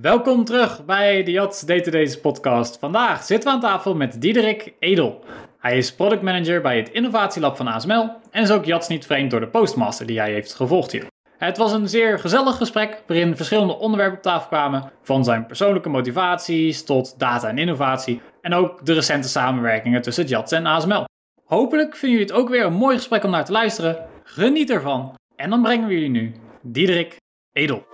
welkom 0.00 0.44
terug 0.44 0.84
bij 0.84 1.22
de 1.22 1.30
Jats 1.30 1.60
Day-to-Days 1.60 2.20
podcast. 2.20 2.78
Vandaag 2.78 3.24
zitten 3.24 3.48
we 3.48 3.54
aan 3.54 3.60
tafel 3.60 3.94
met 3.94 4.20
Diederik 4.20 4.72
Edel. 4.78 5.24
Hij 5.58 5.76
is 5.76 5.94
product 5.94 6.22
manager 6.22 6.60
bij 6.60 6.76
het 6.76 6.90
innovatielab 6.90 7.56
van 7.56 7.66
ASML 7.66 8.10
en 8.30 8.42
is 8.42 8.50
ook 8.50 8.64
Jats 8.64 8.88
niet 8.88 9.06
vreemd 9.06 9.30
door 9.30 9.40
de 9.40 9.48
postmaster 9.48 10.06
die 10.06 10.18
hij 10.18 10.32
heeft 10.32 10.54
gevolgd 10.54 10.92
hier. 10.92 11.06
Het 11.38 11.56
was 11.56 11.72
een 11.72 11.88
zeer 11.88 12.18
gezellig 12.18 12.56
gesprek 12.56 13.02
waarin 13.06 13.36
verschillende 13.36 13.78
onderwerpen 13.78 14.16
op 14.16 14.22
tafel 14.22 14.48
kwamen, 14.48 14.92
van 15.02 15.24
zijn 15.24 15.46
persoonlijke 15.46 15.88
motivaties 15.88 16.84
tot 16.84 17.18
data 17.18 17.48
en 17.48 17.58
innovatie 17.58 18.20
en 18.40 18.54
ook 18.54 18.86
de 18.86 18.92
recente 18.92 19.28
samenwerkingen 19.28 20.02
tussen 20.02 20.26
Jats 20.26 20.52
en 20.52 20.66
ASML. 20.66 21.04
Hopelijk 21.44 21.96
vinden 21.96 22.18
jullie 22.18 22.32
het 22.32 22.42
ook 22.42 22.48
weer 22.48 22.64
een 22.64 22.72
mooi 22.72 22.96
gesprek 22.96 23.24
om 23.24 23.30
naar 23.30 23.44
te 23.44 23.52
luisteren. 23.52 24.06
Geniet 24.22 24.70
ervan. 24.70 25.14
En 25.36 25.50
dan 25.50 25.62
brengen 25.62 25.88
we 25.88 25.94
jullie 25.94 26.10
nu 26.10 26.34
Diederik 26.62 27.16
Edel. 27.52 27.86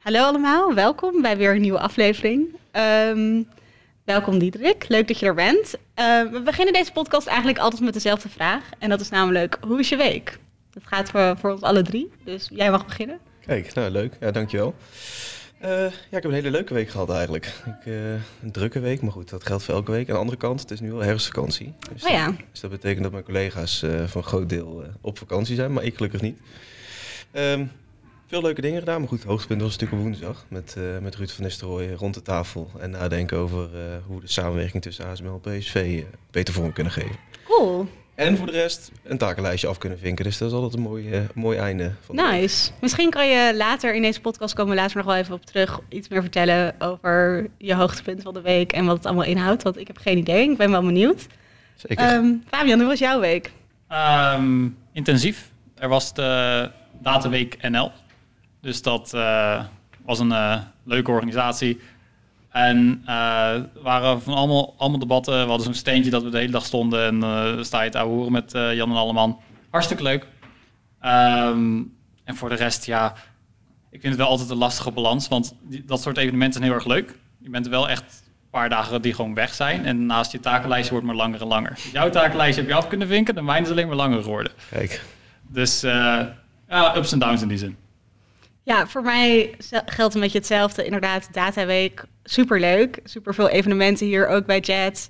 Hallo 0.00 0.22
allemaal, 0.22 0.74
welkom 0.74 1.22
bij 1.22 1.36
weer 1.36 1.54
een 1.54 1.60
nieuwe 1.60 1.78
aflevering. 1.78 2.56
Ehm, 2.70 3.42
welkom 4.04 4.38
Diederik, 4.38 4.88
leuk 4.88 5.08
dat 5.08 5.18
je 5.18 5.26
er 5.26 5.34
bent. 5.34 5.74
Uh, 5.74 6.32
we 6.32 6.42
beginnen 6.44 6.74
deze 6.74 6.92
podcast 6.92 7.26
eigenlijk 7.26 7.58
altijd 7.58 7.82
met 7.82 7.92
dezelfde 7.92 8.28
vraag. 8.28 8.64
En 8.78 8.88
dat 8.88 9.00
is 9.00 9.08
namelijk, 9.08 9.58
hoe 9.66 9.78
is 9.78 9.88
je 9.88 9.96
week? 9.96 10.38
Dat 10.70 10.82
gaat 10.86 11.10
voor, 11.10 11.36
voor 11.38 11.50
ons 11.50 11.62
alle 11.62 11.82
drie, 11.82 12.10
dus 12.24 12.48
jij 12.52 12.70
mag 12.70 12.84
beginnen. 12.84 13.18
Kijk, 13.46 13.74
nou 13.74 13.90
leuk. 13.90 14.16
Ja, 14.20 14.30
dankjewel. 14.30 14.74
Uh, 15.62 15.68
ja, 15.70 15.86
ik 15.86 15.92
heb 16.10 16.24
een 16.24 16.32
hele 16.32 16.50
leuke 16.50 16.74
week 16.74 16.88
gehad 16.88 17.10
eigenlijk. 17.10 17.46
Ik, 17.46 17.86
uh, 17.86 18.12
een 18.42 18.52
drukke 18.52 18.80
week, 18.80 19.02
maar 19.02 19.12
goed, 19.12 19.30
dat 19.30 19.46
geldt 19.46 19.62
voor 19.62 19.74
elke 19.74 19.90
week. 19.90 20.08
Aan 20.08 20.14
de 20.14 20.20
andere 20.20 20.38
kant, 20.38 20.60
het 20.60 20.70
is 20.70 20.80
nu 20.80 20.92
al 20.92 21.00
herfstvakantie. 21.02 21.74
Dus, 21.92 22.04
oh 22.04 22.10
ja. 22.10 22.34
dus 22.50 22.60
dat 22.60 22.70
betekent 22.70 23.02
dat 23.02 23.12
mijn 23.12 23.24
collega's 23.24 23.82
uh, 23.82 24.04
voor 24.06 24.22
een 24.22 24.28
groot 24.28 24.48
deel 24.48 24.84
op 25.00 25.18
vakantie 25.18 25.54
zijn, 25.54 25.72
maar 25.72 25.84
ik 25.84 25.96
gelukkig 25.96 26.20
niet. 26.20 26.38
Um, 27.32 27.70
veel 28.30 28.42
leuke 28.42 28.60
dingen 28.60 28.78
gedaan, 28.78 29.00
maar 29.00 29.08
goed, 29.08 29.18
het 29.18 29.28
hoogtepunt 29.28 29.60
was 29.60 29.70
natuurlijk 29.70 30.00
op 30.00 30.06
woensdag 30.06 30.44
met, 30.48 30.76
met 31.00 31.16
Ruud 31.16 31.30
van 31.30 31.44
Nistelrooy 31.44 31.92
rond 31.92 32.14
de 32.14 32.22
tafel. 32.22 32.70
En 32.78 32.90
nadenken 32.90 33.38
over 33.38 33.68
hoe 34.06 34.20
de 34.20 34.28
samenwerking 34.28 34.82
tussen 34.82 35.06
ASML 35.06 35.40
en 35.44 35.58
PSV 35.58 36.04
beter 36.30 36.54
vorm 36.54 36.72
kunnen 36.72 36.92
geven. 36.92 37.16
Cool. 37.44 37.88
En 38.20 38.36
voor 38.36 38.46
de 38.46 38.52
rest 38.52 38.90
een 39.02 39.18
takenlijstje 39.18 39.68
af 39.68 39.78
kunnen 39.78 39.98
vinken. 39.98 40.24
Dus 40.24 40.38
dat 40.38 40.48
is 40.48 40.54
altijd 40.54 40.74
een 40.74 40.80
mooi, 40.80 41.10
uh, 41.10 41.20
mooi 41.34 41.58
einde. 41.58 41.92
Van 42.00 42.16
nice. 42.16 42.70
Misschien 42.80 43.10
kan 43.10 43.28
je 43.28 43.56
later 43.56 43.94
in 43.94 44.02
deze 44.02 44.20
podcast 44.20 44.54
komen 44.54 44.76
later 44.76 44.96
nog 44.96 45.06
wel 45.06 45.16
even 45.16 45.34
op 45.34 45.44
terug 45.44 45.80
iets 45.88 46.08
meer 46.08 46.20
vertellen 46.20 46.74
over 46.78 47.46
je 47.58 47.74
hoogtepunt 47.74 48.22
van 48.22 48.34
de 48.34 48.40
week 48.40 48.72
en 48.72 48.84
wat 48.84 48.96
het 48.96 49.06
allemaal 49.06 49.24
inhoudt. 49.24 49.62
Want 49.62 49.78
ik 49.78 49.86
heb 49.86 49.98
geen 49.98 50.18
idee. 50.18 50.50
Ik 50.50 50.56
ben 50.56 50.70
wel 50.70 50.82
benieuwd. 50.82 51.26
Zeker. 51.74 52.14
Um, 52.14 52.42
Fabian, 52.48 52.78
hoe 52.78 52.88
was 52.88 52.98
jouw 52.98 53.20
week? 53.20 53.52
Um, 54.36 54.76
intensief. 54.92 55.50
Er 55.74 55.88
was 55.88 56.14
de 56.14 56.70
Dataweek 57.02 57.68
NL. 57.70 57.92
Dus 58.60 58.82
dat 58.82 59.12
uh, 59.14 59.64
was 60.04 60.18
een 60.18 60.30
uh, 60.30 60.56
leuke 60.84 61.10
organisatie. 61.10 61.80
En 62.50 63.02
uh, 63.06 63.54
waren 63.82 64.22
van 64.22 64.34
allemaal, 64.34 64.74
allemaal 64.78 64.98
debatten. 64.98 65.32
We 65.32 65.48
hadden 65.48 65.64
zo'n 65.64 65.74
steentje 65.74 66.10
dat 66.10 66.22
we 66.22 66.30
de 66.30 66.38
hele 66.38 66.52
dag 66.52 66.64
stonden. 66.64 67.04
En 67.04 67.16
uh, 67.56 67.62
sta 67.62 67.82
je 67.82 67.92
ouwe 67.92 68.14
horen 68.14 68.32
met 68.32 68.52
Jan 68.52 68.90
en 68.90 68.96
Alleman. 68.96 69.40
Hartstikke 69.70 70.02
leuk. 70.02 70.26
Um, 71.04 71.94
en 72.24 72.36
voor 72.36 72.48
de 72.48 72.54
rest, 72.54 72.86
ja, 72.86 73.14
ik 73.90 74.00
vind 74.00 74.12
het 74.12 74.16
wel 74.16 74.28
altijd 74.28 74.50
een 74.50 74.56
lastige 74.56 74.90
balans. 74.90 75.28
Want 75.28 75.54
die, 75.62 75.84
dat 75.84 76.00
soort 76.00 76.16
evenementen 76.16 76.52
zijn 76.52 76.64
heel 76.64 76.74
erg 76.74 76.86
leuk. 76.86 77.18
Je 77.38 77.50
bent 77.50 77.68
wel 77.68 77.88
echt 77.88 78.02
een 78.02 78.50
paar 78.50 78.68
dagen 78.68 79.02
die 79.02 79.14
gewoon 79.14 79.34
weg 79.34 79.54
zijn. 79.54 79.86
En 79.86 80.06
naast 80.06 80.32
je 80.32 80.40
takenlijstje 80.40 80.90
wordt 80.90 81.06
maar 81.06 81.16
langer 81.16 81.40
en 81.40 81.46
langer. 81.46 81.78
Jouw 81.92 82.10
takenlijstje 82.10 82.60
heb 82.60 82.70
je 82.70 82.76
af 82.76 82.88
kunnen 82.88 83.08
vinken. 83.08 83.34
De 83.34 83.42
mijne 83.42 83.66
is 83.66 83.72
alleen 83.72 83.86
maar 83.86 83.96
langer 83.96 84.22
geworden. 84.22 84.52
Kijk. 84.70 85.04
Dus 85.48 85.80
ja, 85.80 86.96
ups 86.96 87.12
en 87.12 87.18
downs 87.18 87.42
in 87.42 87.48
die 87.48 87.58
zin. 87.58 87.76
Ja, 88.62 88.86
voor 88.86 89.02
mij 89.02 89.54
geldt 89.86 90.14
een 90.14 90.20
beetje 90.20 90.38
hetzelfde. 90.38 90.84
Inderdaad, 90.84 91.28
Dataweek, 91.32 92.04
superleuk. 92.24 92.98
Super 93.04 93.34
veel 93.34 93.48
evenementen 93.48 94.06
hier, 94.06 94.28
ook 94.28 94.46
bij 94.46 94.60
Jets. 94.60 95.08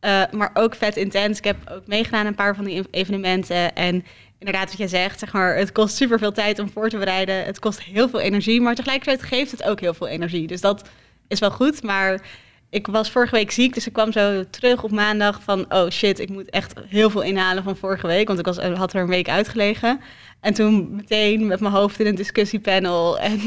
Uh, 0.00 0.22
maar 0.30 0.50
ook 0.54 0.74
vet 0.74 0.96
intens. 0.96 1.38
Ik 1.38 1.44
heb 1.44 1.56
ook 1.70 1.86
meegedaan 1.86 2.20
aan 2.20 2.26
een 2.26 2.34
paar 2.34 2.54
van 2.54 2.64
die 2.64 2.84
evenementen. 2.90 3.74
En 3.74 4.04
inderdaad, 4.38 4.68
wat 4.68 4.78
jij 4.78 4.88
zegt, 4.88 5.18
zeg 5.18 5.32
maar, 5.32 5.56
het 5.56 5.72
kost 5.72 5.96
super 5.96 6.18
veel 6.18 6.32
tijd 6.32 6.58
om 6.58 6.70
voor 6.70 6.88
te 6.88 6.98
bereiden. 6.98 7.44
Het 7.44 7.58
kost 7.58 7.82
heel 7.82 8.08
veel 8.08 8.20
energie, 8.20 8.60
maar 8.60 8.74
tegelijkertijd 8.74 9.22
geeft 9.22 9.50
het 9.50 9.62
ook 9.62 9.80
heel 9.80 9.94
veel 9.94 10.08
energie. 10.08 10.46
Dus 10.46 10.60
dat 10.60 10.88
is 11.28 11.40
wel 11.40 11.50
goed. 11.50 11.82
Maar 11.82 12.20
ik 12.72 12.86
was 12.86 13.10
vorige 13.10 13.34
week 13.34 13.50
ziek, 13.50 13.74
dus 13.74 13.86
ik 13.86 13.92
kwam 13.92 14.12
zo 14.12 14.44
terug 14.50 14.82
op 14.82 14.90
maandag 14.90 15.42
van... 15.42 15.72
oh 15.72 15.90
shit, 15.90 16.18
ik 16.18 16.28
moet 16.28 16.50
echt 16.50 16.74
heel 16.88 17.10
veel 17.10 17.22
inhalen 17.22 17.62
van 17.62 17.76
vorige 17.76 18.06
week. 18.06 18.26
Want 18.26 18.38
ik 18.38 18.44
was, 18.44 18.56
had 18.58 18.92
er 18.92 19.00
een 19.00 19.08
week 19.08 19.28
uitgelegen. 19.28 20.00
En 20.40 20.54
toen 20.54 20.96
meteen 20.96 21.46
met 21.46 21.60
mijn 21.60 21.72
hoofd 21.72 22.00
in 22.00 22.06
een 22.06 22.14
discussiepanel. 22.14 23.18
En 23.28 23.40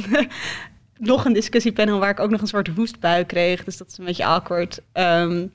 nog 0.98 1.26
een 1.26 1.34
discussiepanel 1.34 2.00
waar 2.00 2.10
ik 2.10 2.20
ook 2.20 2.30
nog 2.30 2.42
een 2.42 2.48
soort 2.48 2.68
hoestbui 2.68 3.26
kreeg. 3.26 3.64
Dus 3.64 3.78
dat 3.78 3.88
is 3.88 3.98
een 3.98 4.06
beetje 4.06 4.26
awkward. 4.26 4.82
Um, 4.94 5.52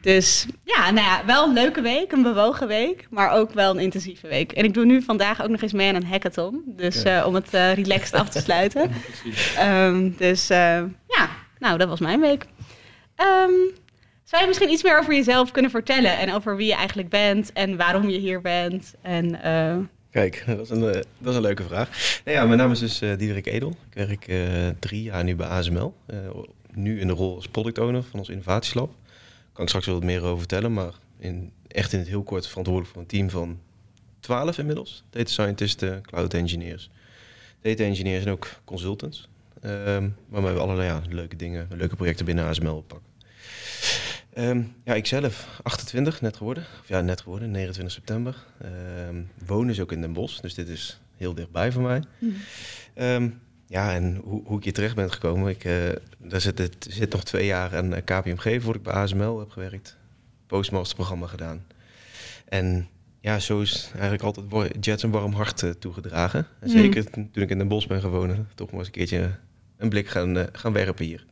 dus 0.00 0.46
ja, 0.64 0.90
nou 0.90 1.06
ja, 1.06 1.24
wel 1.26 1.46
een 1.46 1.54
leuke 1.54 1.80
week, 1.80 2.12
een 2.12 2.22
bewogen 2.22 2.66
week, 2.66 3.06
maar 3.10 3.30
ook 3.30 3.52
wel 3.52 3.70
een 3.70 3.82
intensieve 3.82 4.28
week. 4.28 4.52
En 4.52 4.64
ik 4.64 4.74
doe 4.74 4.84
nu 4.84 5.02
vandaag 5.02 5.42
ook 5.42 5.48
nog 5.48 5.62
eens 5.62 5.72
mee 5.72 5.88
aan 5.88 5.94
een 5.94 6.06
hackathon. 6.06 6.62
Dus 6.66 7.02
ja. 7.02 7.20
uh, 7.20 7.26
om 7.26 7.34
het 7.34 7.54
uh, 7.54 7.74
relaxed 7.74 8.14
af 8.14 8.28
te 8.28 8.40
sluiten. 8.46 8.90
Um, 9.60 10.14
dus 10.18 10.50
uh, 10.50 10.82
ja, 11.06 11.28
nou, 11.58 11.78
dat 11.78 11.88
was 11.88 12.00
mijn 12.00 12.20
week. 12.20 12.46
Um, 13.16 13.72
zou 14.24 14.42
je 14.42 14.46
misschien 14.48 14.70
iets 14.70 14.82
meer 14.82 14.98
over 14.98 15.14
jezelf 15.14 15.50
kunnen 15.50 15.70
vertellen 15.70 16.18
en 16.18 16.32
over 16.32 16.56
wie 16.56 16.66
je 16.66 16.74
eigenlijk 16.74 17.08
bent 17.08 17.52
en 17.52 17.76
waarom 17.76 18.08
je 18.08 18.18
hier 18.18 18.40
bent? 18.40 18.94
En 19.02 19.38
Kijk, 20.14 20.44
dat 20.46 20.60
is, 20.60 20.70
een, 20.70 20.80
dat 21.18 21.30
is 21.30 21.34
een 21.34 21.40
leuke 21.40 21.62
vraag. 21.62 22.20
Nou 22.24 22.36
ja, 22.36 22.44
mijn 22.44 22.58
naam 22.58 22.70
is 22.70 22.78
dus 22.78 23.02
uh, 23.02 23.16
Diederik 23.18 23.46
Edel. 23.46 23.76
Ik 23.90 23.94
werk 23.94 24.28
uh, 24.28 24.68
drie 24.78 25.02
jaar 25.02 25.24
nu 25.24 25.36
bij 25.36 25.46
ASML. 25.46 25.94
Nu 26.72 27.00
in 27.00 27.06
de 27.06 27.12
rol 27.12 27.34
als 27.34 27.48
product 27.48 27.78
owner 27.78 28.02
van 28.02 28.18
ons 28.18 28.28
innovatielab. 28.28 28.88
Daar 28.88 29.52
kan 29.52 29.62
ik 29.62 29.68
straks 29.68 29.86
wel 29.86 29.94
wat 29.94 30.04
meer 30.04 30.22
over 30.22 30.38
vertellen, 30.38 30.72
maar 30.72 30.92
in, 31.18 31.52
echt 31.68 31.92
in 31.92 31.98
het 31.98 32.08
heel 32.08 32.22
kort 32.22 32.46
verantwoordelijk 32.46 32.92
voor 32.92 33.02
een 33.02 33.08
team 33.08 33.30
van 33.30 33.60
12 34.20 34.58
inmiddels. 34.58 35.04
Data 35.10 35.30
scientisten, 35.30 36.02
cloud 36.02 36.34
engineers, 36.34 36.90
data 37.60 37.84
engineers 37.84 38.24
en 38.24 38.32
ook 38.32 38.48
consultants. 38.64 39.28
Waarmee 40.28 40.52
we 40.52 40.60
allerlei 40.60 40.88
ja, 40.88 41.02
leuke 41.08 41.36
dingen, 41.36 41.68
leuke 41.70 41.96
projecten 41.96 42.24
binnen 42.24 42.44
ASML 42.44 42.76
oppakken. 42.76 43.12
Um, 44.38 44.74
ja, 44.84 44.94
ik 44.94 45.06
zelf, 45.06 45.60
28, 45.62 46.20
net 46.20 46.36
geworden. 46.36 46.64
Of 46.80 46.88
ja, 46.88 47.00
net 47.00 47.20
geworden, 47.20 47.50
29 47.50 47.94
september. 47.94 48.44
Um, 49.08 49.30
woon 49.46 49.66
dus 49.66 49.80
ook 49.80 49.92
in 49.92 50.00
Den 50.00 50.12
Bosch, 50.12 50.40
dus 50.40 50.54
dit 50.54 50.68
is 50.68 51.00
heel 51.16 51.34
dichtbij 51.34 51.72
voor 51.72 51.82
mij. 51.82 52.02
Mm. 52.18 52.34
Um, 52.94 53.40
ja, 53.66 53.94
en 53.94 54.20
hoe, 54.24 54.42
hoe 54.44 54.58
ik 54.58 54.64
hier 54.64 54.72
terecht 54.72 54.94
ben 54.94 55.12
gekomen, 55.12 55.50
ik, 55.50 55.64
uh, 55.64 55.72
daar 56.18 56.40
zit, 56.40 56.58
het, 56.58 56.86
zit 56.90 57.12
nog 57.12 57.24
twee 57.24 57.46
jaar 57.46 57.76
aan 57.76 58.04
KPMG 58.04 58.42
voordat 58.42 58.74
ik 58.74 58.82
bij 58.82 58.92
ASML 58.92 59.38
heb 59.38 59.50
gewerkt. 59.50 59.96
Postmasterprogramma 60.46 61.26
gedaan. 61.26 61.66
En 62.48 62.88
ja, 63.20 63.38
zo 63.38 63.60
is 63.60 63.90
eigenlijk 63.92 64.22
altijd 64.22 64.84
Jets 64.84 65.02
een 65.02 65.10
warm 65.10 65.32
hart 65.32 65.62
uh, 65.62 65.70
toegedragen. 65.70 66.46
En 66.60 66.68
mm. 66.68 66.76
zeker 66.76 67.10
toen 67.10 67.30
ik 67.42 67.50
in 67.50 67.58
Den 67.58 67.68
Bosch 67.68 67.86
ben 67.86 68.00
gewoond, 68.00 68.38
toch 68.54 68.70
maar 68.70 68.78
eens 68.78 68.86
een 68.86 68.92
keertje 68.92 69.30
een 69.84 69.90
blik 69.90 70.08
gaan, 70.08 70.36
uh, 70.36 70.42
gaan 70.52 70.72
werpen 70.72 71.04
hier. 71.04 71.24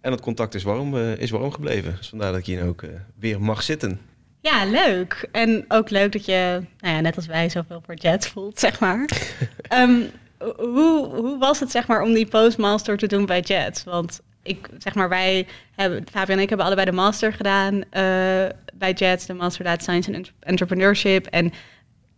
En 0.00 0.10
dat 0.10 0.20
contact 0.20 0.54
is 0.54 0.62
warm, 0.62 0.94
uh, 0.94 1.16
is 1.16 1.30
warm 1.30 1.52
gebleven. 1.52 1.94
Dus 1.96 2.08
vandaar 2.08 2.30
dat 2.30 2.40
ik 2.40 2.46
hier 2.46 2.64
ook 2.64 2.82
uh, 2.82 2.90
weer 3.18 3.40
mag 3.40 3.62
zitten. 3.62 4.00
Ja, 4.40 4.64
leuk. 4.64 5.28
En 5.32 5.64
ook 5.68 5.90
leuk 5.90 6.12
dat 6.12 6.24
je, 6.24 6.62
nou 6.80 6.94
ja, 6.94 7.00
net 7.00 7.16
als 7.16 7.26
wij, 7.26 7.48
zoveel 7.48 7.82
voor 7.86 7.94
Jets 7.94 8.28
voelt, 8.28 8.58
zeg 8.58 8.80
maar. 8.80 9.08
um, 9.72 10.10
hoe, 10.56 11.06
hoe 11.06 11.38
was 11.38 11.60
het, 11.60 11.70
zeg 11.70 11.86
maar, 11.86 12.02
om 12.02 12.12
die 12.12 12.26
postmaster 12.26 12.96
te 12.96 13.06
doen 13.06 13.26
bij 13.26 13.40
Jets? 13.40 13.84
Want 13.84 14.20
ik, 14.42 14.68
zeg 14.78 14.94
maar, 14.94 15.08
wij 15.08 15.46
hebben, 15.74 16.04
Fabian 16.10 16.36
en 16.36 16.42
ik 16.42 16.48
hebben 16.48 16.66
allebei 16.66 16.90
de 16.90 16.96
master 16.96 17.32
gedaan 17.32 17.74
uh, 17.74 17.82
bij 18.74 18.92
Jets, 18.94 19.26
de 19.26 19.34
Master 19.34 19.64
Data 19.64 19.82
Science 19.82 20.12
en 20.12 20.26
Entrepreneurship. 20.40 21.26
En 21.26 21.52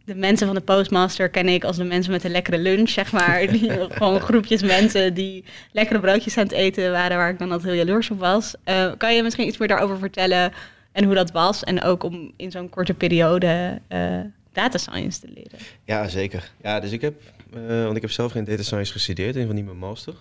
de 0.05 0.15
mensen 0.15 0.47
van 0.47 0.57
de 0.57 0.63
postmaster 0.63 1.29
ken 1.29 1.49
ik 1.49 1.65
als 1.65 1.77
de 1.77 1.85
mensen 1.85 2.13
met 2.13 2.25
een 2.25 2.31
lekkere 2.31 2.59
lunch, 2.59 2.89
zeg 2.89 3.13
maar. 3.13 3.47
Die, 3.53 3.71
gewoon 3.71 4.21
groepjes 4.21 4.63
mensen 4.63 5.15
die 5.15 5.45
lekkere 5.73 6.01
broodjes 6.01 6.37
aan 6.37 6.43
het 6.43 6.53
eten 6.53 6.91
waren, 6.91 7.17
waar 7.17 7.31
ik 7.31 7.39
dan 7.39 7.51
altijd 7.53 7.73
heel 7.73 7.85
jaloers 7.85 8.11
op 8.11 8.19
was. 8.19 8.55
Uh, 8.65 8.93
kan 8.99 9.15
je 9.15 9.23
misschien 9.23 9.47
iets 9.47 9.57
meer 9.59 9.69
daarover 9.69 9.99
vertellen 9.99 10.53
en 10.93 11.05
hoe 11.05 11.15
dat 11.15 11.31
was? 11.31 11.65
En 11.65 11.83
ook 11.83 12.03
om 12.03 12.33
in 12.37 12.51
zo'n 12.51 12.69
korte 12.69 12.95
periode 12.95 13.81
uh, 13.89 14.21
data 14.53 14.79
science 14.79 15.21
te 15.21 15.29
leren. 15.35 15.59
Ja, 15.85 16.09
zeker. 16.09 16.51
Ja, 16.63 16.81
dus 16.81 16.93
ik 16.93 17.01
heb, 17.01 17.15
uh, 17.55 17.85
want 17.85 17.97
ik 17.97 18.03
heb 18.03 18.11
zelf 18.11 18.33
geen 18.33 18.45
data 18.45 18.63
science 18.63 18.93
gestudeerd, 18.93 19.37
een 19.37 19.47
van 19.47 19.55
die 19.55 19.65
mijn 19.65 19.79
master. 19.79 20.15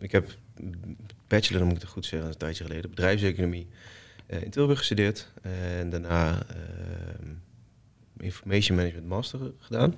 ik 0.00 0.12
heb 0.12 0.34
bachelor, 1.28 1.58
dan 1.58 1.68
moet 1.68 1.76
ik 1.76 1.82
het 1.82 1.92
goed 1.92 2.06
zeggen, 2.06 2.28
een 2.28 2.36
tijdje 2.36 2.64
geleden, 2.64 2.90
bedrijfseconomie 2.90 3.66
in 4.26 4.50
Tilburg 4.50 4.78
gestudeerd. 4.78 5.28
En 5.78 5.90
daarna 5.90 6.38
Information 8.22 8.76
Management 8.76 9.06
Master 9.06 9.40
gedaan. 9.58 9.94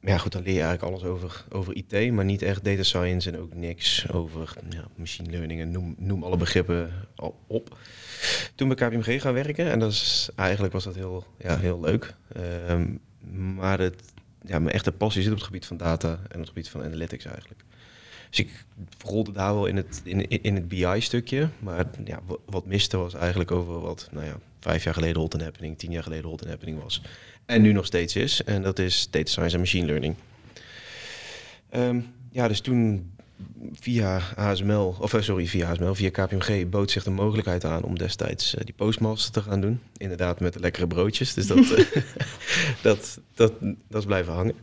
Maar 0.00 0.12
ja, 0.12 0.18
goed, 0.18 0.32
dan 0.32 0.42
leer 0.42 0.54
je 0.54 0.62
eigenlijk 0.62 0.92
alles 0.92 1.10
over, 1.10 1.44
over 1.50 1.74
IT, 1.76 2.12
maar 2.12 2.24
niet 2.24 2.42
echt 2.42 2.64
data 2.64 2.82
science 2.82 3.30
en 3.30 3.38
ook 3.38 3.54
niks 3.54 4.12
over 4.12 4.54
ja, 4.70 4.84
machine 4.96 5.30
learning 5.30 5.60
en 5.60 5.70
noem, 5.70 5.94
noem 5.98 6.22
alle 6.22 6.36
begrippen 6.36 6.92
al 7.16 7.38
op. 7.46 7.78
Toen 8.54 8.68
bij 8.68 8.76
KPMG 8.76 9.20
gaan 9.20 9.34
werken 9.34 9.70
en 9.70 9.78
dat 9.78 9.90
is, 9.90 10.28
eigenlijk 10.36 10.72
was 10.72 10.84
dat 10.84 10.94
heel, 10.94 11.26
ja, 11.38 11.58
heel 11.58 11.80
leuk. 11.80 12.14
Um, 12.68 13.00
maar 13.56 13.78
het, 13.78 14.02
ja, 14.42 14.58
mijn 14.58 14.74
echte 14.74 14.92
passie 14.92 15.22
zit 15.22 15.30
op 15.30 15.36
het 15.36 15.46
gebied 15.46 15.66
van 15.66 15.76
data 15.76 16.08
en 16.08 16.34
op 16.34 16.40
het 16.40 16.48
gebied 16.48 16.68
van 16.68 16.82
analytics 16.82 17.24
eigenlijk. 17.24 17.64
Dus 18.34 18.44
ik 18.44 18.64
rolde 19.04 19.32
daar 19.32 19.54
wel 19.54 19.66
in 19.66 19.76
het, 19.76 20.00
in, 20.04 20.28
in 20.28 20.54
het 20.54 20.68
BI-stukje. 20.68 21.48
Maar 21.58 21.86
ja, 22.04 22.20
wat 22.44 22.66
miste 22.66 22.96
was 22.96 23.14
eigenlijk 23.14 23.50
over 23.50 23.80
wat 23.80 24.08
nou 24.12 24.26
ja, 24.26 24.38
vijf 24.60 24.84
jaar 24.84 24.94
geleden 24.94 25.20
hot 25.20 25.34
and 25.34 25.42
happening, 25.42 25.78
tien 25.78 25.90
jaar 25.90 26.02
geleden 26.02 26.30
hot 26.30 26.40
and 26.40 26.50
happening 26.50 26.82
was. 26.82 27.02
En 27.46 27.62
nu 27.62 27.72
nog 27.72 27.86
steeds 27.86 28.16
is. 28.16 28.44
En 28.44 28.62
dat 28.62 28.78
is 28.78 29.08
data 29.10 29.30
science 29.30 29.54
en 29.54 29.60
machine 29.60 29.86
learning. 29.86 30.14
Ehm, 31.68 32.00
ja, 32.30 32.48
dus 32.48 32.60
toen 32.60 33.12
via 33.72 34.18
HSML, 34.18 34.96
of 35.00 35.14
eh, 35.14 35.20
sorry, 35.20 35.46
via 35.46 35.66
HSML, 35.66 35.94
via 35.94 36.10
KPMG 36.10 36.68
bood 36.68 36.90
zich 36.90 37.04
de 37.04 37.10
mogelijkheid 37.10 37.64
aan 37.64 37.82
om 37.82 37.98
destijds 37.98 38.54
uh, 38.54 38.60
die 38.64 38.74
postmaster 38.74 39.32
te 39.32 39.42
gaan 39.50 39.60
doen. 39.60 39.80
Inderdaad, 39.96 40.40
met 40.40 40.52
de 40.52 40.60
lekkere 40.60 40.86
broodjes. 40.86 41.34
Dus 41.34 41.46
dat, 41.46 41.58
uh, 41.58 41.78
dat, 42.82 43.20
dat, 43.34 43.52
dat 43.88 44.00
is 44.00 44.04
blijven 44.04 44.32
hangen. 44.32 44.54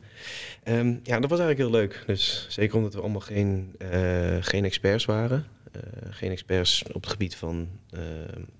Um, 0.63 0.99
ja, 1.03 1.19
dat 1.19 1.29
was 1.29 1.39
eigenlijk 1.39 1.57
heel 1.57 1.79
leuk. 1.79 2.03
Dus 2.05 2.45
zeker 2.49 2.77
omdat 2.77 2.93
we 2.93 3.01
allemaal 3.01 3.19
geen, 3.19 3.75
uh, 3.81 4.37
geen 4.39 4.65
experts 4.65 5.05
waren. 5.05 5.45
geen 6.09 6.31
experts 6.31 6.83
op 6.91 7.01
het 7.01 7.11
gebied 7.11 7.35
van 7.35 7.69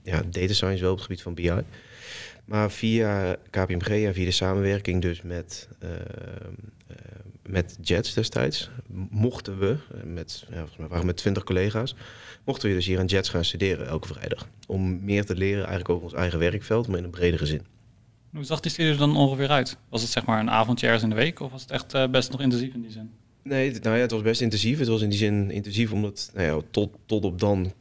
ja, 0.03 0.21
data 0.30 0.53
science, 0.53 0.81
wel 0.81 0.92
op 0.92 0.98
het 0.98 1.06
gebied 1.06 1.21
van 1.21 1.33
BI. 1.33 1.63
Maar 2.51 2.71
via 2.71 3.36
KPMG 3.50 4.06
en 4.06 4.13
via 4.13 4.25
de 4.25 4.31
samenwerking 4.31 5.01
dus 5.01 5.21
met, 5.21 5.68
uh, 5.83 5.89
met 7.45 7.77
Jets 7.81 8.13
destijds, 8.13 8.69
mochten 9.09 9.59
we, 9.59 9.77
met, 10.04 10.45
ja, 10.51 10.65
we 10.77 10.88
waren 10.88 11.06
met 11.06 11.18
20 11.18 11.44
collega's, 11.44 11.95
mochten 12.44 12.69
we 12.69 12.75
dus 12.75 12.86
hier 12.86 13.00
aan 13.00 13.06
Jets 13.06 13.30
gaan 13.30 13.45
studeren 13.45 13.88
elke 13.88 14.07
vrijdag. 14.07 14.47
Om 14.68 15.04
meer 15.04 15.25
te 15.25 15.36
leren 15.36 15.59
eigenlijk 15.59 15.89
over 15.89 16.04
ons 16.04 16.13
eigen 16.13 16.39
werkveld, 16.39 16.88
maar 16.88 16.97
in 16.97 17.04
een 17.04 17.09
bredere 17.09 17.45
zin. 17.45 17.65
Hoe 18.33 18.44
zag 18.44 18.60
die 18.60 18.72
studie 18.72 18.92
er 18.92 18.98
dan 18.98 19.16
ongeveer 19.16 19.50
uit? 19.50 19.78
Was 19.89 20.01
het 20.01 20.12
zeg 20.12 20.25
maar 20.25 20.39
een 20.39 20.50
avondje 20.50 20.86
ergens 20.86 21.04
in 21.04 21.10
de 21.10 21.16
week 21.16 21.39
of 21.39 21.51
was 21.51 21.62
het 21.62 21.72
echt 21.72 21.94
uh, 21.94 22.07
best 22.07 22.31
nog 22.31 22.42
intensief 22.42 22.74
in 22.74 22.81
die 22.81 22.92
zin? 22.92 23.12
Nee, 23.44 23.72
nou 23.72 23.95
ja, 23.95 24.01
het 24.01 24.12
was 24.12 24.22
best 24.22 24.42
intensief. 24.42 24.80
Het 24.80 24.88
was 24.88 25.01
in 25.01 25.10
die 25.10 25.18
zin 25.18 25.51
intensief 25.51 25.92
omdat 25.92 26.31
nou 26.33 26.48
ja, 26.48 26.68
tot, 26.72 26.89
tot 27.06 27.25
op 27.25 27.39
dan 27.39 27.74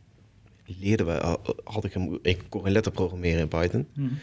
leerden 0.65 1.07
we, 1.07 1.39
had 1.65 1.85
ik 1.85 1.93
hem, 1.93 2.19
ik 2.23 2.43
kon 2.49 2.63
geen 2.63 2.73
letter 2.73 2.93
programmeren 2.93 3.41
in 3.41 3.49
Python. 3.49 3.87
Hmm. 3.95 4.19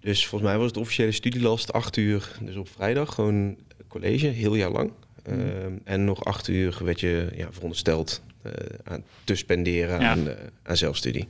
Dus 0.00 0.26
volgens 0.26 0.50
mij 0.50 0.58
was 0.58 0.66
het 0.66 0.76
officiële 0.76 1.12
studielast 1.12 1.72
acht 1.72 1.96
uur, 1.96 2.38
dus 2.40 2.56
op 2.56 2.68
vrijdag 2.68 3.14
gewoon 3.14 3.56
college, 3.88 4.26
heel 4.26 4.54
jaar 4.54 4.70
lang. 4.70 4.92
Mm. 5.28 5.38
Uh, 5.38 5.46
en 5.84 6.04
nog 6.04 6.24
acht 6.24 6.48
uur 6.48 6.78
werd 6.84 7.00
je 7.00 7.28
ja, 7.36 7.48
verondersteld 7.50 8.22
uh, 8.46 8.52
aan 8.84 9.04
te 9.24 9.34
spenderen 9.34 10.00
ja. 10.00 10.10
aan, 10.10 10.26
uh, 10.26 10.32
aan 10.62 10.76
zelfstudie. 10.76 11.28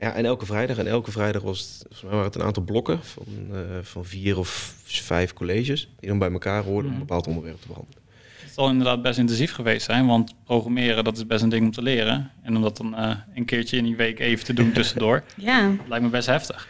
Ja, 0.00 0.14
en 0.14 0.24
elke 0.24 0.46
vrijdag, 0.46 0.78
en 0.78 0.86
elke 0.86 1.10
vrijdag 1.10 1.42
was 1.42 1.58
het, 1.58 1.76
volgens 1.80 2.02
mij 2.02 2.10
waren 2.10 2.26
het 2.26 2.34
een 2.34 2.42
aantal 2.42 2.62
blokken 2.62 3.04
van, 3.04 3.24
uh, 3.52 3.58
van 3.82 4.04
vier 4.04 4.38
of 4.38 4.74
vijf 4.84 5.32
colleges, 5.32 5.88
die 5.98 6.08
dan 6.08 6.18
bij 6.18 6.30
elkaar 6.30 6.62
hoorden 6.62 6.90
mm. 6.90 6.96
om 6.96 7.00
een 7.00 7.06
bepaald 7.06 7.26
onderwerp 7.26 7.60
te 7.60 7.66
behandelen. 7.66 8.02
Het 8.42 8.54
zal 8.54 8.68
inderdaad 8.68 9.02
best 9.02 9.18
intensief 9.18 9.52
geweest 9.52 9.84
zijn, 9.84 10.06
want 10.06 10.34
programmeren 10.44 11.04
dat 11.04 11.16
is 11.16 11.26
best 11.26 11.42
een 11.42 11.48
ding 11.48 11.64
om 11.64 11.72
te 11.72 11.82
leren. 11.82 12.30
En 12.42 12.56
om 12.56 12.62
dat 12.62 12.76
dan 12.76 12.96
een 13.34 13.44
keertje 13.44 13.76
in 13.76 13.84
die 13.84 13.96
week 13.96 14.18
even 14.18 14.44
te 14.44 14.52
doen 14.52 14.72
tussendoor, 14.80 15.22
ja. 15.36 15.72
lijkt 15.88 16.04
me 16.04 16.10
best 16.10 16.26
heftig. 16.26 16.68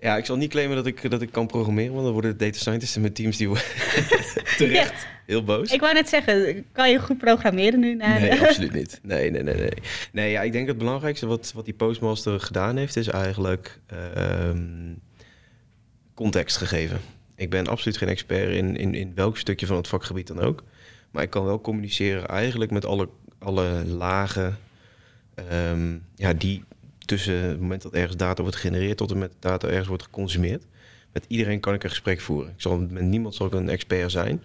Ja, 0.00 0.16
ik 0.16 0.24
zal 0.24 0.36
niet 0.36 0.50
claimen 0.50 0.76
dat 0.76 0.86
ik, 0.86 1.10
dat 1.10 1.22
ik 1.22 1.32
kan 1.32 1.46
programmeren, 1.46 1.92
want 1.92 2.04
dan 2.04 2.12
worden 2.12 2.38
de 2.38 2.44
data 2.44 2.58
scientists 2.58 2.94
en 2.94 3.00
mijn 3.00 3.12
teams 3.12 3.36
die 3.36 3.48
terecht 4.58 4.92
ja. 4.92 5.21
Heel 5.32 5.44
boos. 5.44 5.72
Ik 5.72 5.80
wou 5.80 5.94
net 5.94 6.08
zeggen, 6.08 6.64
kan 6.72 6.90
je 6.90 6.98
goed 6.98 7.18
programmeren 7.18 7.80
nu? 7.80 7.94
Naar 7.94 8.20
nee, 8.20 8.40
absoluut 8.40 8.72
niet. 8.72 9.00
Nee, 9.02 9.30
nee, 9.30 9.42
nee, 9.42 9.54
nee. 9.54 9.72
Nee, 10.12 10.30
ja, 10.30 10.42
ik 10.42 10.52
denk 10.52 10.66
het 10.66 10.78
belangrijkste 10.78 11.26
wat, 11.26 11.52
wat 11.54 11.64
die 11.64 11.74
postmaster 11.74 12.40
gedaan 12.40 12.76
heeft, 12.76 12.96
is 12.96 13.08
eigenlijk 13.08 13.80
uh, 13.92 14.50
context 16.14 16.56
gegeven. 16.56 17.00
Ik 17.36 17.50
ben 17.50 17.66
absoluut 17.66 17.96
geen 17.96 18.08
expert 18.08 18.50
in, 18.50 18.76
in, 18.76 18.94
in 18.94 19.12
welk 19.14 19.38
stukje 19.38 19.66
van 19.66 19.76
het 19.76 19.88
vakgebied 19.88 20.26
dan 20.26 20.40
ook. 20.40 20.62
Maar 21.10 21.22
ik 21.22 21.30
kan 21.30 21.44
wel 21.44 21.60
communiceren 21.60 22.26
eigenlijk 22.26 22.70
met 22.70 22.84
alle, 22.84 23.08
alle 23.38 23.84
lagen 23.86 24.58
um, 25.52 26.04
ja, 26.14 26.32
die 26.32 26.64
tussen 26.98 27.34
het 27.34 27.60
moment 27.60 27.82
dat 27.82 27.94
ergens 27.94 28.16
data 28.16 28.42
wordt 28.42 28.56
gegenereerd 28.56 28.96
tot 28.96 29.10
en 29.10 29.18
met 29.18 29.32
data 29.38 29.68
ergens 29.68 29.88
wordt 29.88 30.02
geconsumeerd. 30.02 30.64
Met 31.12 31.24
iedereen 31.28 31.60
kan 31.60 31.74
ik 31.74 31.84
een 31.84 31.90
gesprek 31.90 32.20
voeren. 32.20 32.50
Ik 32.50 32.60
zal, 32.60 32.78
met 32.78 33.02
niemand 33.02 33.34
zal 33.34 33.46
ik 33.46 33.52
een 33.52 33.68
expert 33.68 34.10
zijn. 34.10 34.42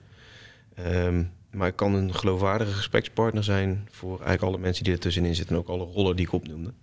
Um, 0.85 1.31
maar 1.51 1.67
ik 1.67 1.75
kan 1.75 1.93
een 1.93 2.13
geloofwaardige 2.13 2.71
gesprekspartner 2.71 3.43
zijn 3.43 3.87
voor 3.91 4.09
eigenlijk 4.09 4.41
alle 4.41 4.57
mensen 4.57 4.83
die 4.83 4.93
er 4.93 4.99
tussenin 4.99 5.35
zitten 5.35 5.55
en 5.55 5.61
ook 5.61 5.67
alle 5.67 5.83
rollen 5.83 6.15
die 6.15 6.25
ik 6.25 6.31
opnoemde. 6.31 6.73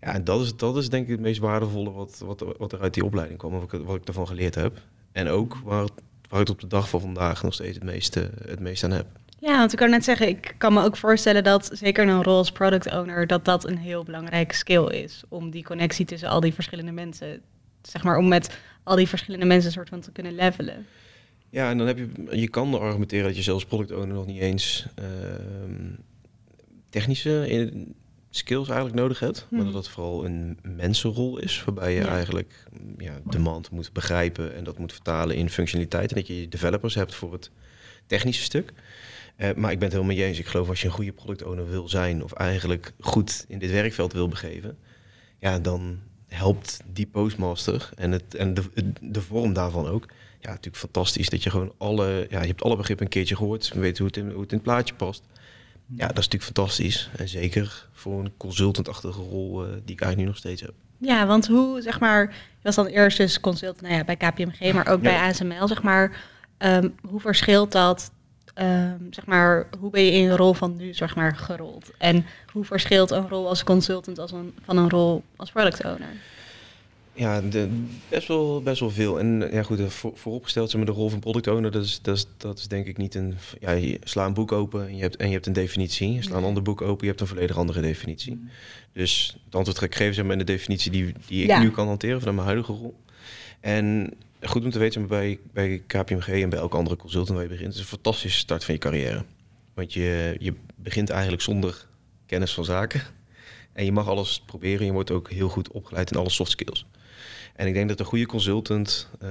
Ja, 0.00 0.14
en 0.14 0.24
dat 0.24 0.40
is, 0.40 0.56
dat 0.56 0.76
is 0.76 0.88
denk 0.88 1.04
ik 1.04 1.10
het 1.10 1.20
meest 1.20 1.40
waardevolle 1.40 1.90
wat, 1.90 2.22
wat, 2.24 2.44
wat 2.58 2.72
er 2.72 2.80
uit 2.80 2.94
die 2.94 3.04
opleiding 3.04 3.38
kwam, 3.38 3.52
wat 3.52 3.72
ik, 3.72 3.80
wat 3.84 3.96
ik 3.96 4.08
ervan 4.08 4.26
geleerd 4.26 4.54
heb. 4.54 4.78
En 5.12 5.28
ook 5.28 5.56
waar, 5.64 5.86
waar 6.28 6.40
ik 6.40 6.48
op 6.48 6.60
de 6.60 6.66
dag 6.66 6.88
van 6.88 7.00
vandaag 7.00 7.42
nog 7.42 7.54
steeds 7.54 7.74
het 7.74 7.84
meeste, 7.84 8.30
het 8.44 8.60
meeste 8.60 8.86
aan 8.86 8.92
heb. 8.92 9.06
Ja, 9.38 9.58
want 9.58 9.72
ik 9.72 9.78
kan 9.78 9.90
net 9.90 10.04
zeggen, 10.04 10.28
ik 10.28 10.54
kan 10.58 10.72
me 10.72 10.82
ook 10.82 10.96
voorstellen 10.96 11.44
dat 11.44 11.70
zeker 11.72 12.08
een 12.08 12.22
rol 12.22 12.36
als 12.36 12.52
product 12.52 12.92
owner, 12.92 13.26
dat 13.26 13.44
dat 13.44 13.68
een 13.68 13.78
heel 13.78 14.04
belangrijke 14.04 14.54
skill 14.54 14.86
is. 14.86 15.22
Om 15.28 15.50
die 15.50 15.64
connectie 15.64 16.06
tussen 16.06 16.28
al 16.28 16.40
die 16.40 16.54
verschillende 16.54 16.92
mensen, 16.92 17.40
zeg 17.82 18.02
maar, 18.02 18.16
om 18.16 18.28
met 18.28 18.58
al 18.82 18.96
die 18.96 19.08
verschillende 19.08 19.46
mensen 19.46 19.72
soort 19.72 19.88
van 19.88 20.00
te 20.00 20.12
kunnen 20.12 20.34
levelen. 20.34 20.86
Ja, 21.52 21.70
en 21.70 21.78
dan 21.78 21.86
heb 21.86 21.98
je, 21.98 22.38
je 22.40 22.48
kan 22.48 22.80
argumenteren 22.80 23.26
dat 23.26 23.36
je 23.36 23.42
zelfs 23.42 23.64
product 23.64 23.92
owner 23.92 24.14
nog 24.14 24.26
niet 24.26 24.40
eens 24.40 24.86
uh, 24.98 25.06
technische 26.88 27.72
skills 28.30 28.68
eigenlijk 28.68 28.98
nodig 28.98 29.18
hebt. 29.18 29.46
Maar 29.50 29.64
dat 29.64 29.72
dat 29.72 29.88
vooral 29.88 30.24
een 30.24 30.58
mensenrol 30.62 31.38
is, 31.38 31.64
waarbij 31.64 31.94
je 31.94 32.00
ja. 32.00 32.08
eigenlijk 32.08 32.64
ja, 32.98 33.20
demand 33.24 33.70
moet 33.70 33.92
begrijpen 33.92 34.54
en 34.54 34.64
dat 34.64 34.78
moet 34.78 34.92
vertalen 34.92 35.36
in 35.36 35.50
functionaliteit. 35.50 36.10
En 36.10 36.16
dat 36.16 36.26
je 36.26 36.48
developers 36.48 36.94
hebt 36.94 37.14
voor 37.14 37.32
het 37.32 37.50
technische 38.06 38.42
stuk. 38.42 38.72
Uh, 39.36 39.52
maar 39.54 39.72
ik 39.72 39.78
ben 39.78 39.88
het 39.88 39.96
helemaal 39.96 40.16
mee 40.16 40.24
eens. 40.24 40.38
Ik 40.38 40.46
geloof 40.46 40.68
als 40.68 40.80
je 40.80 40.86
een 40.86 40.92
goede 40.92 41.12
product 41.12 41.42
owner 41.42 41.70
wil 41.70 41.88
zijn, 41.88 42.24
of 42.24 42.32
eigenlijk 42.32 42.92
goed 43.00 43.44
in 43.48 43.58
dit 43.58 43.70
werkveld 43.70 44.12
wil 44.12 44.28
begeven, 44.28 44.78
ja, 45.38 45.58
dan 45.58 45.98
helpt 46.26 46.80
die 46.92 47.06
postmaster 47.06 47.90
en, 47.94 48.12
het, 48.12 48.34
en 48.34 48.54
de, 48.54 48.62
de 49.00 49.22
vorm 49.22 49.52
daarvan 49.52 49.86
ook. 49.86 50.06
Ja, 50.42 50.48
natuurlijk 50.48 50.76
fantastisch 50.76 51.28
dat 51.28 51.42
je 51.42 51.50
gewoon 51.50 51.72
alle, 51.78 52.26
ja, 52.30 52.40
je 52.40 52.46
hebt 52.46 52.62
alle 52.62 52.76
begrippen 52.76 53.04
een 53.04 53.12
keertje 53.12 53.36
gehoord, 53.36 53.72
weet 53.74 53.98
hoe 53.98 54.06
het 54.06 54.16
in, 54.16 54.30
hoe 54.30 54.40
het 54.40 54.50
in 54.50 54.56
het 54.56 54.66
plaatje 54.66 54.94
past. 54.94 55.22
Ja, 55.86 56.06
dat 56.06 56.18
is 56.18 56.28
natuurlijk 56.28 56.42
fantastisch. 56.42 57.10
En 57.16 57.28
zeker 57.28 57.88
voor 57.92 58.20
een 58.20 58.32
consultantachtige 58.36 59.20
rol 59.20 59.62
uh, 59.62 59.68
die 59.70 59.94
ik 59.94 60.00
eigenlijk 60.00 60.16
nu 60.16 60.24
nog 60.24 60.36
steeds 60.36 60.60
heb. 60.60 60.72
Ja, 60.98 61.26
want 61.26 61.46
hoe, 61.46 61.80
zeg 61.80 62.00
maar, 62.00 62.20
je 62.30 62.62
was 62.62 62.74
dan 62.74 62.86
eerst 62.86 63.16
dus 63.16 63.40
consultant 63.40 63.80
nou 63.80 63.94
ja, 63.94 64.04
bij 64.04 64.16
KPMG, 64.16 64.72
maar 64.72 64.86
ook 64.86 65.02
ja. 65.02 65.10
bij 65.10 65.18
ASML, 65.18 65.68
zeg 65.68 65.82
maar. 65.82 66.16
Um, 66.58 66.94
hoe 67.08 67.20
verschilt 67.20 67.72
dat 67.72 68.10
Um, 68.54 69.06
zeg 69.10 69.26
maar, 69.26 69.68
hoe 69.78 69.90
ben 69.90 70.02
je 70.02 70.10
in 70.12 70.28
de 70.28 70.36
rol 70.36 70.52
van 70.52 70.76
nu 70.76 70.94
zeg 70.94 71.14
maar, 71.14 71.36
gerold? 71.36 71.90
En 71.98 72.26
hoe 72.52 72.64
verschilt 72.64 73.10
een 73.10 73.28
rol 73.28 73.48
als 73.48 73.64
consultant 73.64 74.18
als 74.18 74.32
een, 74.32 74.54
van 74.64 74.76
een 74.76 74.90
rol 74.90 75.24
als 75.36 75.50
product 75.50 75.84
owner? 75.84 76.08
Ja, 77.14 77.40
de, 77.40 77.68
best, 78.08 78.28
wel, 78.28 78.62
best 78.62 78.80
wel 78.80 78.90
veel. 78.90 79.18
En 79.18 79.48
ja, 79.52 79.62
goed, 79.62 79.92
voor, 79.92 80.12
vooropgesteld 80.14 80.70
zeg 80.70 80.76
maar, 80.76 80.90
de 80.90 80.96
rol 80.96 81.08
van 81.08 81.18
product 81.18 81.46
owner, 81.46 81.70
dat 81.70 81.84
is, 81.84 81.98
dat 82.02 82.16
is, 82.16 82.26
dat 82.36 82.58
is 82.58 82.68
denk 82.68 82.86
ik 82.86 82.96
niet 82.96 83.14
een... 83.14 83.34
Ja, 83.60 83.70
je 83.70 83.98
slaat 84.02 84.26
een 84.26 84.34
boek 84.34 84.52
open 84.52 84.88
en 84.88 84.96
je 84.96 85.02
hebt, 85.02 85.16
en 85.16 85.26
je 85.26 85.32
hebt 85.32 85.46
een 85.46 85.52
definitie. 85.52 86.12
Je 86.12 86.22
slaat 86.22 86.38
een 86.38 86.44
ander 86.44 86.62
boek 86.62 86.80
open, 86.80 87.00
je 87.00 87.06
hebt 87.06 87.20
een 87.20 87.26
volledig 87.26 87.56
andere 87.56 87.80
definitie. 87.80 88.34
Mm. 88.34 88.50
Dus 88.92 89.36
het 89.44 89.54
antwoord 89.54 89.78
ga 89.78 89.84
ik 89.84 89.94
geven 89.94 90.14
zeg 90.14 90.24
maar, 90.24 90.32
in 90.32 90.38
de 90.38 90.44
definitie 90.44 90.90
die, 90.90 91.14
die 91.26 91.42
ik 91.42 91.48
ja. 91.48 91.62
nu 91.62 91.70
kan 91.70 91.86
hanteren 91.86 92.18
vanuit 92.18 92.36
mijn 92.36 92.48
huidige 92.48 92.72
rol. 92.72 92.94
En 93.60 94.14
goed 94.42 94.64
om 94.64 94.70
te 94.70 94.78
weten, 94.78 95.06
bij, 95.06 95.38
bij 95.52 95.82
KPMG 95.86 96.26
en 96.26 96.48
bij 96.48 96.58
elke 96.58 96.76
andere 96.76 96.96
consultant 96.96 97.34
waar 97.34 97.42
je 97.42 97.52
begint, 97.52 97.74
is 97.74 97.80
een 97.80 97.86
fantastische 97.86 98.38
start 98.38 98.64
van 98.64 98.74
je 98.74 98.80
carrière. 98.80 99.24
Want 99.74 99.92
je, 99.92 100.36
je 100.38 100.54
begint 100.76 101.10
eigenlijk 101.10 101.42
zonder 101.42 101.86
kennis 102.26 102.54
van 102.54 102.64
zaken. 102.64 103.02
En 103.72 103.84
je 103.84 103.92
mag 103.92 104.08
alles 104.08 104.42
proberen. 104.46 104.86
Je 104.86 104.92
wordt 104.92 105.10
ook 105.10 105.30
heel 105.30 105.48
goed 105.48 105.70
opgeleid 105.70 106.10
in 106.10 106.18
alle 106.18 106.30
soft 106.30 106.50
skills. 106.50 106.86
En 107.56 107.66
ik 107.66 107.74
denk 107.74 107.88
dat 107.88 108.00
een 108.00 108.04
goede 108.06 108.26
consultant 108.26 109.08
uh, 109.22 109.30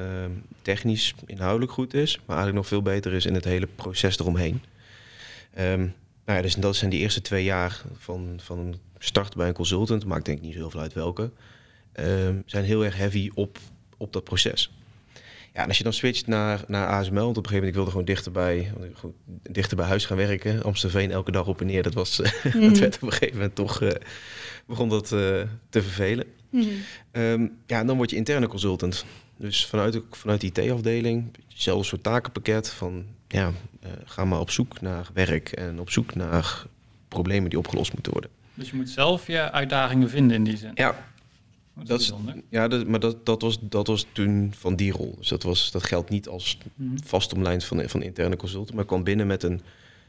technisch, 0.62 1.16
inhoudelijk 1.26 1.72
goed 1.72 1.94
is, 1.94 2.16
maar 2.16 2.38
eigenlijk 2.38 2.56
nog 2.56 2.68
veel 2.68 2.82
beter 2.82 3.14
is 3.14 3.26
in 3.26 3.34
het 3.34 3.46
hele 3.46 3.68
proces 3.76 4.20
eromheen. 4.20 4.62
Um, 5.60 5.94
nou 6.26 6.38
ja, 6.38 6.42
dus 6.42 6.56
dat 6.56 6.76
zijn 6.76 6.90
die 6.90 7.00
eerste 7.00 7.22
twee 7.22 7.44
jaar 7.44 7.82
van, 7.98 8.40
van 8.44 8.76
start 8.98 9.36
bij 9.36 9.48
een 9.48 9.54
consultant, 9.54 10.06
maakt 10.06 10.26
denk 10.26 10.38
ik 10.38 10.44
niet 10.44 10.54
zo 10.54 10.60
heel 10.60 10.70
veel 10.70 10.80
uit 10.80 10.94
welke, 10.94 11.32
um, 12.00 12.44
zijn 12.46 12.64
heel 12.64 12.86
erg 12.86 12.98
heavy 12.98 13.32
op, 13.34 13.58
op 13.98 14.14
dat 14.14 14.24
proces. 14.24 14.72
Ja, 15.54 15.62
en 15.62 15.68
als 15.68 15.78
je 15.78 15.84
dan 15.84 15.94
switcht 15.94 16.28
naar, 16.28 16.64
naar 16.68 16.88
ASML, 16.88 17.24
want 17.24 17.38
op 17.38 17.44
een 17.44 17.50
gegeven 17.50 17.54
moment 17.54 17.68
ik 17.68 17.74
wilde 17.74 17.90
gewoon 17.90 18.06
dichterbij, 18.06 18.72
dichter 19.52 19.78
bij 19.78 19.86
huis 19.86 20.06
gaan 20.06 20.18
werken. 20.18 20.64
Amstelveen 20.64 21.12
elke 21.12 21.32
dag 21.32 21.48
op 21.48 21.62
en 21.62 21.68
neer, 21.68 21.84
dat, 21.84 21.94
was, 21.94 22.22
mm. 22.54 22.62
dat 22.70 22.78
werd 22.78 22.96
op 22.96 23.02
een 23.02 23.12
gegeven 23.12 23.36
moment 23.36 23.56
toch, 23.56 23.82
uh, 23.82 23.90
begon 24.66 24.90
dat 24.90 25.12
uh, 25.12 25.42
te 25.70 25.82
vervelen. 25.82 26.26
Mm. 26.52 26.68
Um, 27.12 27.58
ja, 27.68 27.84
dan 27.84 27.98
word 27.98 28.10
je 28.10 28.16
interne 28.16 28.48
consultant. 28.48 29.06
Dus 29.38 29.66
vanuit, 29.66 30.02
vanuit 30.12 30.42
die 30.42 30.52
IT-afdeling, 30.54 31.32
hetzelfde 31.50 31.86
soort 31.88 32.04
takenpakket 32.04 32.70
van, 32.70 33.06
ja, 33.28 33.48
uh, 33.84 33.90
ga 34.06 34.26
maar 34.26 34.40
op 34.40 34.50
zoek 34.52 34.82
naar 34.82 35.10
werk 35.14 35.50
en 35.50 35.80
op 35.80 35.90
zoek 35.90 36.16
naar 36.16 36.66
problemen 37.08 37.50
die 37.50 37.60
opgelost 37.60 37.94
moeten 37.94 38.12
worden. 38.12 38.32
Dus 38.54 38.70
je 38.70 38.76
moet 38.76 38.90
zelf 38.90 39.28
je 39.28 39.52
uitdagingen 39.52 40.10
vinden 40.10 40.36
in 40.38 40.44
die 40.44 40.58
zin? 40.58 40.72
Ja, 40.74 41.06
Dat 41.84 42.00
is, 42.00 42.14
ja, 42.50 42.68
dat, 42.68 42.88
maar 42.88 43.00
dat, 43.00 43.26
dat, 43.26 43.42
was, 43.42 43.58
dat 43.62 43.88
was 43.88 44.06
toen 44.12 44.54
van 44.58 44.76
die 44.76 44.92
rol. 44.92 45.16
Dus 45.18 45.28
dat, 45.28 45.44
was, 45.44 45.72
dat 45.72 45.84
geldt 45.84 46.10
niet 46.10 46.28
als 46.28 46.58
Mhm. 46.76 46.98
vastomlijnd 47.04 47.64
van, 47.64 47.90
van 47.90 48.02
interne 48.04 48.36
consultant, 48.36 48.76
maar 48.76 48.86
kwam 48.86 49.04
binnen 49.04 49.28
met 49.28 49.44
een, 49.44 49.62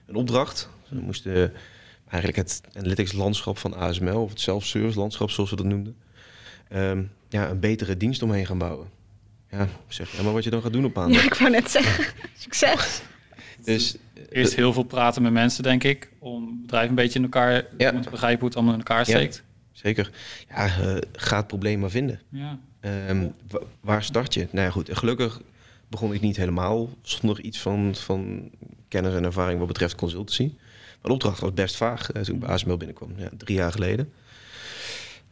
een 0.07 0.15
opdracht. 0.15 0.69
We 0.89 1.01
moesten 1.01 1.53
eigenlijk 2.09 2.37
het 2.37 2.61
analytics 2.75 3.13
landschap 3.13 3.59
van 3.59 3.75
ASML, 3.75 4.23
of 4.23 4.31
het 4.31 4.41
self-service 4.41 4.99
landschap 4.99 5.31
zoals 5.31 5.51
we 5.51 5.57
dat 5.57 5.67
noemden, 5.67 5.97
ehm, 6.73 7.02
ja, 7.29 7.49
een 7.50 7.61
betere 7.61 7.97
dienst 7.97 8.23
omheen 8.23 8.47
gaan 8.47 8.59
bouwen. 8.59 8.88
Ja, 9.50 9.69
zeg 9.88 10.17
ja, 10.17 10.23
maar 10.23 10.33
wat 10.33 10.45
je 10.45 10.50
dan 10.50 10.62
gaat 10.62 10.73
doen 10.73 10.85
op 10.85 10.95
maandag. 10.95 11.21
Ja, 11.21 11.26
ik 11.26 11.35
wou 11.35 11.50
net 11.50 11.71
zeggen. 11.71 12.05
Succes. 12.38 13.02
Dus 13.64 13.97
Eerst 14.31 14.55
heel 14.55 14.73
veel 14.73 14.83
praten 14.83 15.23
met 15.23 15.33
mensen, 15.33 15.62
denk 15.62 15.85
ik. 15.85 16.11
Om 16.19 16.47
het 16.49 16.61
bedrijf 16.61 16.88
een 16.88 16.95
beetje 16.95 17.19
in 17.19 17.25
elkaar 17.25 17.64
Ja. 17.79 17.91
om 17.93 18.00
te 18.02 18.11
begrijpen 18.11 18.38
hoe 18.38 18.49
het 18.49 18.57
allemaal 18.57 18.75
in 18.75 18.81
elkaar 18.81 19.05
steekt. 19.07 19.43
zeker, 19.73 20.11
ja, 20.49 20.67
eh, 20.67 20.97
ga 21.12 21.37
het 21.37 21.47
probleem 21.47 21.81
maar 21.81 21.91
vinden. 21.91 22.21
Ja. 22.29 22.59
Ehm, 22.81 23.29
wa- 23.50 23.61
waar 23.81 24.02
start 24.05 24.35
je? 24.35 24.49
Nou 24.50 24.64
ja, 24.67 24.71
goed. 24.73 24.88
Gelukkig 24.93 25.41
begon 25.88 26.12
ik 26.14 26.21
niet 26.21 26.37
helemaal 26.37 26.88
zonder 27.02 27.41
iets 27.41 27.59
van, 27.61 27.95
van 27.95 28.50
kennis 28.88 29.14
en 29.14 29.25
ervaring 29.25 29.59
wat 29.59 29.69
betreft 29.69 29.95
consultancy. 29.95 30.52
Maar 30.87 31.11
de 31.11 31.12
opdracht 31.12 31.41
was 31.41 31.52
best 31.55 31.76
vaag 31.76 32.12
eh, 32.12 32.23
toen 32.23 32.35
ik 32.35 32.41
bij 32.41 32.49
ASML 32.50 32.76
binnenkwam, 32.76 33.12
ja, 33.17 33.29
drie 33.37 33.57
jaar 33.57 33.73
geleden. 33.73 34.12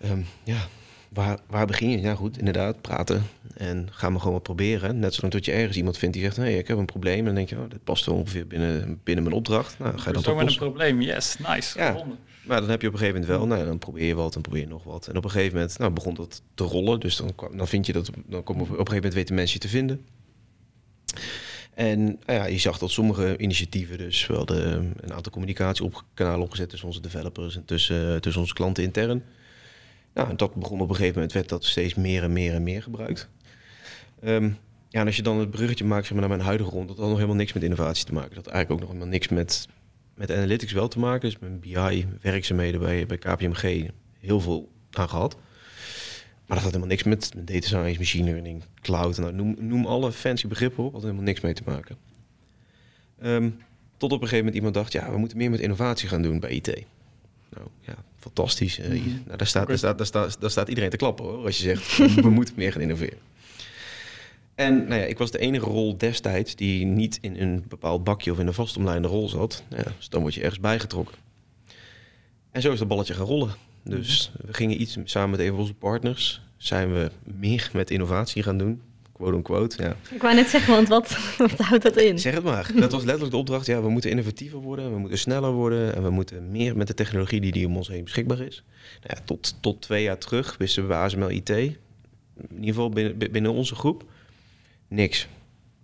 Ehm, 0.00 0.20
ja, 0.44 0.68
waar, 1.12 1.38
waar 1.46 1.66
begin 1.66 1.90
je? 1.90 2.00
Ja, 2.00 2.14
goed, 2.14 2.38
inderdaad, 2.38 2.80
praten. 2.80 3.22
En 3.56 3.88
ga 3.90 4.10
maar 4.10 4.18
gewoon 4.18 4.34
wat 4.34 4.42
proberen. 4.42 4.98
Net 4.98 5.14
zolang 5.14 5.32
tot 5.32 5.44
je 5.44 5.52
ergens 5.52 5.76
iemand 5.76 5.98
vindt 5.98 6.14
die 6.14 6.24
zegt, 6.24 6.36
hey, 6.36 6.58
ik 6.58 6.68
heb 6.68 6.78
een 6.78 6.84
probleem. 6.84 7.18
En 7.18 7.24
dan 7.24 7.34
denk 7.34 7.48
je, 7.48 7.56
oh, 7.56 7.70
dat 7.70 7.84
past 7.84 8.06
wel 8.06 8.14
ongeveer 8.14 8.46
binnen, 8.46 9.00
binnen 9.04 9.24
mijn 9.24 9.36
opdracht. 9.36 9.78
Nou, 9.78 9.98
ga 9.98 10.08
je 10.08 10.14
dat 10.14 10.24
Zo 10.24 10.34
met 10.34 10.50
een 10.50 10.56
probleem. 10.56 11.00
Yes, 11.00 11.36
nice. 11.38 11.78
Ja. 11.78 12.04
Maar 12.44 12.60
dan 12.60 12.70
heb 12.70 12.80
je 12.80 12.86
op 12.86 12.92
een 12.92 12.98
gegeven 12.98 13.20
moment 13.20 13.38
wel, 13.38 13.46
nou, 13.46 13.64
dan 13.64 13.78
probeer 13.78 14.06
je 14.06 14.14
wat 14.14 14.34
en 14.34 14.40
probeer 14.40 14.60
je 14.60 14.68
nog 14.68 14.84
wat. 14.84 15.06
En 15.06 15.16
op 15.16 15.24
een 15.24 15.30
gegeven 15.30 15.54
moment 15.54 15.78
nou, 15.78 15.90
begon 15.92 16.14
dat 16.14 16.42
te 16.54 16.64
rollen. 16.64 17.00
Dus 17.00 17.16
dan, 17.16 17.32
dan 17.52 17.68
vind 17.68 17.86
je 17.86 17.92
dat, 17.92 18.10
dan 18.26 18.42
kom, 18.42 18.56
op 18.56 18.68
een 18.68 18.74
gegeven 18.74 18.94
moment 18.94 19.14
weten 19.14 19.34
mensen 19.34 19.54
je 19.54 19.60
te 19.60 19.68
vinden. 19.68 20.06
En 21.74 22.04
nou 22.04 22.38
ja, 22.38 22.44
je 22.44 22.58
zag 22.58 22.78
dat 22.78 22.90
sommige 22.90 23.38
initiatieven, 23.38 23.98
dus 23.98 24.26
we 24.26 24.34
hadden 24.34 24.92
een 25.00 25.12
aantal 25.12 25.32
communicatiekanalen 25.32 26.42
opgezet 26.42 26.68
tussen 26.68 26.88
onze 26.88 27.00
developers 27.00 27.56
en 27.56 27.64
tussen, 27.64 28.20
tussen 28.20 28.42
onze 28.42 28.54
klanten 28.54 28.84
intern. 28.84 29.22
Nou, 30.14 30.28
en 30.28 30.36
dat 30.36 30.54
begon 30.54 30.80
op 30.80 30.88
een 30.88 30.94
gegeven 30.94 31.14
moment, 31.14 31.32
werd 31.32 31.48
dat 31.48 31.64
steeds 31.64 31.94
meer 31.94 32.22
en 32.22 32.32
meer 32.32 32.54
en 32.54 32.62
meer 32.62 32.82
gebruikt. 32.82 33.28
Ehm, 34.20 34.50
ja, 34.88 35.00
en 35.00 35.06
als 35.06 35.16
je 35.16 35.22
dan 35.22 35.38
het 35.38 35.50
bruggetje 35.50 35.84
maakt 35.84 36.02
zeg 36.02 36.12
maar, 36.12 36.20
naar 36.20 36.36
mijn 36.36 36.48
huidige 36.48 36.70
rond, 36.70 36.88
dat 36.88 36.96
had 36.96 37.06
nog 37.06 37.14
helemaal 37.14 37.36
niks 37.36 37.52
met 37.52 37.62
innovatie 37.62 38.04
te 38.04 38.12
maken. 38.12 38.34
Dat 38.34 38.44
had 38.44 38.54
eigenlijk 38.54 38.82
ook 38.82 38.88
nog 38.88 38.96
helemaal 38.96 39.18
niks 39.18 39.28
met, 39.28 39.68
met 40.14 40.30
analytics 40.30 40.72
wel 40.72 40.88
te 40.88 40.98
maken. 40.98 41.30
Dus 41.30 41.38
mijn 41.38 41.60
BI-werkzaamheden 41.60 42.80
bij, 42.80 43.06
bij 43.06 43.18
KPMG 43.18 43.90
heel 44.18 44.40
veel 44.40 44.68
aan 44.90 45.08
gehad. 45.08 45.36
Maar 46.46 46.58
dat 46.58 46.72
had 46.72 46.74
helemaal 46.74 46.96
niks 46.96 47.02
met, 47.02 47.34
met 47.34 47.46
data 47.46 47.66
science, 47.66 47.98
machine 47.98 48.30
learning, 48.30 48.62
cloud. 48.80 49.18
Nou, 49.18 49.32
noem, 49.32 49.56
noem 49.58 49.86
alle 49.86 50.12
fancy 50.12 50.48
begrippen 50.48 50.84
op, 50.84 50.92
had 50.92 51.02
helemaal 51.02 51.22
niks 51.22 51.40
mee 51.40 51.52
te 51.52 51.62
maken. 51.66 51.96
Ehm, 53.18 53.50
tot 53.96 54.12
op 54.12 54.22
een 54.22 54.28
gegeven 54.28 54.36
moment 54.36 54.54
iemand 54.54 54.74
dacht, 54.74 54.92
ja, 54.92 55.10
we 55.10 55.18
moeten 55.18 55.38
meer 55.38 55.50
met 55.50 55.60
innovatie 55.60 56.08
gaan 56.08 56.22
doen 56.22 56.40
bij 56.40 56.50
IT. 56.50 56.84
Nou 57.50 57.66
ja, 57.80 57.94
fantastisch. 58.20 58.78
Eh, 58.78 58.88
Mhm. 58.88 59.08
nou, 59.26 59.36
daar, 59.36 59.46
staat, 59.46 59.66
daar, 59.68 59.78
staat, 59.78 59.98
daar, 59.98 60.06
staat, 60.06 60.40
daar 60.40 60.50
staat 60.50 60.68
iedereen 60.68 60.90
te 60.90 60.96
klappen 60.96 61.24
hoor, 61.24 61.44
als 61.44 61.56
je 61.56 61.62
zegt, 61.62 61.96
we, 62.22 62.30
moeten 62.30 62.54
meer 62.56 62.72
gaan 62.72 62.80
innoveren. 62.80 63.18
En 64.54 64.74
nou 64.88 65.00
ja, 65.00 65.06
ik 65.06 65.18
was 65.18 65.30
de 65.30 65.38
enige 65.38 65.64
rol 65.64 65.96
destijds 65.98 66.54
die 66.56 66.84
niet 66.84 67.18
in 67.20 67.36
een 67.40 67.64
bepaald 67.68 68.04
bakje 68.04 68.32
of 68.32 68.38
in 68.38 68.46
een 68.46 68.54
vastomlijnde 68.54 69.08
rol 69.08 69.28
zat. 69.28 69.62
Nou 69.68 69.82
ja, 69.86 69.92
dus 69.96 70.08
dan 70.08 70.20
word 70.20 70.34
je 70.34 70.40
ergens 70.40 70.60
bijgetrokken. 70.60 71.16
En 72.50 72.62
zo 72.62 72.72
is 72.72 72.78
dat 72.78 72.88
balletje 72.88 73.14
gaan 73.14 73.26
rollen. 73.26 73.50
Dus 73.84 74.32
we 74.46 74.54
gingen 74.54 74.80
iets 74.80 74.98
samen 75.04 75.30
met 75.30 75.40
een 75.40 75.48
van 75.48 75.58
onze 75.58 75.74
partners, 75.74 76.40
zijn 76.56 76.92
we 76.92 77.10
meer 77.22 77.70
met 77.72 77.90
innovatie 77.90 78.42
gaan 78.42 78.58
doen. 78.58 78.80
Quote 79.20 79.36
unquote, 79.36 79.82
ja. 79.82 79.96
Ik 80.10 80.22
wou 80.22 80.34
net 80.34 80.48
zeggen, 80.48 80.74
want 80.74 80.88
wat, 80.88 81.18
wat 81.38 81.58
houdt 81.58 81.82
dat 81.82 81.96
in? 81.96 82.18
Zeg 82.18 82.34
het 82.34 82.44
maar. 82.44 82.70
Dat 82.74 82.92
was 82.92 83.02
letterlijk 83.02 83.30
de 83.30 83.36
opdracht. 83.36 83.66
Ja, 83.66 83.82
we 83.82 83.88
moeten 83.88 84.10
innovatiever 84.10 84.58
worden, 84.58 84.92
we 84.92 84.98
moeten 84.98 85.18
sneller 85.18 85.52
worden 85.52 85.94
en 85.94 86.02
we 86.02 86.10
moeten 86.10 86.50
meer 86.50 86.76
met 86.76 86.86
de 86.86 86.94
technologie 86.94 87.40
die, 87.40 87.52
die 87.52 87.66
om 87.66 87.76
ons 87.76 87.88
heen 87.88 88.04
beschikbaar 88.04 88.40
is. 88.40 88.62
Nou 89.02 89.14
ja, 89.16 89.22
tot, 89.24 89.56
tot 89.60 89.82
twee 89.82 90.02
jaar 90.02 90.18
terug 90.18 90.56
wisten 90.58 90.82
we 90.82 90.88
bij 90.88 90.98
ASML 90.98 91.30
IT, 91.30 91.48
in 91.48 91.76
ieder 92.50 92.66
geval 92.66 92.88
binnen, 92.88 93.18
binnen 93.32 93.52
onze 93.52 93.74
groep, 93.74 94.04
niks. 94.88 95.28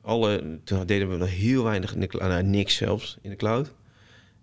Alle, 0.02 0.58
toen 0.64 0.86
deden 0.86 1.10
we 1.10 1.16
nog 1.16 1.30
heel 1.30 1.64
weinig, 1.64 1.94
in 1.94 2.00
de 2.00 2.08
nou, 2.18 2.42
niks 2.42 2.76
zelfs 2.76 3.18
in 3.22 3.30
de 3.30 3.36
cloud. 3.36 3.66
We 3.66 3.72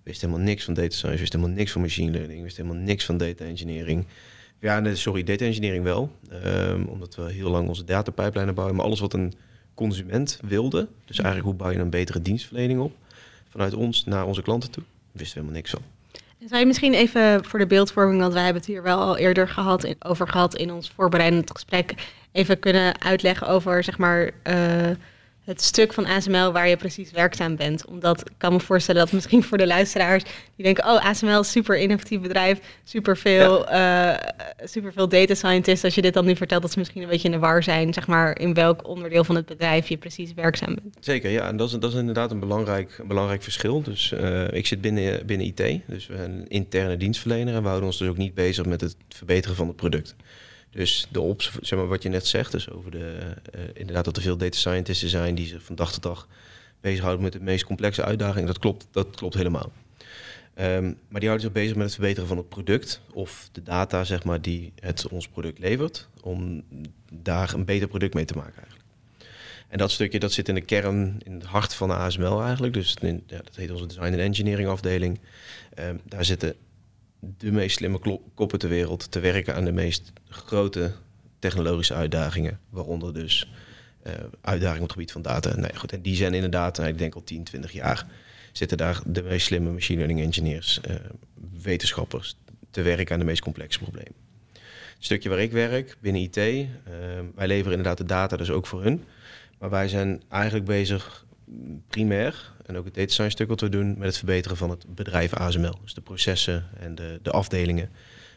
wisten 0.04 0.28
helemaal 0.28 0.48
niks 0.48 0.64
van 0.64 0.74
data 0.74 0.90
science, 0.90 1.12
we 1.12 1.20
wisten 1.20 1.40
helemaal 1.40 1.58
niks 1.58 1.72
van 1.72 1.82
machine 1.82 2.12
learning, 2.12 2.38
we 2.38 2.44
wisten 2.44 2.66
helemaal 2.66 2.86
niks 2.86 3.06
van 3.06 3.18
data 3.18 3.46
engineering. 3.46 4.06
Ja, 4.64 4.96
sorry, 4.96 5.24
data 5.24 5.46
engineering 5.46 5.84
wel. 5.84 6.12
ehm, 6.30 6.84
omdat 6.84 7.16
we 7.16 7.32
heel 7.32 7.50
lang 7.50 7.68
onze 7.68 7.84
datapijplijnen 7.84 8.54
bouwen. 8.56 8.76
Maar 8.76 8.86
alles 8.86 9.00
wat 9.00 9.14
een 9.14 9.34
consument 9.74 10.40
wilde, 10.48 10.88
dus 11.06 11.18
eigenlijk 11.20 11.46
hoe 11.48 11.56
bouw 11.58 11.70
je 11.72 11.80
een 11.80 11.90
betere 11.90 12.22
dienstverlening 12.22 12.80
op, 12.80 12.92
vanuit 13.50 13.74
ons 13.74 14.06
naar 14.06 14.26
onze 14.26 14.42
klanten 14.42 14.72
toe, 14.72 14.84
wisten 15.12 15.34
we 15.38 15.40
helemaal 15.42 15.56
niks 15.62 15.70
van. 15.72 15.82
Zou 16.48 16.60
je 16.60 16.66
misschien 16.66 16.94
even 16.94 17.46
voor 17.46 17.60
de 17.60 17.68
beeldvorming, 17.68 18.20
want 18.22 18.34
wij 18.34 18.44
hebben 18.44 18.62
het 18.62 18.72
hier 18.72 18.84
wel 18.84 19.00
al 19.00 19.18
eerder 19.18 19.50
gehad, 19.50 19.84
in- 19.84 19.96
over 20.00 20.28
gehad 20.28 20.56
in 20.56 20.72
ons 20.72 20.92
voorbereidend 20.96 21.52
gesprek, 21.52 21.94
even 22.32 22.60
kunnen 22.60 23.02
uitleggen 23.02 23.48
over 23.48 23.84
zeg 23.84 23.98
maar, 23.98 24.32
eh, 24.44 24.90
het 25.44 25.62
stuk 25.62 25.94
van 25.94 26.06
ASML 26.06 26.52
waar 26.52 26.68
je 26.68 26.78
precies 26.78 27.12
werkzaam 27.12 27.56
bent. 27.56 27.86
Omdat 27.86 28.20
ik 28.20 28.34
kan 28.38 28.54
me 28.54 28.60
voorstellen 28.60 29.02
dat 29.02 29.12
misschien 29.12 29.44
voor 29.44 29.58
de 29.58 29.68
luisteraars 29.68 30.24
die 30.56 30.66
denken, 30.66 30.84
oh 30.84 31.06
ASML 31.06 31.40
is 31.40 31.52
super 31.52 31.78
innovatief 31.78 32.22
bedrijf, 32.22 32.60
superveel, 32.84 33.68
eh 33.68 34.14
superveel 34.64 35.08
data 35.08 35.34
scientists. 35.34 35.84
Als 35.84 35.96
je 35.96 36.02
dit 36.02 36.14
dan 36.14 36.26
nu 36.26 36.36
vertelt, 36.36 36.62
dat 36.62 36.72
ze 36.72 36.80
misschien 36.80 37.02
een 37.02 37.10
beetje 37.10 37.28
in 37.28 37.34
de 37.34 37.40
war 37.40 37.64
zijn, 37.64 37.94
zeg 37.94 38.08
maar, 38.08 38.40
in 38.40 38.54
welk 38.54 38.88
onderdeel 38.88 39.24
van 39.24 39.36
het 39.36 39.46
bedrijf 39.46 39.88
je 39.88 39.98
precies 39.98 40.34
werkzaam 40.34 40.76
bent. 40.76 40.98
Zeker, 41.00 41.30
ja. 41.30 41.48
En 41.48 41.58
dat 41.58 41.68
is, 41.68 41.80
dat 41.80 41.92
is 41.94 42.00
inderdaad 42.00 42.32
een 42.32 42.40
belangrijk, 42.40 42.98
een 42.98 43.08
belangrijk 43.08 43.44
verschil. 43.44 43.82
Dus 43.82 44.12
eh, 44.12 44.52
ik 44.52 44.68
zit 44.68 44.82
binnen, 44.82 45.26
binnen 45.26 45.48
IT, 45.48 45.82
dus 45.88 46.08
we 46.08 46.16
zijn 46.16 46.32
een 46.32 46.48
interne 46.48 46.98
dienstverlener 46.98 47.54
en 47.56 47.62
we 47.62 47.68
houden 47.68 47.88
ons 47.88 47.98
dus 47.98 48.08
ook 48.08 48.18
niet 48.18 48.34
bezig 48.34 48.66
met 48.66 48.82
het 48.82 48.96
verbeteren 49.10 49.56
van 49.56 49.68
het 49.68 49.76
product. 49.76 50.16
Dus 50.74 51.08
de 51.12 51.22
ops, 51.22 51.52
zeg 51.62 51.80
maar 51.80 51.88
wat 51.88 52.04
je 52.04 52.10
net 52.10 52.28
zegt, 52.28 52.52
dus 52.52 52.70
over 52.70 52.92
de, 52.92 53.18
eh, 53.52 53.62
inderdaad 53.74 54.06
dat 54.06 54.16
er 54.16 54.22
veel 54.22 54.38
data 54.38 54.58
scientists 54.58 55.06
zijn 55.06 55.36
die 55.36 55.48
zich 55.48 55.64
van 55.64 55.76
dag 55.76 55.92
tot 55.92 56.04
dag 56.04 56.28
bezighouden 56.82 57.24
met 57.24 57.34
de 57.34 57.40
meest 57.40 57.66
complexe 57.66 58.04
uitdagingen. 58.04 58.48
Dat 58.48 58.60
klopt, 58.60 58.88
dat 58.92 59.16
klopt 59.16 59.34
helemaal. 59.34 59.72
Ehm, 60.54 60.84
maar 60.84 61.20
die 61.20 61.30
houden 61.30 61.42
zich 61.42 61.52
bezig 61.52 61.76
met 61.76 61.86
het 61.86 61.94
verbeteren 61.94 62.28
van 62.28 62.38
het 62.38 62.50
product 62.50 63.02
of 63.12 63.50
de 63.52 63.64
data 63.64 64.04
zeg 64.04 64.24
maar, 64.24 64.42
die 64.42 64.74
het 64.80 65.08
ons 65.08 65.28
product 65.28 65.60
levert, 65.60 66.08
om 66.22 66.64
daar 67.12 67.54
een 67.54 67.66
beter 67.66 67.88
product 67.88 68.14
mee 68.14 68.26
te 68.26 68.36
maken 68.36 68.56
eigenlijk. 68.56 68.84
En 69.68 69.78
dat 69.78 69.92
stukje 69.92 70.20
dat 70.20 70.32
zit 70.32 70.50
in 70.50 70.56
de 70.56 70.62
kern, 70.62 71.20
in 71.24 71.34
het 71.34 71.44
hart 71.44 71.74
van 71.74 71.88
de 71.88 71.96
ASML 71.96 72.42
eigenlijk. 72.42 72.74
Dus 72.74 72.96
ja, 73.02 73.18
dat 73.28 73.56
heet 73.56 73.72
onze 73.72 73.86
design 73.86 74.14
en 74.14 74.20
engineering 74.20 74.70
afdeling. 74.70 75.20
Ehm, 75.74 75.98
daar 76.06 76.26
zitten 76.26 76.56
de 77.38 77.52
meest 77.52 77.78
slimme 77.78 78.20
koppen 78.36 78.60
ter 78.60 78.70
wereld 78.70 79.12
te 79.12 79.20
werken 79.20 79.56
aan 79.56 79.66
de 79.66 79.72
meest 79.72 80.12
grote 80.30 80.92
technologische 81.40 81.94
uitdagingen. 81.94 82.60
Waaronder 82.70 83.14
dus 83.14 83.52
eh, 84.04 84.14
uitdagingen 84.42 84.82
op 84.82 84.88
het 84.88 84.92
gebied 84.92 85.12
van 85.12 85.22
data. 85.22 85.54
Ja, 85.58 85.70
goed, 85.76 85.92
en 85.92 86.02
die 86.02 86.16
zijn 86.16 86.34
inderdaad, 86.34 86.78
nou, 86.78 86.90
ik 86.90 86.98
denk 86.98 87.16
al 87.16 87.24
10, 87.24 87.44
20 87.44 87.72
jaar, 87.72 88.08
zitten 88.52 88.78
daar 88.78 89.02
de 89.06 89.24
meest 89.24 89.46
slimme 89.46 89.72
machine 89.72 89.98
learning 89.98 90.22
engineers, 90.22 90.82
eh, 90.82 90.96
wetenschappers, 91.62 92.36
te 92.72 92.82
werken 92.82 93.14
aan 93.14 93.20
de 93.20 93.26
meest 93.26 93.42
complexe 93.42 93.80
problemen. 93.80 94.14
Het 94.54 95.12
stukje 95.12 95.30
waar 95.30 95.40
ik 95.40 95.52
werk, 95.52 95.98
binnen 96.00 96.22
IT, 96.22 96.38
eh, 96.38 96.66
wij 97.36 97.48
leveren 97.48 97.72
inderdaad 97.78 97.98
de 97.98 98.06
data 98.06 98.38
dus 98.38 98.50
ook 98.50 98.68
voor 98.68 98.84
hun. 98.84 99.04
Maar 99.60 99.70
wij 99.70 99.88
zijn 99.88 100.22
eigenlijk 100.30 100.66
bezig 100.66 101.23
primair, 101.88 102.52
en 102.66 102.78
ook 102.78 102.86
het 102.86 102.94
data 102.94 103.12
science 103.12 103.36
stuk 103.36 103.48
wat 103.48 103.62
we 103.62 103.70
doen, 103.70 103.96
met 103.98 104.08
het 104.08 104.18
verbeteren 104.18 104.58
van 104.58 104.70
het 104.70 104.96
bedrijf 104.96 105.34
ASML. 105.34 105.80
Dus 105.82 105.94
de 105.94 106.02
processen 106.02 106.68
en 106.80 106.96
de, 106.96 107.20
de 107.22 107.32
afdelingen. 107.32 107.90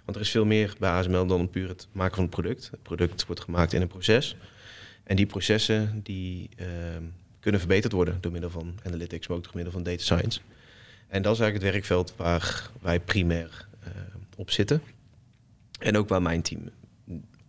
Want 0.04 0.16
er 0.16 0.24
is 0.24 0.30
veel 0.30 0.44
meer 0.44 0.74
bij 0.78 0.90
ASML 0.90 1.26
dan 1.26 1.50
puur 1.50 1.68
het 1.68 1.88
maken 1.92 2.14
van 2.14 2.24
het 2.24 2.32
product. 2.32 2.68
Het 2.70 2.82
product 2.82 3.26
wordt 3.26 3.40
gemaakt 3.40 3.72
in 3.72 3.80
een 3.80 3.88
proces. 3.88 4.36
En 5.04 5.16
die 5.16 5.26
processen 5.26 6.00
die, 6.02 6.48
ehm, 6.56 7.02
kunnen 7.40 7.60
verbeterd 7.60 7.92
worden 7.92 8.18
door 8.20 8.32
middel 8.32 8.50
van 8.50 8.78
analytics, 8.82 9.26
maar 9.26 9.36
ook 9.36 9.42
door 9.42 9.52
middel 9.54 9.72
van 9.72 9.82
data 9.82 10.02
science. 10.02 10.40
En 11.08 11.22
dat 11.22 11.34
is 11.34 11.40
eigenlijk 11.40 11.54
het 11.54 11.72
werkveld 11.72 12.14
waar 12.16 12.70
wij 12.80 13.00
primair 13.00 13.68
eh, 13.80 13.90
op 14.36 14.50
zitten. 14.50 14.82
En 15.78 15.96
ook 15.96 16.08
waar 16.08 16.22
mijn 16.22 16.42
team 16.42 16.70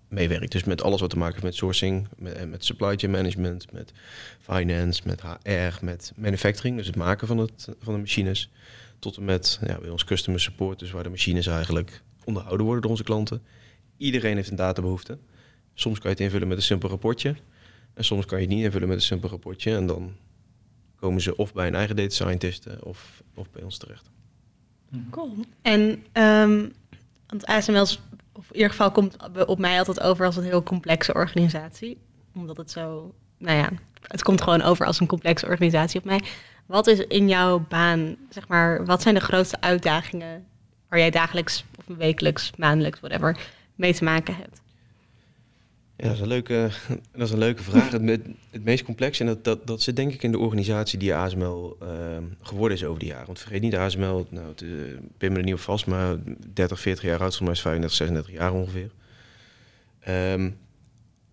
meewerkt. 0.08 0.52
Dus 0.52 0.64
met 0.64 0.84
alles 0.84 1.02
wat 1.02 1.10
te 1.10 1.18
maken 1.18 1.34
heeft 1.34 1.46
met 1.46 1.56
sourcing, 1.56 2.08
met, 2.18 2.34
en 2.34 2.50
met 2.50 2.66
supply 2.66 2.96
chain 2.96 3.12
management, 3.12 3.72
met 3.72 3.92
finance, 4.40 5.02
met 5.06 5.22
HR, 5.22 5.86
met 5.86 6.12
manufacturing, 6.16 6.78
dus 6.78 6.88
het 6.88 6.96
maken 6.96 7.28
van, 7.28 7.38
het, 7.38 7.68
van 7.80 7.94
de 7.94 8.00
machines, 8.00 8.52
tot 9.00 9.18
en 9.18 9.26
met 9.26 9.60
ja, 9.66 9.80
bij 9.80 9.90
ons 9.90 10.04
customer 10.04 10.40
support, 10.40 10.80
dus 10.80 10.92
waar 10.92 11.04
de 11.04 11.10
machines 11.10 11.48
eigenlijk 11.48 12.02
onderhouden 12.24 12.66
worden 12.66 12.82
door 12.82 12.92
onze 12.92 13.04
klanten. 13.04 13.42
Iedereen 13.98 14.36
heeft 14.36 14.50
een 14.50 14.56
databehoefte. 14.56 15.18
Soms 15.74 16.00
kan 16.00 16.10
je 16.10 16.16
het 16.16 16.26
invullen 16.26 16.48
met 16.48 16.58
een 16.58 16.64
simpel 16.64 16.90
rapportje. 16.90 17.36
En 17.94 18.06
soms 18.06 18.26
kan 18.26 18.40
je 18.40 18.46
het 18.46 18.54
niet 18.54 18.64
invullen 18.64 18.88
met 18.88 18.98
een 18.98 19.04
simpel 19.04 19.30
rapportje. 19.30 19.76
En 19.76 19.88
dan 19.88 20.16
komen 20.96 21.22
ze 21.22 21.36
of 21.36 21.54
bij 21.54 21.68
een 21.68 21.76
eigen 21.76 21.96
data 21.96 22.10
scientist 22.10 22.66
eh, 22.66 22.74
of, 22.84 23.24
of 23.36 23.52
bij 23.52 23.64
ons 23.64 23.78
terecht. 23.78 24.10
Cool. 25.10 25.34
En, 25.62 26.04
ehm 26.12 26.66
want 27.28 27.46
ASML 27.46 27.82
is 27.82 28.00
of 28.38 28.48
in 28.50 28.56
ieder 28.56 28.70
geval 28.70 28.92
komt 28.92 29.18
op 29.48 29.60
mij 29.60 29.78
altijd 29.78 30.00
over 30.02 30.26
als 30.26 30.38
een 30.38 30.44
heel 30.44 30.64
complexe 30.64 31.14
organisatie. 31.14 31.98
Omdat 32.36 32.58
het 32.58 32.72
zo, 32.72 33.14
nou 33.38 33.58
ja, 33.58 33.70
het 34.02 34.24
komt 34.24 34.42
gewoon 34.42 34.62
over 34.62 34.86
als 34.86 35.00
een 35.00 35.08
complexe 35.08 35.46
organisatie 35.46 36.00
op 36.00 36.06
mij. 36.06 36.22
Wat 36.66 36.88
is 36.88 37.00
in 37.00 37.30
jouw 37.30 37.66
baan, 37.70 38.16
zeg 38.30 38.48
maar, 38.48 38.86
wat 38.86 39.02
zijn 39.02 39.16
de 39.16 39.22
grootste 39.22 39.62
uitdagingen 39.62 40.46
waar 40.90 41.00
jij 41.00 41.10
dagelijks 41.10 41.64
of 41.78 41.98
wekelijks, 41.98 42.52
maandelijks, 42.58 43.00
whatever, 43.00 43.38
mee 43.76 43.94
te 43.94 44.04
maken 44.04 44.36
hebt? 44.36 44.62
Ja, 45.98 46.04
dat 46.04 46.14
is 46.14 46.20
een 46.20 46.28
leuke, 46.28 46.70
dat 47.12 47.28
is 47.28 47.32
een 47.32 47.38
leuke 47.38 47.64
vraag. 47.64 47.92
Het, 47.92 48.22
het 48.52 48.64
meest 48.64 48.84
complex, 48.84 49.20
en 49.20 49.26
dat, 49.26 49.44
dat, 49.44 49.68
dat 49.68 49.82
zit 49.82 49.96
denk 49.96 50.14
ik 50.14 50.24
in 50.24 50.32
de 50.32 50.38
organisatie 50.38 51.00
die 51.00 51.16
ASML 51.16 51.78
uh, 51.84 51.90
geworden 52.42 52.78
is 52.78 52.84
over 52.84 53.00
de 53.00 53.06
jaren. 53.06 53.26
Want 53.26 53.40
vergeet 53.40 53.62
niet, 53.62 53.76
ASML, 53.76 54.28
nou, 54.30 54.48
het, 54.48 54.62
uh, 54.62 55.30
me 55.30 55.38
er 55.38 55.44
niet 55.44 55.54
op 55.54 55.60
vast, 55.60 55.86
maar 55.86 56.16
30, 56.54 56.80
40 56.80 57.04
jaar 57.04 57.20
oud, 57.20 57.36
volgens 57.36 57.42
mij 57.42 57.52
is 57.52 57.62
35, 57.62 57.98
36 57.98 58.34
jaar 58.34 58.54
ongeveer. 58.54 58.92
Um, 60.10 60.58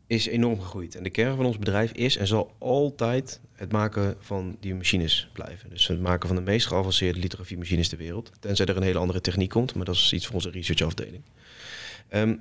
is 0.06 0.26
enorm 0.26 0.60
gegroeid. 0.60 0.94
En 0.94 1.02
de 1.02 1.10
kern 1.10 1.36
van 1.36 1.44
ons 1.44 1.58
bedrijf 1.58 1.92
is 1.92 2.16
en 2.16 2.26
zal 2.26 2.54
altijd 2.58 3.40
het 3.52 3.72
maken 3.72 4.16
van 4.18 4.56
die 4.60 4.74
machines 4.74 5.30
blijven. 5.32 5.70
Dus 5.70 5.86
het 5.86 6.00
maken 6.00 6.28
van 6.28 6.36
de 6.36 6.42
meest 6.42 6.66
geavanceerde 6.66 7.18
lithografiemachines 7.18 7.88
ter 7.88 7.98
wereld. 7.98 8.30
Tenzij 8.40 8.66
er 8.66 8.76
een 8.76 8.82
hele 8.82 8.98
andere 8.98 9.20
techniek 9.20 9.50
komt, 9.50 9.74
maar 9.74 9.84
dat 9.84 9.94
is 9.94 10.12
iets 10.12 10.26
voor 10.26 10.34
onze 10.34 10.50
researchafdeling. 10.50 11.22
Um, 12.10 12.40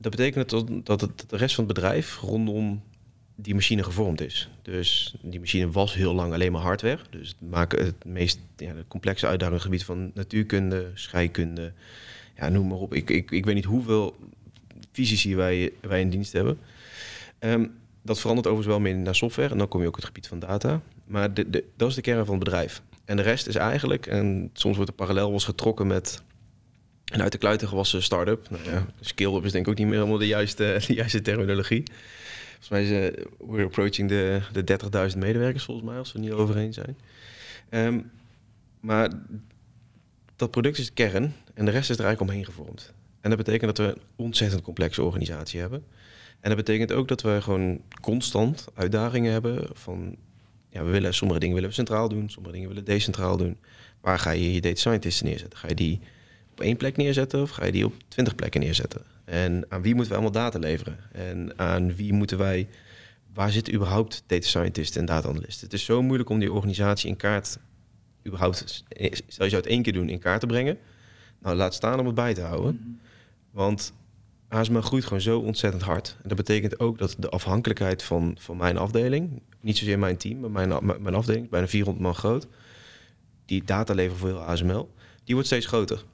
dat 0.00 0.10
betekent 0.10 0.50
dat, 0.50 0.66
dat 0.84 1.00
het, 1.00 1.24
de 1.30 1.36
rest 1.36 1.54
van 1.54 1.64
het 1.64 1.74
bedrijf 1.74 2.18
rondom 2.20 2.82
die 3.34 3.54
machine 3.54 3.82
gevormd 3.82 4.20
is. 4.20 4.48
Dus 4.62 5.14
die 5.22 5.40
machine 5.40 5.70
was 5.70 5.94
heel 5.94 6.14
lang 6.14 6.32
alleen 6.32 6.52
maar 6.52 6.62
hardware. 6.62 6.98
Dus 7.10 7.36
het 7.50 7.72
het 7.72 8.04
meest 8.04 8.38
ja, 8.56 8.74
complexe 8.88 9.26
uitdagingsgebied 9.26 9.84
van 9.84 10.10
natuurkunde, 10.14 10.90
scheikunde, 10.94 11.72
ja, 12.36 12.48
noem 12.48 12.68
maar 12.68 12.78
op. 12.78 12.94
Ik, 12.94 13.10
ik, 13.10 13.30
ik 13.30 13.44
weet 13.44 13.54
niet 13.54 13.64
hoeveel 13.64 14.16
fysici 14.92 15.36
wij, 15.36 15.72
wij 15.80 16.00
in 16.00 16.10
dienst 16.10 16.32
hebben. 16.32 16.58
Um, 17.38 17.78
dat 18.02 18.20
verandert 18.20 18.46
overigens 18.46 18.76
wel 18.76 18.92
meer 18.92 19.02
naar 19.02 19.14
software 19.14 19.48
en 19.48 19.58
dan 19.58 19.68
kom 19.68 19.80
je 19.80 19.86
ook 19.86 19.96
het 19.96 20.04
gebied 20.04 20.28
van 20.28 20.38
data. 20.38 20.80
Maar 21.04 21.34
de, 21.34 21.50
de, 21.50 21.64
dat 21.76 21.88
is 21.88 21.94
de 21.94 22.00
kern 22.00 22.24
van 22.24 22.34
het 22.34 22.44
bedrijf. 22.44 22.82
En 23.04 23.16
de 23.16 23.22
rest 23.22 23.46
is 23.46 23.54
eigenlijk, 23.54 24.06
en 24.06 24.50
soms 24.52 24.76
wordt 24.76 24.90
er 24.90 24.96
parallel 24.96 25.32
was 25.32 25.44
getrokken 25.44 25.86
met 25.86 26.22
en 27.10 27.22
uit 27.22 27.32
de 27.32 27.38
kluiten 27.38 27.68
gewassen 27.68 28.02
start-up. 28.02 28.50
Nou 28.50 28.64
ja, 28.64 28.86
scale-up 29.00 29.44
is 29.44 29.52
denk 29.52 29.64
ik 29.64 29.72
ook 29.72 29.78
niet 29.78 29.86
meer 29.86 29.96
helemaal 29.96 30.18
de 30.18 30.26
juiste, 30.26 30.80
de 31.10 31.22
terminologie. 31.22 31.82
Volgens 32.60 32.68
mij 32.68 32.82
is 32.82 33.14
uh, 33.18 33.24
we're 33.48 33.64
approaching 33.64 34.08
de, 34.08 34.40
de 34.52 34.78
30.000 35.12 35.18
medewerkers 35.18 35.64
volgens 35.64 35.86
mij, 35.86 35.98
als 35.98 36.12
we 36.12 36.18
niet 36.18 36.30
overheen 36.30 36.72
zijn. 36.72 36.98
Um, 37.70 38.10
maar 38.80 39.10
dat 40.36 40.50
product 40.50 40.78
is 40.78 40.86
de 40.86 40.92
kern 40.92 41.34
en 41.54 41.64
de 41.64 41.70
rest 41.70 41.90
is 41.90 41.98
er 41.98 42.04
eigenlijk 42.04 42.32
omheen 42.32 42.44
gevormd. 42.44 42.92
En 43.20 43.30
dat 43.30 43.38
betekent 43.38 43.76
dat 43.76 43.86
we 43.86 43.92
een 43.92 44.02
ontzettend 44.16 44.62
complexe 44.62 45.02
organisatie 45.02 45.60
hebben. 45.60 45.84
En 46.40 46.48
dat 46.48 46.56
betekent 46.56 46.92
ook 46.92 47.08
dat 47.08 47.22
we 47.22 47.38
gewoon 47.42 47.80
constant 48.00 48.66
uitdagingen 48.74 49.32
hebben 49.32 49.68
van... 49.72 50.16
Ja, 50.68 50.84
we 50.84 50.90
willen, 50.90 51.14
sommige 51.14 51.40
dingen 51.40 51.54
willen 51.54 51.70
we 51.70 51.76
centraal 51.76 52.08
doen, 52.08 52.30
sommige 52.30 52.54
dingen 52.54 52.68
willen 52.68 52.84
we 52.84 52.90
decentraal 52.90 53.36
doen. 53.36 53.56
Waar 54.00 54.18
ga 54.18 54.30
je 54.30 54.52
je 54.52 54.60
data 54.60 54.76
scientisten 54.76 55.26
neerzetten? 55.26 55.58
Ga 55.58 55.68
je 55.68 55.74
die 55.74 56.00
op 56.60 56.66
één 56.66 56.76
plek 56.76 56.96
neerzetten 56.96 57.42
of 57.42 57.50
ga 57.50 57.64
je 57.64 57.72
die 57.72 57.84
op 57.84 57.94
twintig 58.08 58.34
plekken 58.34 58.60
neerzetten? 58.60 59.02
En 59.24 59.64
aan 59.68 59.82
wie 59.82 59.94
moeten 59.94 60.12
we 60.12 60.20
allemaal 60.20 60.42
data 60.42 60.58
leveren? 60.58 60.98
En 61.12 61.58
aan 61.58 61.94
wie 61.94 62.12
moeten 62.12 62.38
wij, 62.38 62.68
waar 63.34 63.50
zitten 63.50 63.74
überhaupt 63.74 64.22
data 64.26 64.46
scientisten 64.46 65.00
en 65.00 65.06
data 65.06 65.28
analisten? 65.28 65.64
Het 65.64 65.72
is 65.72 65.84
zo 65.84 66.02
moeilijk 66.02 66.28
om 66.28 66.38
die 66.38 66.52
organisatie 66.52 67.08
in 67.08 67.16
kaart, 67.16 67.58
überhaupt, 68.26 68.84
stel 69.28 69.44
je 69.44 69.50
zou 69.50 69.62
het 69.62 69.66
één 69.66 69.82
keer 69.82 69.92
doen, 69.92 70.08
in 70.08 70.18
kaart 70.18 70.40
te 70.40 70.46
brengen. 70.46 70.78
Nou, 71.38 71.56
laat 71.56 71.74
staan 71.74 72.00
om 72.00 72.06
het 72.06 72.14
bij 72.14 72.34
te 72.34 72.40
houden. 72.40 72.80
Mhm. 72.80 72.90
Want 73.50 73.92
ASML 74.48 74.80
groeit 74.80 75.04
gewoon 75.04 75.20
zo 75.20 75.38
ontzettend 75.38 75.82
hard. 75.82 76.16
En 76.22 76.28
dat 76.28 76.36
betekent 76.36 76.80
ook 76.80 76.98
dat 76.98 77.16
de 77.18 77.28
afhankelijkheid 77.28 78.02
van, 78.02 78.36
van 78.38 78.56
mijn 78.56 78.76
afdeling, 78.76 79.42
niet 79.60 79.78
zozeer 79.78 79.98
mijn 79.98 80.16
team, 80.16 80.40
maar 80.40 80.50
mijn, 80.50 81.02
mijn 81.02 81.14
afdeling, 81.14 81.48
bijna 81.48 81.68
400 81.68 82.04
man 82.04 82.14
groot, 82.14 82.46
die 83.44 83.64
data 83.64 83.94
leveren 83.94 84.18
voor 84.18 84.28
heel 84.28 84.42
ASML, 84.42 84.90
die 85.24 85.34
wordt 85.34 85.50
steeds 85.50 85.66
groter. 85.66 86.04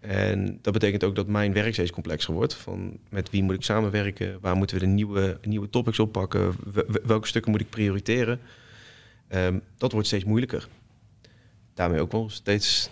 En 0.00 0.58
dat 0.62 0.72
betekent 0.72 1.04
ook 1.04 1.14
dat 1.14 1.26
mijn 1.26 1.52
werk 1.52 1.72
steeds 1.72 1.90
complexer 1.90 2.34
wordt. 2.34 2.54
Van 2.54 2.98
met 3.08 3.30
wie 3.30 3.42
moet 3.42 3.54
ik 3.54 3.62
samenwerken? 3.62 4.38
Waar 4.40 4.56
moeten 4.56 4.76
we 4.76 4.84
de 4.84 4.90
nieuwe, 4.90 5.38
nieuwe 5.42 5.70
topics 5.70 5.98
oppakken? 5.98 6.54
Welke 7.02 7.26
stukken 7.26 7.50
moet 7.50 7.60
ik 7.60 7.70
prioriteren? 7.70 8.40
Um, 9.34 9.62
dat 9.76 9.92
wordt 9.92 10.06
steeds 10.06 10.24
moeilijker. 10.24 10.68
Daarmee 11.74 12.00
ook 12.00 12.12
wel 12.12 12.30
steeds, 12.30 12.90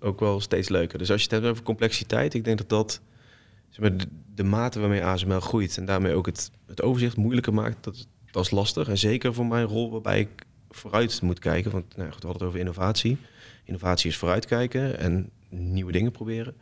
ook 0.00 0.20
wel 0.20 0.40
steeds 0.40 0.68
leuker. 0.68 0.98
Dus 0.98 1.10
als 1.10 1.20
je 1.22 1.26
het 1.26 1.36
hebt 1.36 1.52
over 1.52 1.62
complexiteit, 1.62 2.34
ik 2.34 2.44
denk 2.44 2.58
dat 2.58 2.68
dat 2.68 3.00
de, 3.70 3.96
de 4.34 4.44
mate 4.44 4.80
waarmee 4.80 5.04
ASML 5.04 5.40
groeit 5.40 5.76
en 5.76 5.84
daarmee 5.84 6.14
ook 6.14 6.26
het, 6.26 6.50
het 6.66 6.82
overzicht 6.82 7.16
moeilijker 7.16 7.54
maakt, 7.54 7.84
dat, 7.84 8.06
dat 8.30 8.44
is 8.44 8.50
lastig. 8.50 8.88
En 8.88 8.98
zeker 8.98 9.34
voor 9.34 9.46
mijn 9.46 9.66
rol 9.66 9.90
waarbij 9.90 10.20
ik 10.20 10.44
vooruit 10.70 11.22
moet 11.22 11.38
kijken. 11.38 11.70
Want 11.70 11.96
nou, 11.96 12.08
we 12.08 12.14
hadden 12.14 12.32
het 12.32 12.42
over 12.42 12.58
innovatie. 12.58 13.16
Innovatie 13.64 14.10
is 14.10 14.16
vooruitkijken 14.16 14.98
en 14.98 15.30
nieuwe 15.48 15.92
dingen 15.92 16.12
proberen. 16.12 16.54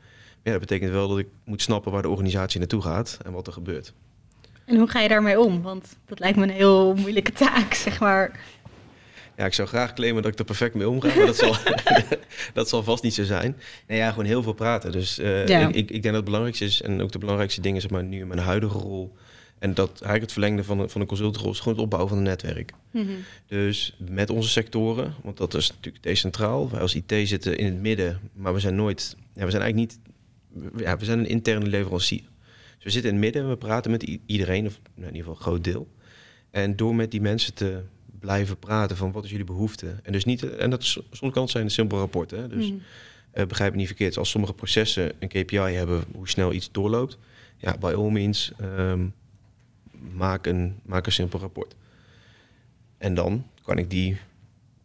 ja, 0.43 0.51
dat 0.51 0.61
betekent 0.61 0.91
wel 0.91 1.09
dat 1.09 1.19
ik 1.19 1.29
moet 1.45 1.63
snappen 1.63 1.93
waar 1.93 2.03
de 2.03 2.09
organisatie 2.09 2.59
naartoe 2.59 2.83
gaat 2.83 3.19
en 3.25 3.33
wat 3.33 3.47
er 3.47 3.53
gebeurt. 3.53 3.93
En 4.65 4.77
hoe 4.77 4.89
ga 4.89 5.01
je 5.01 5.09
daarmee 5.09 5.41
om? 5.41 5.63
Want 5.63 5.97
dat 6.07 6.19
lijkt 6.19 6.37
me 6.37 6.43
een 6.43 6.51
heel 6.51 6.95
moeilijke 6.95 7.33
taak, 7.33 7.75
zeg 7.75 8.01
maar. 8.01 8.41
Ja, 9.37 9.45
ik 9.45 9.55
zou 9.55 9.69
graag 9.69 9.93
claimen 9.93 10.23
dat 10.23 10.33
ik 10.33 10.39
er 10.39 10.45
perfect 10.45 10.75
mee 10.75 10.89
omga, 10.89 11.15
maar 11.17 11.27
dat 11.27 11.37
zal, 11.37 11.57
dat 12.55 12.69
zal 12.69 12.83
vast 12.83 13.03
niet 13.03 13.15
zo 13.15 13.25
zijn. 13.25 13.57
Nee, 13.87 13.99
ja, 13.99 14.11
gewoon 14.11 14.25
heel 14.25 14.43
veel 14.43 14.53
praten. 14.53 14.93
Dus 14.93 15.19
uh, 15.19 15.69
ik, 15.69 15.75
ik, 15.75 15.89
denk 15.89 16.03
dat 16.03 16.15
het 16.15 16.25
belangrijkste 16.25 16.65
is, 16.65 16.83
en 16.83 17.03
ook 17.03 17.13
de 17.13 17.19
belangrijkste 17.19 17.61
dingen, 17.61 17.81
zeg 17.81 17.91
maar, 17.91 18.05
nu 18.05 18.21
in 18.21 18.27
mijn 18.27 18.41
huidige 18.41 18.79
rol, 18.79 19.17
en 19.59 19.75
dat 19.75 19.91
eigenlijk 19.91 20.23
het 20.23 20.33
verlengde 20.33 20.65
van 20.65 20.79
de, 20.79 20.89
van 20.89 21.01
de 21.01 21.07
consultantrol 21.07 21.53
is 21.53 21.59
gewoon 21.59 21.75
het 21.75 21.83
opbouwen 21.83 22.11
van 22.11 22.19
een 22.19 22.29
netwerk. 22.29 22.73
Mhm. 22.91 23.07
Dus 23.47 23.97
met 23.99 24.31
onze 24.31 24.49
sectoren, 24.49 25.15
want 25.23 25.37
dat 25.37 25.55
is 25.55 25.71
natuurlijk 25.71 26.05
decentraal. 26.05 26.71
Wij 26.71 26.81
als 26.81 26.95
IT 26.95 27.29
zitten 27.29 27.59
in 27.59 27.65
het 27.65 27.81
midden, 27.81 28.21
maar 28.33 28.55
we 28.55 28.61
zijn 28.61 28.75
nooit, 28.75 29.17
ja, 29.35 29.45
we 29.45 29.51
zijn 29.51 29.63
eigenlijk 29.63 29.75
niet, 29.75 29.99
ja, 30.77 30.97
we 30.97 31.05
zijn 31.05 31.19
een 31.19 31.29
interne 31.29 31.67
leverancier. 31.67 32.23
Dus 32.75 32.85
we 32.85 32.91
zitten 32.91 33.11
in 33.11 33.17
het 33.17 33.25
midden 33.25 33.43
en 33.43 33.49
we 33.49 33.57
praten 33.57 33.91
met 33.91 34.19
iedereen, 34.27 34.67
of 34.67 34.81
in 34.97 35.03
ieder 35.03 35.17
geval 35.17 35.35
een 35.35 35.41
groot 35.41 35.65
deel. 35.65 35.89
En 36.51 36.77
door 36.77 36.95
met 36.95 37.11
die 37.11 37.21
mensen 37.21 37.55
te 37.55 37.83
blijven 38.21 38.59
praten 38.59 38.97
van 38.97 39.13
wat 39.13 39.25
is 39.25 39.31
jullie 39.31 39.45
behoefte. 39.45 39.95
En 40.03 40.13
dus 40.13 40.25
niet, 40.25 40.57
en 40.57 40.71
dat 40.71 40.83
is, 40.83 40.99
soms 41.11 41.33
kan 41.33 41.43
het 41.43 41.51
zijn 41.51 41.65
een 41.65 41.71
simpel 41.71 41.99
rapport. 41.99 42.31
Hè? 42.31 42.49
Dus 42.49 42.71
mm. 42.71 42.83
uh, 43.35 43.45
begrijp 43.45 43.73
me 43.73 43.79
niet 43.79 43.87
verkeerd. 43.87 44.17
Als 44.17 44.31
sommige 44.31 44.53
processen 44.53 45.13
een 45.19 45.29
KPI 45.29 45.57
hebben 45.57 46.05
hoe 46.15 46.29
snel 46.29 46.53
iets 46.53 46.69
doorloopt, 46.73 47.19
ja, 47.57 47.77
by 47.79 47.93
all 47.97 48.11
means. 48.11 48.53
Um, 48.63 49.15
maak 50.15 50.47
een, 50.47 50.81
maak 50.83 51.07
een 51.07 51.13
simpel 51.13 51.39
rapport. 51.39 51.75
En 52.99 53.15
dan 53.15 53.47
kan 53.63 53.79
ik 53.79 53.91
die 53.91 54.19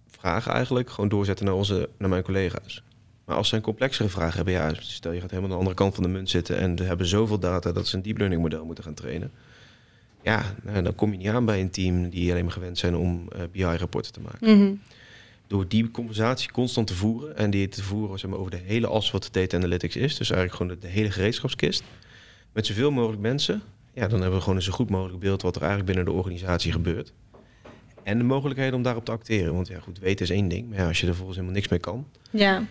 vragen 0.09 0.51
eigenlijk 0.51 0.89
gewoon 0.89 1.09
doorzetten 1.09 1.45
naar, 1.45 1.55
onze, 1.55 1.89
naar 1.97 2.09
mijn 2.09 2.23
collega's. 2.23 2.83
Maar 3.25 3.35
als 3.35 3.49
ze 3.49 3.55
een 3.55 3.61
complexere 3.61 4.09
vraag 4.09 4.35
hebben, 4.35 4.53
ja, 4.53 4.73
stel 4.79 5.11
je 5.11 5.21
gaat 5.21 5.29
helemaal 5.29 5.49
aan 5.49 5.55
de 5.55 5.61
andere 5.61 5.81
kant 5.83 5.93
van 5.93 6.03
de 6.03 6.09
munt 6.09 6.29
zitten 6.29 6.57
en 6.57 6.75
we 6.75 6.83
hebben 6.83 7.05
zoveel 7.05 7.39
data 7.39 7.71
dat 7.71 7.87
ze 7.87 7.95
een 7.95 8.01
deep 8.01 8.17
learning 8.17 8.41
model 8.41 8.65
moeten 8.65 8.83
gaan 8.83 8.93
trainen. 8.93 9.31
Ja, 10.21 10.55
nou, 10.63 10.81
dan 10.81 10.95
kom 10.95 11.11
je 11.11 11.17
niet 11.17 11.27
aan 11.27 11.45
bij 11.45 11.61
een 11.61 11.69
team 11.69 12.09
die 12.09 12.31
alleen 12.31 12.43
maar 12.43 12.53
gewend 12.53 12.77
zijn 12.77 12.95
om 12.95 13.27
uh, 13.35 13.41
eh, 13.41 13.49
BI-rapporten 13.51 14.13
te 14.13 14.19
maken. 14.19 14.57
Mhm. 14.57 14.73
Door 15.47 15.67
die 15.67 15.91
conversatie 15.91 16.51
constant 16.51 16.87
te 16.87 16.93
voeren 16.93 17.37
en 17.37 17.49
die 17.49 17.67
te 17.67 17.83
voeren 17.83 18.19
zeg 18.19 18.29
maar, 18.29 18.39
over 18.39 18.51
de 18.51 18.61
hele 18.65 18.87
as 18.87 19.11
wat 19.11 19.23
de 19.23 19.29
data 19.31 19.57
analytics 19.57 19.95
is, 19.95 20.17
dus 20.17 20.29
eigenlijk 20.29 20.61
gewoon 20.61 20.79
de, 20.79 20.87
de 20.87 20.93
hele 20.93 21.11
gereedschapskist, 21.11 21.83
met 22.51 22.65
zoveel 22.65 22.91
mogelijk 22.91 23.21
mensen, 23.21 23.61
ja, 23.93 24.07
dan 24.07 24.19
hebben 24.19 24.37
we 24.37 24.43
gewoon 24.43 24.55
een 24.55 24.63
zo 24.63 24.71
goed 24.71 24.89
mogelijk 24.89 25.19
beeld 25.19 25.41
wat 25.41 25.55
er 25.55 25.61
eigenlijk 25.61 25.91
binnen 25.93 26.13
de 26.13 26.19
organisatie 26.19 26.71
gebeurt. 26.71 27.13
En 28.03 28.17
de 28.17 28.23
mogelijkheid 28.23 28.73
om 28.73 28.83
daarop 28.83 29.05
te 29.05 29.11
acteren. 29.11 29.53
Want 29.53 29.67
ja, 29.67 29.79
goed, 29.79 29.99
weten 29.99 30.25
is 30.25 30.31
één 30.31 30.47
ding. 30.47 30.69
Maar 30.69 30.77
ja, 30.77 30.87
als 30.87 30.99
je 30.99 31.07
er 31.07 31.15
volgens 31.15 31.35
helemaal 31.35 31.57
niks 31.57 31.69
mee 31.69 31.79
kan. 31.79 32.07
Ja. 32.29 32.63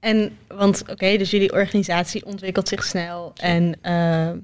En, 0.00 0.36
want 0.48 0.82
oké, 0.90 1.16
dus 1.16 1.30
jullie 1.30 1.52
organisatie 1.52 2.26
ontwikkelt 2.26 2.68
zich 2.68 2.84
snel 2.84 3.32
en 3.34 3.64
uh, 3.64 3.72
nou 3.82 4.40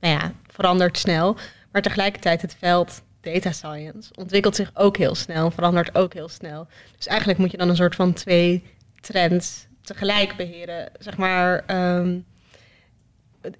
ja, 0.00 0.32
verandert 0.46 0.98
snel. 0.98 1.36
Maar 1.72 1.82
tegelijkertijd 1.82 2.42
het 2.42 2.56
veld 2.58 3.02
data 3.20 3.52
science 3.52 4.10
ontwikkelt 4.14 4.56
zich 4.56 4.70
ook 4.74 4.96
heel 4.96 5.14
snel, 5.14 5.50
verandert 5.50 5.94
ook 5.94 6.14
heel 6.14 6.28
snel. 6.28 6.66
Dus 6.96 7.06
eigenlijk 7.06 7.38
moet 7.38 7.50
je 7.50 7.56
dan 7.56 7.68
een 7.68 7.76
soort 7.76 7.94
van 7.94 8.12
twee 8.12 8.62
trends 9.00 9.66
tegelijk 9.80 10.36
beheren. 10.36 10.90
Zeg 10.98 11.16
maar, 11.16 11.64
um, 11.96 12.24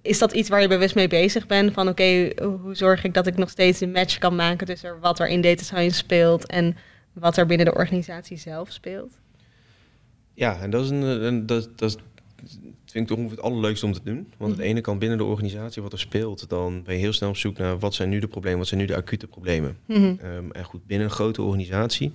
is 0.03 0.19
dat 0.19 0.33
iets 0.33 0.49
waar 0.49 0.61
je 0.61 0.69
bewust 0.69 0.95
mee 0.95 1.09
bezig 1.09 1.47
bent? 1.47 1.73
Van 1.73 1.89
oké, 1.89 2.31
hoe 2.63 2.75
zorg 2.75 3.05
ik 3.05 3.15
dat 3.15 3.27
ik 3.27 3.37
nog 3.37 3.51
steeds 3.51 3.81
een 3.81 3.93
match 3.93 4.19
kan 4.19 4.35
maken 4.35 4.67
tussen 4.67 5.01
wat 5.01 5.21
er 5.21 5.29
in 5.29 5.41
data 5.41 5.63
science 5.63 5.97
speelt 5.97 6.47
en 6.47 6.77
wat 7.13 7.37
er 7.37 7.47
binnen 7.47 7.67
de 7.67 7.75
organisatie 7.75 8.37
zelf 8.37 8.71
speelt? 8.71 9.19
Ja, 10.35 10.61
en 10.61 10.71
dat 10.71 10.85
is 10.85 10.91
een, 10.91 11.03
een 11.03 11.47
dat, 11.47 11.69
dat 11.77 11.99
vind 12.87 13.11
ik 13.11 13.17
toch 13.17 13.31
het 13.31 13.43
allerleukste 13.43 13.87
om 13.87 13.93
te 13.93 14.01
doen. 14.05 14.27
Want 14.37 14.51
aan 14.51 14.57
de 14.57 14.63
mhm. 14.63 14.71
ene 14.71 14.81
kant 14.81 14.99
binnen 14.99 15.19
de 15.19 15.25
organisatie 15.25 15.83
wat 15.83 15.93
er 15.93 15.99
speelt, 15.99 16.49
dan 16.49 16.83
ben 16.83 16.95
je 16.95 17.01
heel 17.01 17.13
snel 17.13 17.29
op 17.29 17.37
zoek 17.37 17.59
naar 17.59 17.79
wat 17.79 17.95
zijn 17.95 18.09
nu 18.09 18.19
de 18.19 18.29
problemen, 18.29 18.59
wat 18.59 18.69
zijn 18.69 18.81
nu 18.81 18.87
de 18.87 18.97
acute 18.97 19.27
problemen. 19.27 19.77
Mm 19.87 20.19
en 20.53 20.65
goed, 20.65 20.87
binnen 20.87 21.07
een 21.07 21.13
grote 21.13 21.43
organisatie, 21.43 22.13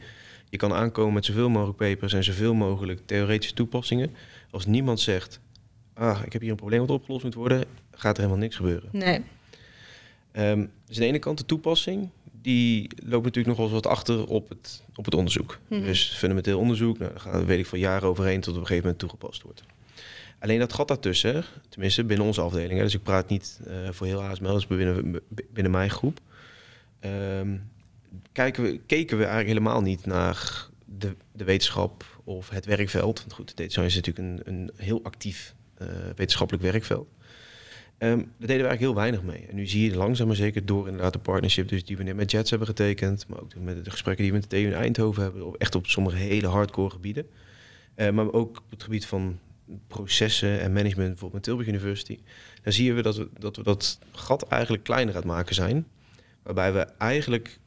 je 0.49 0.57
kan 0.57 0.73
aankomen 0.73 1.13
met 1.13 1.25
zoveel 1.25 1.49
mogelijk 1.49 1.77
papers 1.77 2.13
en 2.13 2.23
zoveel 2.23 2.53
mogelijk 2.53 3.01
theoretische 3.05 3.55
toepassingen. 3.55 4.15
Als 4.51 4.65
niemand 4.65 4.99
zegt, 4.99 5.39
ah, 5.97 6.21
ik 6.25 6.33
heb 6.33 6.41
hier 6.41 6.51
een 6.51 6.57
probleem 6.57 6.79
wat 6.79 6.89
opgelost 6.89 7.23
moet 7.23 7.33
worden, 7.33 7.65
gaat 7.91 8.15
er 8.15 8.23
helemaal 8.23 8.43
niks 8.43 8.55
gebeuren. 8.55 8.89
Nee. 8.91 9.21
Ehm, 10.31 10.65
dus 10.85 10.95
aan 10.95 11.01
de 11.01 11.05
ene 11.05 11.19
kant 11.19 11.37
de 11.37 11.45
toepassing, 11.45 12.09
die 12.41 12.89
loopt 13.03 13.23
natuurlijk 13.23 13.47
nog 13.47 13.55
wel 13.55 13.65
eens 13.65 13.83
wat 13.83 13.87
achter 13.87 14.27
op 14.27 14.49
het, 14.49 14.83
op 14.95 15.05
het 15.05 15.15
onderzoek. 15.15 15.59
Dus 15.69 16.09
fundamenteel 16.09 16.59
onderzoek, 16.59 16.97
nou, 16.97 17.11
daar 17.11 17.19
gaat 17.19 17.45
weet 17.45 17.59
ik 17.59 17.65
van 17.65 17.79
jaren 17.79 18.09
overheen 18.09 18.41
tot 18.41 18.53
op 18.53 18.59
een 18.59 18.65
gegeven 18.65 18.83
moment 18.83 18.99
toegepast 18.99 19.41
wordt. 19.41 19.63
Alleen 20.39 20.59
dat 20.59 20.73
gat 20.73 20.87
daartussen, 20.87 21.43
tenminste 21.69 22.03
binnen 22.03 22.25
onze 22.25 22.41
afdeling, 22.41 22.77
hè, 22.77 22.83
dus 22.83 22.93
ik 22.93 23.03
praat 23.03 23.29
niet 23.29 23.59
eh, 23.67 23.73
voor 23.91 24.07
heel 24.07 24.23
ASML, 24.23 24.53
dus 24.53 24.67
binnen, 24.67 25.21
binnen 25.53 25.71
mijn 25.71 25.89
groep, 25.89 26.19
ehm, 26.99 27.57
kijken 28.31 28.63
we, 28.63 28.79
keken 28.85 29.17
we 29.17 29.23
eigenlijk 29.23 29.57
helemaal 29.57 29.81
niet 29.81 30.05
naar 30.05 30.67
de, 30.85 31.15
de 31.31 31.43
wetenschap 31.43 32.21
of 32.23 32.49
het 32.49 32.65
werkveld. 32.65 33.19
Want 33.19 33.33
goed, 33.33 33.57
data 33.57 33.69
science 33.69 33.99
is 33.99 34.05
natuurlijk 34.05 34.47
een, 34.47 34.53
een 34.53 34.71
heel 34.75 35.03
actief 35.03 35.55
wetenschappelijk 36.15 36.63
werkveld. 36.63 37.07
Ehm, 37.97 38.17
daar 38.17 38.47
deden 38.47 38.63
we 38.63 38.67
eigenlijk 38.67 38.79
heel 38.79 38.95
weinig 38.95 39.23
mee. 39.23 39.45
En 39.49 39.55
nu 39.55 39.67
zie 39.67 39.89
je 39.89 39.97
langzaam 39.97 40.27
maar 40.27 40.35
zeker 40.35 40.65
door 40.65 40.85
inderdaad 40.85 41.13
de 41.13 41.19
partnership 41.19 41.67
dus 41.67 41.85
die 41.85 41.97
we 41.97 42.03
net 42.03 42.15
met 42.15 42.31
Jets 42.31 42.49
hebben 42.49 42.67
getekend, 42.67 43.27
maar 43.27 43.39
ook 43.39 43.55
met 43.55 43.85
de 43.85 43.91
gesprekken 43.91 44.23
die 44.23 44.33
we 44.33 44.39
met 44.39 44.49
de 44.49 44.55
TU 44.57 44.65
in 44.65 44.73
Eindhoven 44.73 45.23
hebben, 45.23 45.55
echt 45.57 45.75
op 45.75 45.87
sommige 45.87 46.15
hele 46.15 46.47
hardcore 46.47 46.89
gebieden. 46.89 47.27
Eh, 47.95 48.09
maar 48.09 48.31
ook 48.33 48.57
op 48.57 48.69
het 48.69 48.83
gebied 48.83 49.05
van 49.05 49.39
processen 49.87 50.59
en 50.59 50.73
management, 50.73 51.09
bijvoorbeeld 51.09 51.33
met 51.33 51.43
Tilburg 51.43 51.67
University. 51.67 52.19
Dan 52.63 52.73
zien 52.73 52.95
we 52.95 53.01
dat 53.01 53.17
we 53.17 53.29
dat, 53.39 53.59
dat 53.63 53.99
gat 54.11 54.47
eigenlijk 54.47 54.83
kleiner 54.83 55.13
aan 55.13 55.21
het 55.21 55.29
maken 55.29 55.55
zijn. 55.55 55.87
Waarbij 56.43 56.73
we 56.73 56.79
eigenlijk 56.79 57.59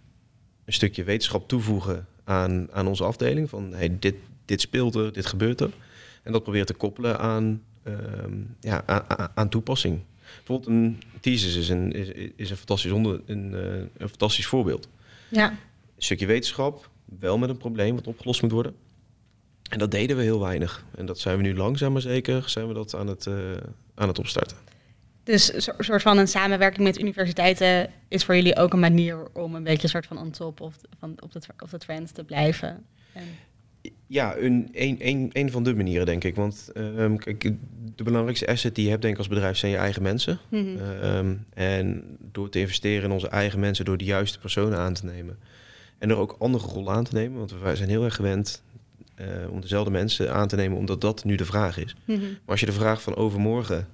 een 0.65 0.73
stukje 0.73 1.05
wetenschap 1.05 1.49
toevoegen 1.49 2.07
aan, 2.25 2.73
aan 2.73 2.87
onze 2.87 3.05
afdeling. 3.05 3.51
Van 3.51 3.73
hey, 3.73 3.97
dit, 3.99 4.15
dit 4.45 4.61
speelt 4.61 4.95
er, 4.95 5.13
dit 5.13 5.27
gebeurt 5.27 5.61
er. 5.61 5.71
En 6.23 6.33
dat 6.33 6.43
proberen 6.43 6.67
te 6.67 6.75
koppelen 6.75 7.19
aan, 7.19 7.63
ja, 8.61 9.05
aan, 9.35 9.49
toepassing. 9.49 10.01
Bijvoorbeeld 10.37 10.69
een 10.69 11.03
thesis 11.21 11.57
is 11.57 11.69
een, 11.69 11.93
is, 11.93 12.31
is 12.37 12.51
een, 12.51 12.57
fantastisch, 12.57 12.93
onder, 12.93 13.21
een, 13.27 13.55
eh, 13.55 13.79
een 13.97 14.09
fantastisch 14.09 14.47
voorbeeld. 14.47 14.89
Ja. 15.29 15.51
Een 15.51 16.03
stukje 16.03 16.27
wetenschap, 16.27 16.91
wel 17.19 17.39
met 17.39 17.49
een 17.49 17.57
probleem 17.57 17.95
wat 17.95 18.07
opgelost 18.07 18.43
moet 18.43 18.53
worden. 18.53 18.75
En 19.71 19.79
dat 19.79 19.91
deden 19.91 20.17
we 20.17 20.23
heel 20.23 20.41
weinig. 20.41 20.85
En 20.97 21.07
dat 21.07 21.19
zijn 21.19 21.37
we 21.37 21.43
nu 21.43 21.57
langzaam 21.57 21.93
maar 21.93 22.01
zeker 22.01 22.49
zijn 22.49 22.69
we 22.69 22.75
dat 22.75 22.95
aan 22.95 23.07
het, 23.07 23.27
eh, 23.27 23.35
aan 23.95 24.09
het 24.09 24.19
opstarten. 24.19 24.57
Dus 25.25 25.53
een 25.55 25.63
soort- 25.85 26.03
van 26.03 26.19
een 26.19 26.29
samenwerking 26.29 26.87
met 26.87 26.99
universiteiten 26.99 27.91
is 28.09 28.25
voor 28.25 28.35
jullie 28.35 28.57
ook 28.57 28.73
een 28.73 28.81
manier 28.81 29.29
om 29.33 29.55
een 29.55 29.63
beetje 29.63 29.83
een 29.83 29.89
soort 29.89 30.07
van 30.07 30.19
on 30.19 30.31
top 30.31 30.61
of, 30.61 30.77
van, 30.99 31.15
op, 31.21 31.33
de, 31.33 31.41
op 31.59 31.71
de 31.71 31.79
trend 31.79 32.15
te 32.15 32.25
blijven. 32.25 32.87
En, 33.13 33.25
Ja, 34.07 34.37
een, 34.37 34.69
een, 34.73 34.97
een, 34.99 35.31
een 35.33 35.51
van 35.51 35.63
de 35.63 35.75
manieren, 35.75 36.07
denk 36.07 36.25
ik. 36.25 36.35
Want 36.35 36.71
ehm, 36.75 37.17
kijk, 37.17 37.53
de 37.97 38.03
belangrijkste 38.03 38.47
asset 38.47 38.75
die 38.75 38.85
je 38.85 38.91
hebt, 38.91 39.03
denk 39.03 39.15
ik, 39.15 39.19
als 39.21 39.29
bedrijf 39.29 39.57
zijn 39.57 39.73
je 39.73 39.79
eigen 39.79 40.03
mensen. 40.03 40.39
Mhm. 40.49 40.77
Ehm, 41.03 41.35
en 41.55 42.05
door 42.33 42.49
te 42.49 42.61
investeren 42.61 43.05
in 43.05 43.11
onze 43.11 43.29
eigen 43.29 43.61
mensen, 43.61 43.85
door 43.85 43.97
de 43.97 44.05
juiste 44.05 44.39
personen 44.39 44.79
aan 44.79 44.95
te 44.95 45.05
nemen. 45.05 45.39
En 45.99 46.11
er 46.11 46.17
ook 46.17 46.37
andere 46.39 46.67
rollen 46.67 46.93
aan 46.93 47.05
te 47.05 47.15
nemen. 47.15 47.39
Want 47.39 47.53
wij 47.63 47.77
zijn 47.77 47.89
heel 47.89 48.05
erg 48.05 48.15
gewend 48.15 48.63
eh, 49.15 49.27
om 49.51 49.61
dezelfde 49.61 49.91
mensen 49.91 50.33
aan 50.33 50.49
te 50.49 50.57
nemen, 50.57 50.79
omdat 50.79 51.01
dat 51.01 51.25
nu 51.25 51.35
de 51.35 51.45
vraag 51.45 51.79
is. 51.79 51.97
Mhm. 52.05 52.21
Maar 52.21 52.39
als 52.45 52.61
je 52.61 52.67
de 52.67 52.73
vraag 52.73 53.03
van 53.03 53.17
overmorgen 53.17 53.87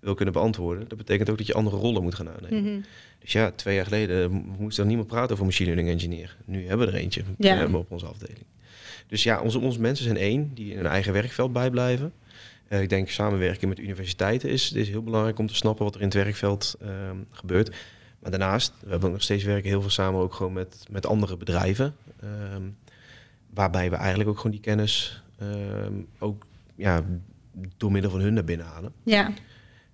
wil 0.00 0.14
kunnen 0.14 0.34
beantwoorden, 0.34 0.88
dat 0.88 0.98
betekent 0.98 1.30
ook 1.30 1.38
dat 1.38 1.46
je 1.46 1.54
andere 1.54 1.76
rollen 1.76 2.02
moet 2.02 2.14
gaan 2.14 2.28
aannemen. 2.28 2.62
Mhm. 2.72 2.80
Dus 3.18 3.32
ja, 3.32 3.50
twee 3.50 3.74
jaar 3.74 3.84
geleden 3.84 4.32
moest 4.58 4.78
er 4.78 4.86
niemand 4.86 5.08
praten 5.08 5.32
over 5.32 5.44
machine 5.44 5.68
learning 5.74 5.92
engineer. 5.94 6.36
Nu 6.44 6.66
hebben 6.66 6.86
we 6.86 6.92
er 6.92 6.98
eentje 6.98 7.22
Ja. 7.38 7.66
op 7.72 7.90
onze 7.90 8.06
afdeling. 8.06 8.44
Dus 9.14 9.22
ja, 9.22 9.40
onze, 9.40 9.58
onze 9.58 9.80
mensen 9.80 10.04
zijn 10.04 10.16
één, 10.16 10.50
die 10.54 10.70
in 10.70 10.76
hun 10.76 10.86
eigen 10.86 11.12
werkveld 11.12 11.52
bijblijven. 11.52 12.12
Eh, 12.68 12.82
ik 12.82 12.88
denk 12.88 13.08
samenwerking 13.08 13.70
met 13.70 13.78
universiteiten 13.78 14.48
is, 14.48 14.72
is 14.72 14.88
heel 14.88 15.02
belangrijk 15.02 15.38
om 15.38 15.46
te 15.46 15.54
snappen 15.54 15.84
wat 15.84 15.94
er 15.94 16.00
in 16.00 16.06
het 16.06 16.14
werkveld 16.14 16.76
ehm, 16.80 17.16
gebeurt. 17.30 17.70
Maar 18.18 18.30
daarnaast, 18.30 18.72
we 18.80 18.90
hebben 18.90 19.10
nog 19.10 19.22
steeds 19.22 19.44
werken 19.44 19.68
heel 19.68 19.80
veel 19.80 19.90
samen 19.90 20.20
ook 20.20 20.34
gewoon 20.34 20.52
met, 20.52 20.86
met 20.90 21.06
andere 21.06 21.36
bedrijven. 21.36 21.96
ehm, 22.20 22.62
waarbij 23.50 23.90
we 23.90 23.96
eigenlijk 23.96 24.28
ook 24.28 24.36
gewoon 24.36 24.52
die 24.52 24.60
kennis 24.60 25.22
ehm, 25.38 25.92
ook 26.18 26.46
ja, 26.74 27.04
door 27.76 27.92
middel 27.92 28.10
van 28.10 28.20
hun 28.20 28.34
naar 28.34 28.44
binnen 28.44 28.66
halen. 28.66 28.92
Ja, 29.02 29.32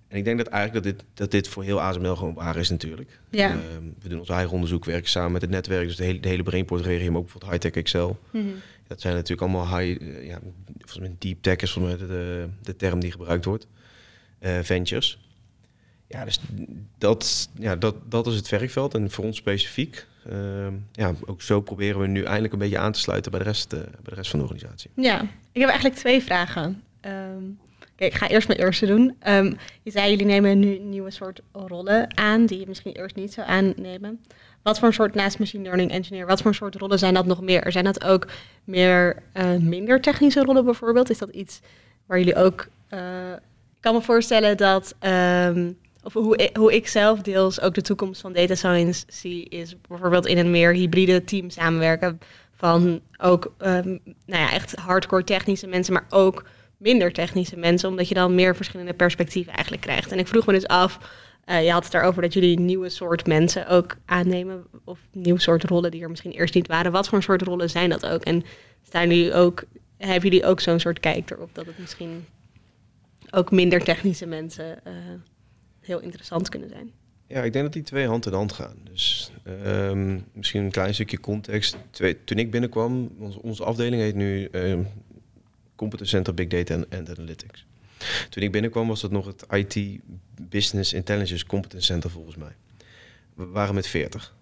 En 0.07 0.17
ik 0.17 0.25
denk 0.25 0.37
dat 0.37 0.47
eigenlijk 0.47 0.83
dat 0.85 0.93
dit, 0.97 1.05
dat 1.13 1.31
dit 1.31 1.47
voor 1.47 1.63
heel 1.63 1.81
ASML 1.81 2.15
gewoon 2.15 2.33
waar 2.33 2.55
is 2.55 2.69
natuurlijk. 2.69 3.19
ja. 3.29 3.57
We 4.01 4.09
doen 4.09 4.19
ons 4.19 4.29
eigen 4.29 4.51
onderzoek, 4.51 4.85
werken 4.85 5.09
samen 5.09 5.31
met 5.31 5.41
het 5.41 5.51
netwerk. 5.51 5.87
Dus 5.87 5.95
de 5.95 6.03
hele, 6.03 6.19
de 6.19 6.27
hele 6.27 6.43
Brainport-regio, 6.43 7.11
maar 7.11 7.19
ook 7.19 7.23
bijvoorbeeld 7.23 7.51
Hightech 7.51 7.81
Excel. 7.81 8.19
Mhm. 8.31 8.47
Dat 8.91 9.01
zijn 9.01 9.13
natuurlijk 9.13 9.41
allemaal 9.41 9.77
high, 9.77 10.01
eh, 10.01 10.27
ja, 10.27 10.39
volgens 10.77 10.99
mij 10.99 11.15
deep 11.19 11.41
tech 11.41 11.55
is 11.55 11.75
mij 11.75 11.97
de, 11.97 12.47
de 12.61 12.75
term 12.75 12.99
die 12.99 13.11
gebruikt 13.11 13.45
wordt. 13.45 13.67
Eh, 14.39 14.59
ventures. 14.61 15.19
Ja, 16.07 16.25
dus 16.25 16.39
dat, 16.97 17.49
ja 17.53 17.75
dat, 17.75 17.95
dat 18.11 18.27
is 18.27 18.35
het 18.35 18.49
werkveld. 18.49 18.93
En 18.93 19.11
voor 19.11 19.25
ons 19.25 19.37
specifiek, 19.37 20.05
ehm, 20.29 20.73
ja, 20.91 21.13
ook 21.25 21.41
zo 21.41 21.61
proberen 21.61 21.99
we 21.99 22.07
nu 22.07 22.23
eindelijk 22.23 22.53
een 22.53 22.59
beetje 22.59 22.77
aan 22.77 22.91
te 22.91 22.99
sluiten 22.99 23.31
bij 23.31 23.39
de 23.39 23.45
rest, 23.45 23.73
eh, 23.73 23.79
bij 23.79 23.89
de 24.03 24.15
rest 24.15 24.29
van 24.29 24.39
de 24.39 24.45
organisatie. 24.45 24.91
Ja, 24.95 25.21
ik 25.51 25.61
heb 25.61 25.69
eigenlijk 25.69 25.99
twee 25.99 26.23
vragen. 26.23 26.83
Ehm, 27.01 27.43
kijk, 27.95 28.13
ik 28.13 28.19
ga 28.19 28.29
eerst 28.29 28.47
mijn 28.47 28.59
eerste 28.59 28.85
doen. 28.85 29.15
Ehm, 29.19 29.53
je 29.83 29.91
zei, 29.91 30.09
jullie 30.09 30.25
nemen 30.25 30.59
nu 30.59 30.79
nieuwe 30.79 31.11
soort 31.11 31.41
rollen 31.51 32.17
aan 32.17 32.45
die 32.45 32.59
je 32.59 32.67
misschien 32.67 32.93
eerst 32.93 33.15
niet 33.15 33.33
zou 33.33 33.47
aannemen. 33.47 34.19
Wat 34.63 34.79
voor 34.79 34.93
soort 34.93 35.13
naast 35.13 35.39
machine 35.39 35.63
learning 35.63 35.91
engineer, 35.91 36.25
wat 36.25 36.41
voor 36.41 36.55
soort 36.55 36.75
rollen 36.75 36.99
zijn 36.99 37.13
dat 37.13 37.25
nog 37.25 37.41
meer? 37.41 37.71
Zijn 37.71 37.85
dat 37.85 38.03
ook 38.03 38.27
meer 38.63 39.23
eh, 39.33 39.55
minder 39.55 40.01
technische 40.01 40.43
rollen 40.43 40.65
bijvoorbeeld? 40.65 41.09
Is 41.09 41.17
dat 41.17 41.29
iets 41.29 41.59
waar 42.05 42.17
jullie 42.17 42.35
ook... 42.35 42.67
eh, 42.87 43.31
ik 43.75 43.87
kan 43.87 43.93
me 43.93 44.01
voorstellen 44.01 44.57
dat... 44.57 44.95
ehm, 44.99 45.71
of 46.03 46.13
hoe 46.13 46.49
hoe 46.53 46.75
ik 46.75 46.87
zelf 46.87 47.21
deels 47.21 47.61
ook 47.61 47.73
de 47.73 47.81
toekomst 47.81 48.21
van 48.21 48.33
data 48.33 48.55
science 48.55 49.03
zie, 49.07 49.49
is 49.49 49.75
bijvoorbeeld 49.87 50.25
in 50.25 50.37
een 50.37 50.51
meer 50.51 50.73
hybride 50.73 51.23
team 51.23 51.49
samenwerken. 51.49 52.19
Van 52.51 53.01
ook 53.17 53.53
ehm, 53.57 53.87
nou 54.25 54.41
ja, 54.41 54.51
echt 54.51 54.75
hardcore 54.75 55.23
technische 55.23 55.67
mensen, 55.67 55.93
maar 55.93 56.05
ook 56.09 56.45
minder 56.77 57.11
technische 57.11 57.57
mensen, 57.57 57.89
omdat 57.89 58.07
je 58.07 58.13
dan 58.13 58.35
meer 58.35 58.55
verschillende 58.55 58.93
perspectieven 58.93 59.53
eigenlijk 59.53 59.83
krijgt. 59.83 60.11
En 60.11 60.19
ik 60.19 60.27
vroeg 60.27 60.45
me 60.45 60.53
dus 60.53 60.67
af, 60.67 60.97
eh, 61.51 61.63
je 61.63 61.71
had 61.71 61.83
het 61.83 61.91
daarover 61.91 62.21
dat 62.21 62.33
jullie 62.33 62.59
nieuwe 62.59 62.89
soort 62.89 63.27
mensen 63.27 63.67
ook 63.67 63.97
aannemen, 64.05 64.63
of 64.83 64.99
nieuw 65.11 65.37
soort 65.37 65.63
rollen 65.63 65.91
die 65.91 66.01
er 66.01 66.09
misschien 66.09 66.31
eerst 66.31 66.53
niet 66.53 66.67
waren. 66.67 66.91
Wat 66.91 67.07
voor 67.07 67.23
soort 67.23 67.41
rollen 67.41 67.69
zijn 67.69 67.89
dat 67.89 68.05
ook? 68.05 68.23
En 68.23 68.43
staan 68.81 69.09
jullie 69.09 69.33
ook, 69.33 69.63
hebben 69.97 70.29
jullie 70.29 70.45
ook 70.45 70.59
zo'n 70.59 70.79
soort 70.79 70.99
kijk 70.99 71.31
erop 71.31 71.55
dat 71.55 71.65
het 71.65 71.77
misschien 71.79 72.25
ook 73.29 73.51
minder 73.51 73.83
technische 73.83 74.25
mensen 74.25 74.85
eh, 74.85 74.93
heel 75.79 75.99
interessant 75.99 76.49
kunnen 76.49 76.69
zijn? 76.69 76.91
Ja, 77.27 77.43
ik 77.43 77.53
denk 77.53 77.65
dat 77.65 77.73
die 77.73 77.83
twee 77.83 78.07
hand 78.07 78.25
in 78.25 78.33
hand 78.33 78.53
gaan. 78.53 78.75
Dus 78.83 79.31
ehm, 79.63 80.19
misschien 80.33 80.63
een 80.63 80.71
klein 80.71 80.93
stukje 80.93 81.19
context. 81.19 81.77
Toen 82.23 82.37
ik 82.37 82.51
binnenkwam, 82.51 83.11
onze, 83.41 83.63
afdeling 83.63 84.01
heet 84.01 84.15
nu 84.15 84.45
ehm 84.45 84.83
Competence 85.75 86.15
Center 86.15 86.33
Big 86.33 86.47
Data 86.47 86.73
and 86.73 87.09
Analytics. 87.09 87.65
Toen 88.29 88.43
ik 88.43 88.51
binnenkwam 88.51 88.87
was 88.87 89.01
dat 89.01 89.11
nog 89.11 89.25
het 89.25 89.45
IT 89.49 89.99
Business 90.41 90.93
Intelligence 90.93 91.45
Competence 91.45 91.85
Center 91.85 92.09
volgens 92.09 92.35
mij. 92.35 92.55
We 93.33 93.45
waren 93.45 93.75
met 93.75 93.87
40. 93.87 94.35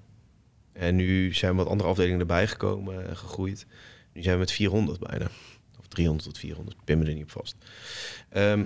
En 0.74 0.96
nu 0.96 1.34
zijn 1.34 1.56
wat 1.56 1.68
andere 1.68 1.90
afdelingen 1.90 2.20
erbij 2.20 2.48
gekomen 2.48 3.08
en 3.10 3.18
gegroeid. 3.18 3.66
Nu 4.14 4.22
zijn 4.22 4.34
we 4.34 4.40
met 4.40 4.52
400 4.52 5.00
bijna. 5.00 5.26
Of 5.80 5.88
300 5.88 6.28
tot 6.28 6.38
400, 6.38 6.78
ik 6.78 6.84
pin 6.86 7.00
me 7.00 7.06
er 7.06 7.14
niet 7.14 7.24
op 7.24 7.32
vast. 7.32 7.56
Ehm, 8.30 8.64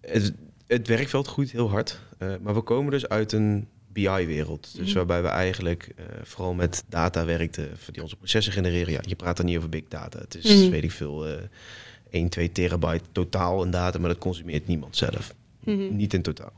het, 0.00 0.32
het 0.66 0.86
werkveld 0.88 1.26
groeit 1.28 1.50
heel 1.50 1.70
hard. 1.70 2.00
eh, 2.18 2.34
maar 2.40 2.54
we 2.54 2.60
komen 2.60 2.90
dus 2.90 3.08
uit 3.08 3.32
een 3.32 3.68
BI-wereld. 3.92 4.76
Dus 4.76 4.86
Mhm. 4.88 4.96
waarbij 4.96 5.22
we 5.22 5.28
eigenlijk 5.28 5.88
eh, 5.96 6.04
vooral 6.22 6.54
met 6.54 6.84
data 6.88 7.24
werkten, 7.24 7.70
die 7.92 8.02
onze 8.02 8.16
processen 8.16 8.52
genereren. 8.52 8.92
Ja, 8.92 9.00
je 9.06 9.16
praat 9.16 9.36
dan 9.36 9.46
niet 9.46 9.56
over 9.56 9.68
big 9.68 9.84
data. 9.88 10.18
Het 10.18 10.34
is, 10.34 10.44
Mhm. 10.60 10.70
weet 10.70 10.84
ik 10.84 10.92
veel, 10.92 11.26
eh 11.26 11.42
1, 12.10 12.28
2 12.28 12.52
terabyte 12.52 13.04
totaal 13.12 13.64
in 13.64 13.70
data, 13.70 13.98
maar 13.98 14.08
dat 14.08 14.18
consumeert 14.18 14.66
niemand 14.66 14.96
zelf. 14.96 15.34
Mhm. 15.64 15.96
Niet 15.96 16.14
in 16.14 16.22
totaal. 16.22 16.52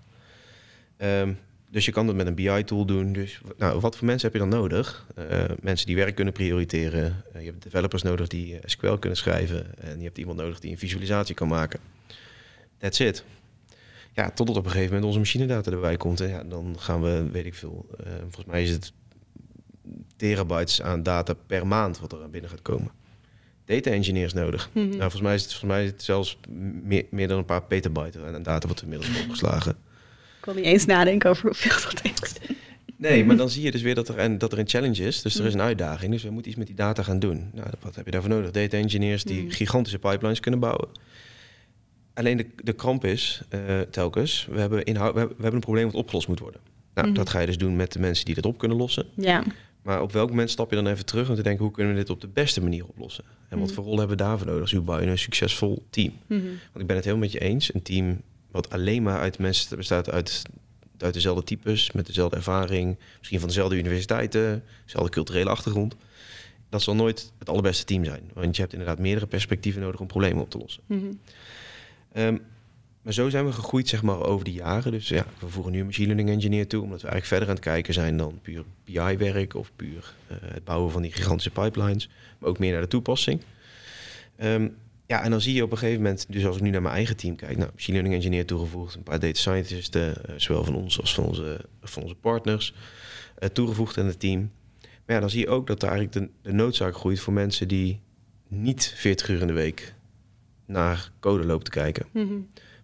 Ehm, 0.96 1.32
dus 1.70 1.84
je 1.84 1.92
kan 1.92 2.06
dat 2.06 2.14
met 2.14 2.26
een 2.26 2.34
BI-tool 2.34 2.84
doen. 2.84 3.12
Dus 3.12 3.40
nou, 3.58 3.80
wat 3.80 3.96
voor 3.96 4.06
mensen 4.06 4.30
heb 4.30 4.40
je 4.40 4.48
dan 4.48 4.60
nodig? 4.60 5.06
Eh, 5.14 5.44
mensen 5.60 5.86
die 5.86 5.96
werk 5.96 6.14
kunnen 6.14 6.32
prioriteren. 6.32 7.24
Eh, 7.32 7.40
je 7.40 7.46
hebt 7.46 7.62
developers 7.62 8.02
nodig 8.02 8.28
die 8.28 8.58
eh, 8.58 8.60
SQL 8.64 8.94
kunnen 8.94 9.18
schrijven. 9.18 9.78
En 9.78 9.98
je 9.98 10.04
hebt 10.04 10.18
iemand 10.18 10.38
nodig 10.38 10.60
die 10.60 10.70
een 10.70 10.78
visualisatie 10.78 11.34
kan 11.34 11.48
maken. 11.48 11.80
That's 12.78 12.98
it. 12.98 13.24
Ja, 14.12 14.30
totdat 14.30 14.56
op 14.56 14.64
een 14.64 14.70
gegeven 14.70 14.94
moment 14.94 15.06
onze 15.06 15.18
machinedata 15.18 15.70
erbij 15.70 15.96
komt. 15.96 16.20
En 16.20 16.28
ja, 16.28 16.42
dan 16.44 16.76
gaan 16.78 17.02
we, 17.02 17.28
weet 17.32 17.46
ik 17.46 17.54
veel. 17.54 17.86
volgens 18.20 18.46
mij 18.46 18.62
is 18.62 18.70
het 18.70 18.92
terabytes 20.16 20.82
aan 20.82 21.02
data 21.02 21.34
per 21.46 21.66
maand 21.66 22.00
wat 22.00 22.12
er 22.12 22.22
aan 22.22 22.30
binnen 22.30 22.50
gaat 22.50 22.62
komen. 22.62 22.90
Data 23.70 23.90
engineers 23.90 24.32
nodig. 24.32 24.70
Mhm. 24.72 24.84
Nou, 24.88 24.98
volgens 25.00 25.22
mij 25.22 25.34
is 25.34 25.42
het, 25.42 25.50
volgens 25.50 25.70
mij 25.72 25.84
is 25.84 25.90
het 25.90 26.02
zelfs 26.02 26.38
meer, 26.82 27.04
meer 27.10 27.28
dan 27.28 27.38
een 27.38 27.44
paar 27.44 27.62
petabyte 27.62 28.18
aan 28.34 28.42
data 28.42 28.68
wat 28.68 28.80
we 28.80 28.86
inmiddels 28.86 29.20
opgeslagen. 29.22 29.70
Ik 29.70 29.76
kon 30.40 30.54
niet 30.54 30.64
eens 30.64 30.84
nadenken 30.86 31.30
over 31.30 31.44
hoeveel 31.44 31.90
dat 31.90 32.04
is. 32.04 32.32
Nee, 32.96 33.24
maar 33.24 33.36
dan 33.36 33.50
zie 33.50 33.62
je 33.62 33.70
dus 33.70 33.82
weer 33.82 33.94
dat 33.94 34.08
er 34.08 34.18
een, 34.18 34.38
dat 34.38 34.52
er 34.52 34.58
een 34.58 34.68
challenge 34.68 35.02
is. 35.04 35.22
Dus 35.22 35.38
er 35.38 35.46
is 35.46 35.54
een 35.54 35.60
uitdaging. 35.60 36.12
Dus 36.12 36.22
we 36.22 36.30
moeten 36.30 36.48
iets 36.50 36.58
met 36.58 36.66
die 36.66 36.76
data 36.76 37.02
gaan 37.02 37.18
doen. 37.18 37.50
Nou, 37.54 37.66
wat 37.80 37.94
heb 37.96 38.04
je 38.04 38.10
daarvoor 38.10 38.30
nodig? 38.30 38.50
Data 38.50 38.76
engineers 38.76 39.24
die 39.24 39.42
Mm. 39.42 39.50
gigantische 39.50 39.98
pipelines 39.98 40.40
kunnen 40.40 40.60
bouwen. 40.60 40.88
alleen 42.14 42.36
de, 42.36 42.46
de 42.64 42.72
kramp 42.72 43.04
is 43.04 43.40
eh, 43.48 43.80
telkens, 43.80 44.46
we 44.50 44.60
hebben, 44.60 44.84
inhoud, 44.84 45.12
we, 45.12 45.18
hebben, 45.18 45.36
we 45.36 45.42
hebben 45.42 45.60
een 45.60 45.66
probleem 45.66 45.84
wat 45.84 45.94
opgelost 45.94 46.28
moet 46.28 46.38
worden. 46.38 46.60
Nou, 46.94 47.06
Mhm. 47.06 47.16
dat 47.16 47.28
ga 47.30 47.38
je 47.40 47.46
dus 47.46 47.58
doen 47.58 47.76
met 47.76 47.92
de 47.92 47.98
mensen 47.98 48.24
die 48.24 48.34
dat 48.34 48.46
op 48.46 48.58
kunnen 48.58 48.76
lossen. 48.76 49.06
Ja. 49.16 49.44
Maar 49.82 50.02
op 50.02 50.12
welk 50.12 50.28
moment 50.28 50.50
stap 50.50 50.70
je 50.70 50.76
dan 50.76 50.86
even 50.86 51.06
terug 51.06 51.28
om 51.28 51.34
te 51.34 51.42
denken, 51.42 51.64
hoe 51.64 51.72
kunnen 51.72 51.92
we 51.92 51.98
dit 51.98 52.10
op 52.10 52.20
de 52.20 52.28
beste 52.28 52.62
manier 52.62 52.86
oplossen? 52.86 53.24
En 53.48 53.58
wat 53.58 53.66
Mhm. 53.66 53.74
voor 53.76 53.84
rol 53.84 53.98
hebben 53.98 54.16
we 54.16 54.22
daarvoor 54.22 54.46
nodig? 54.46 54.62
Dus 54.62 54.72
hoe 54.72 54.80
bouw 54.82 55.00
je 55.00 55.06
een 55.06 55.18
succesvol 55.18 55.86
team? 55.90 56.12
Mhm. 56.26 56.40
Want 56.44 56.78
ik 56.80 56.86
ben 56.86 56.96
het 56.96 57.04
helemaal 57.04 57.24
met 57.28 57.32
je 57.32 57.40
eens. 57.40 57.74
Een 57.74 57.82
team 57.82 58.20
wat 58.50 58.70
alleen 58.70 59.02
maar 59.02 59.18
uit 59.18 59.38
mensen 59.38 59.76
bestaat 59.76 60.10
uit, 60.10 60.42
uit 60.98 61.14
dezelfde 61.14 61.44
types, 61.44 61.92
met 61.92 62.06
dezelfde 62.06 62.36
ervaring, 62.36 62.98
misschien 63.18 63.38
van 63.38 63.48
dezelfde 63.48 63.76
universiteiten, 63.76 64.64
dezelfde 64.84 65.10
culturele 65.10 65.50
achtergrond. 65.50 65.96
Dat 66.68 66.82
zal 66.82 66.94
nooit 66.94 67.32
het 67.38 67.48
allerbeste 67.48 67.84
team 67.84 68.04
zijn. 68.04 68.30
Want 68.34 68.54
je 68.56 68.60
hebt 68.62 68.72
inderdaad 68.74 68.98
meerdere 68.98 69.26
perspectieven 69.26 69.82
nodig 69.82 70.00
om 70.00 70.06
problemen 70.06 70.42
op 70.42 70.50
te 70.50 70.58
lossen. 70.58 70.82
Ehm, 72.12 72.36
maar 73.02 73.12
zo 73.12 73.28
zijn 73.28 73.44
we 73.44 73.52
gegroeid 73.52 73.88
zeg 73.88 74.02
maar, 74.02 74.20
over 74.20 74.44
de 74.44 74.52
jaren. 74.52 74.92
Dus 74.92 75.08
ja, 75.08 75.26
we 75.38 75.48
voegen 75.48 75.72
nu 75.72 75.80
een 75.80 75.86
machine 75.86 76.06
learning 76.06 76.30
engineer 76.30 76.66
toe, 76.66 76.82
omdat 76.82 77.02
we 77.02 77.08
eigenlijk 77.08 77.26
verder 77.26 77.48
aan 77.48 77.54
het 77.54 77.64
kijken 77.64 77.94
zijn 77.94 78.16
dan 78.16 78.38
puur 78.42 78.64
BI-werk 78.84 79.54
of 79.54 79.72
puur 79.76 80.14
eh, 80.26 80.36
het 80.40 80.64
bouwen 80.64 80.92
van 80.92 81.02
die 81.02 81.12
gigantische 81.12 81.50
pipelines, 81.50 82.08
maar 82.38 82.48
ook 82.48 82.58
meer 82.58 82.72
naar 82.72 82.80
de 82.80 82.88
toepassing. 82.88 83.40
Ehm, 84.36 84.68
ja, 85.06 85.22
en 85.22 85.30
dan 85.30 85.40
zie 85.40 85.54
je 85.54 85.62
op 85.62 85.70
een 85.70 85.78
gegeven 85.78 86.02
moment, 86.02 86.26
dus 86.28 86.46
als 86.46 86.56
ik 86.56 86.62
nu 86.62 86.70
naar 86.70 86.82
mijn 86.82 86.94
eigen 86.94 87.16
team 87.16 87.36
kijk, 87.36 87.56
nou, 87.56 87.70
machine 87.74 87.96
learning 87.96 88.16
engineer 88.16 88.46
toegevoegd, 88.46 88.94
een 88.94 89.02
paar 89.02 89.18
data 89.18 89.38
scientists, 89.38 89.96
eh, 89.96 90.10
zowel 90.36 90.64
van 90.64 90.74
ons 90.74 91.00
als 91.00 91.14
van 91.14 91.24
onze, 91.24 91.64
van 91.82 92.02
onze 92.02 92.14
partners, 92.14 92.74
eh, 93.38 93.48
toegevoegd 93.48 93.98
aan 93.98 94.06
het 94.06 94.20
team. 94.20 94.50
Maar 94.80 95.14
ja, 95.14 95.20
dan 95.20 95.30
zie 95.30 95.40
je 95.40 95.48
ook 95.48 95.66
dat 95.66 95.82
er 95.82 95.88
eigenlijk 95.88 96.32
de, 96.42 96.52
noodzaak 96.52 96.94
groeit 96.94 97.20
voor 97.20 97.32
mensen 97.32 97.68
die 97.68 98.00
niet 98.48 98.94
40 98.96 99.28
uur 99.28 99.40
in 99.40 99.46
de 99.46 99.52
week 99.52 99.94
naar 100.66 101.10
code 101.20 101.44
lopen 101.44 101.64
te 101.64 101.70
kijken 101.70 102.06
Mhm. 102.12 102.34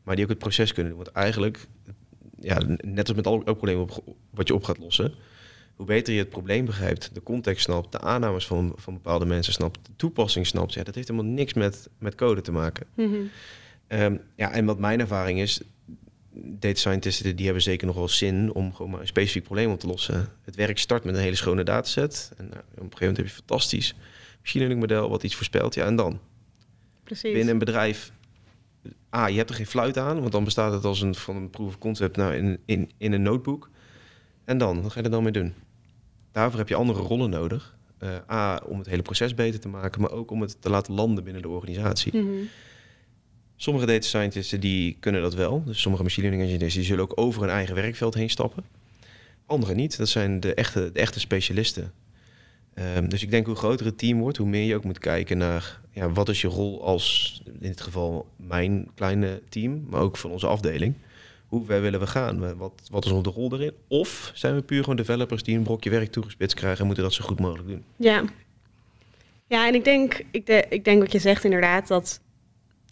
Maar 0.07 0.15
die 0.15 0.25
ook 0.25 0.31
het 0.31 0.39
proces 0.39 0.73
kunnen 0.73 0.93
doen. 0.93 1.03
Want 1.03 1.17
eigenlijk, 1.17 1.67
ja, 2.41 2.61
net 2.81 3.09
als 3.09 3.17
met 3.17 3.27
elk 3.27 3.45
probleem 3.45 3.81
op, 3.81 4.17
wat 4.31 4.49
je 4.49 4.55
op 4.55 4.65
gaat 4.65 4.79
lossen, 4.79 5.15
hoe 5.77 5.87
beter 5.87 6.15
je 6.15 6.19
het 6.19 6.29
probleem 6.29 6.65
begrijpt, 6.65 7.11
de 7.13 7.23
context 7.23 7.65
snapt, 7.65 7.93
de 7.93 8.01
aannames 8.01 8.47
van, 8.47 8.73
van 8.77 8.95
bepaalde 8.95 9.25
mensen 9.25 9.53
snapt, 9.53 9.79
de 9.83 9.93
toepassing 9.97 10.47
snapt, 10.47 10.75
ja, 10.75 10.83
dat 10.83 10.95
heeft 10.95 11.09
helemaal 11.09 11.33
niks 11.33 11.55
met, 11.55 11.89
met 11.99 12.15
code 12.15 12.41
te 12.41 12.53
maken. 12.53 12.87
Mhm. 12.95 13.15
Ehm, 13.87 14.17
ja, 14.37 14.53
en 14.53 14.65
wat 14.65 14.79
mijn 14.79 15.01
ervaring 15.01 15.41
is, 15.41 15.61
data 16.35 16.79
scientisten 16.79 17.37
die 17.37 17.45
hebben 17.45 17.63
zeker 17.63 17.87
nog 17.87 17.97
wel 17.97 18.09
zin 18.09 18.53
om 18.53 18.75
gewoon 18.75 18.91
maar 18.91 19.01
een 19.01 19.07
specifiek 19.07 19.43
probleem 19.43 19.71
op 19.71 19.81
te 19.81 19.87
lossen. 19.87 20.29
Het 20.43 20.55
werk 20.55 20.79
start 20.79 21.05
met 21.05 21.15
een 21.15 21.21
hele 21.21 21.37
schone 21.37 21.63
dataset. 21.63 22.33
En 22.37 22.49
nou, 22.49 22.59
op 22.59 22.65
een 22.65 22.83
gegeven 22.83 22.99
moment 22.99 23.17
heb 23.17 23.27
je 23.27 23.33
fantastisch 23.33 23.95
machine 24.41 24.65
learning 24.65 24.81
model 24.81 25.09
wat 25.11 25.23
iets 25.23 25.35
voorspelt. 25.35 25.75
Ja, 25.75 25.87
en 25.87 25.97
dan? 25.97 26.21
Precies. 27.05 27.33
binnen 27.33 27.53
een 27.53 27.59
bedrijf. 27.59 28.13
Ah, 29.11 29.31
je 29.31 29.37
hebt 29.37 29.51
er 29.51 29.57
geen 29.57 29.67
fluit 29.67 29.99
aan, 29.99 30.21
want 30.21 30.33
dan 30.33 30.45
bestaat 30.45 30.73
het 30.73 30.85
als 30.85 31.01
een 31.01 31.15
van 31.15 31.37
een 31.37 31.51
proof 31.51 31.69
of 31.69 31.79
concept 31.79 32.17
nou, 32.17 32.35
in, 32.35 32.59
in, 32.65 32.91
in 32.99 33.13
een 33.13 33.23
notebook. 33.23 33.71
En 34.45 34.59
dan, 34.59 34.83
wat 34.83 34.93
ga 34.93 34.99
je 34.99 35.05
er 35.05 35.11
dan 35.11 35.23
mee 35.23 35.33
doen? 35.33 35.55
Daarvoor 36.33 36.59
heb 36.59 36.69
je 36.69 36.75
andere 36.75 37.01
rollen 37.01 37.31
nodig. 37.31 37.77
Eh, 37.99 38.17
A, 38.31 38.63
om 38.67 38.79
het 38.79 38.87
hele 38.87 39.03
proces 39.03 39.35
beter 39.35 39.61
te 39.61 39.69
maken, 39.69 40.01
maar 40.01 40.11
ook 40.11 40.31
om 40.31 40.41
het 40.41 40.57
te 40.61 40.71
laten 40.71 40.95
landen 40.95 41.25
binnen 41.25 41.43
de 41.43 41.49
organisatie. 41.49 42.17
Mhm. 42.17 42.45
Sommige 43.57 43.87
data 43.87 44.07
scientists 44.07 44.51
die 44.53 44.97
kunnen 45.01 45.23
dat 45.23 45.35
wel. 45.35 45.63
Dus 45.65 45.81
sommige 45.81 46.03
machine 46.03 46.27
learning 46.27 46.49
engineers 46.49 46.75
die 46.75 46.85
zullen 46.85 47.03
ook 47.03 47.21
over 47.21 47.41
hun 47.41 47.51
eigen 47.51 47.75
werkveld 47.75 48.15
heen 48.15 48.31
stappen. 48.31 48.65
Anderen 49.47 49.77
niet. 49.77 49.97
Dat 49.97 50.09
zijn 50.09 50.41
de 50.41 50.55
echte, 50.55 50.91
de 50.93 51.01
echte 51.01 51.21
specialisten. 51.21 51.93
Ehm, 52.77 53.09
dus 53.09 53.23
ik 53.23 53.31
denk 53.31 53.47
hoe 53.47 53.55
groter 53.55 53.87
het 53.87 53.99
team 53.99 54.19
wordt, 54.19 54.37
hoe 54.37 54.49
meer 54.49 54.67
je 54.67 54.75
ook 54.75 54.85
moet 54.85 54.99
kijken 54.99 55.39
naar 55.39 55.81
ja, 55.91 56.11
wat 56.11 56.29
is 56.29 56.41
je 56.41 56.49
rol 56.49 56.85
als, 56.85 57.43
in 57.45 57.59
dit 57.69 57.81
geval 57.81 58.27
mijn 58.37 58.89
kleine 58.95 59.43
team, 59.49 59.87
maar 59.89 60.01
ook 60.01 60.17
van 60.17 60.31
onze 60.31 60.47
afdeling. 60.47 60.95
Hoe 61.47 61.65
ver 61.65 61.81
willen 61.81 62.01
we 62.01 62.07
gaan? 62.07 62.57
Wat, 62.57 62.73
wat 62.91 63.05
is 63.05 63.11
onze 63.11 63.31
rol 63.31 63.53
erin? 63.53 63.73
Of 63.89 64.31
zijn 64.35 64.55
we 64.55 64.63
puur 64.63 64.81
gewoon 64.81 64.97
developers 64.97 65.43
die 65.43 65.57
een 65.57 65.63
brokje 65.63 65.91
werk 65.91 66.13
toegespitst 66.13 66.57
krijgen 66.57 66.81
en 66.81 66.87
moeten 66.87 67.05
dat 67.05 67.13
zo 67.13 67.25
goed 67.25 67.41
mogelijk 67.41 67.69
doen? 67.69 67.85
Ja. 67.97 68.25
Ja, 69.47 69.67
en 69.67 69.75
ik 69.75 69.85
denk, 69.85 70.25
ik, 70.31 70.67
ik 70.69 70.85
denk 70.85 71.03
wat 71.03 71.13
je 71.13 71.19
zegt 71.19 71.45
inderdaad, 71.45 71.89
dat 71.89 72.21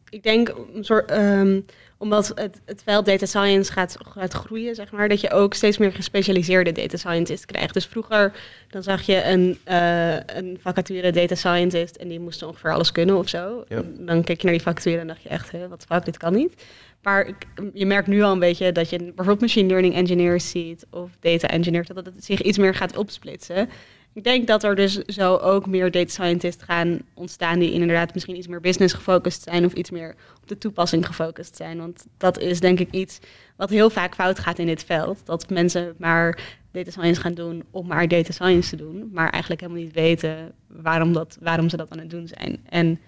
ik 0.08 0.22
denk 0.22 0.54
een 0.74 0.84
soort, 0.84 1.10
ehm, 1.10 1.60
omdat 1.98 2.32
het, 2.34 2.60
het 2.64 2.82
veld 2.84 3.06
data 3.06 3.26
science 3.26 3.72
gaat, 3.72 3.96
gaat 4.08 4.32
groeien, 4.32 4.74
zeg 4.74 4.92
maar, 4.92 5.08
dat 5.08 5.20
je 5.20 5.30
ook 5.30 5.54
steeds 5.54 5.78
meer 5.78 5.92
gespecialiseerde 5.92 6.72
data 6.72 6.96
scientists 6.96 7.46
krijgt. 7.46 7.74
Dus 7.74 7.86
vroeger 7.86 8.32
dan 8.70 8.82
zag 8.82 9.02
je 9.02 9.24
een, 9.24 9.58
eh, 9.64 10.14
een 10.14 10.58
vacature 10.60 11.12
data 11.12 11.34
scientist 11.34 11.96
en 11.96 12.08
die 12.08 12.20
moest 12.20 12.42
ongeveer 12.42 12.72
alles 12.72 12.92
kunnen 12.92 13.16
of 13.18 13.28
zo. 13.28 13.64
Ja. 13.68 13.82
Dan 13.98 14.24
keek 14.24 14.40
je 14.40 14.46
naar 14.46 14.56
die 14.56 14.64
vacature 14.64 14.98
en 14.98 15.06
dacht 15.06 15.22
je 15.22 15.28
echt, 15.28 15.50
hè, 15.50 15.68
wat 15.68 15.84
fuck, 15.88 16.04
dit 16.04 16.16
kan 16.16 16.32
niet. 16.32 16.64
Maar 17.02 17.30
je 17.72 17.86
merkt 17.86 18.06
nu 18.06 18.22
al 18.22 18.32
een 18.32 18.38
beetje 18.38 18.72
dat 18.72 18.90
je 18.90 18.98
bijvoorbeeld 18.98 19.40
machine 19.40 19.68
learning 19.68 19.94
engineers 19.94 20.50
ziet 20.50 20.86
of 20.90 21.10
data 21.20 21.48
engineers, 21.48 21.88
dat 21.88 22.06
het 22.06 22.24
zich 22.24 22.42
iets 22.42 22.58
meer 22.58 22.74
gaat 22.74 22.96
opsplitsen. 22.96 23.68
Ik 24.14 24.24
denk 24.24 24.46
dat 24.46 24.62
er 24.62 24.74
dus 24.74 24.94
zo 24.94 25.36
ook 25.36 25.66
meer 25.66 25.90
data 25.90 26.10
scientists 26.10 26.62
gaan 26.64 27.00
ontstaan 27.14 27.58
die 27.58 27.72
inderdaad 27.72 28.14
misschien 28.14 28.36
iets 28.36 28.46
meer 28.46 28.60
business 28.60 28.94
gefocust 28.94 29.42
zijn 29.42 29.64
of 29.64 29.72
iets 29.72 29.90
meer 29.90 30.14
op 30.42 30.48
de 30.48 30.58
toepassing 30.58 31.06
gefocust 31.06 31.56
zijn. 31.56 31.78
Want 31.78 32.06
dat 32.16 32.38
is 32.38 32.60
denk 32.60 32.80
ik 32.80 32.90
iets 32.90 33.18
wat 33.56 33.70
heel 33.70 33.90
vaak 33.90 34.14
fout 34.14 34.38
gaat 34.38 34.58
in 34.58 34.66
dit 34.66 34.84
veld. 34.84 35.20
Dat 35.24 35.50
mensen 35.50 35.94
maar 35.98 36.38
data 36.72 36.90
science 36.90 37.20
gaan 37.20 37.34
doen 37.34 37.62
om 37.70 37.86
maar 37.86 38.08
data 38.08 38.32
science 38.32 38.70
te 38.70 38.76
doen, 38.76 39.10
maar 39.12 39.30
eigenlijk 39.30 39.60
helemaal 39.62 39.82
niet 39.82 39.94
weten 39.94 40.52
waarom, 40.66 41.12
dat, 41.12 41.38
waarom 41.40 41.68
ze 41.68 41.76
dat 41.76 41.90
aan 41.90 41.98
het 41.98 42.10
doen 42.10 42.28
zijn. 42.28 42.60
En 42.68 43.00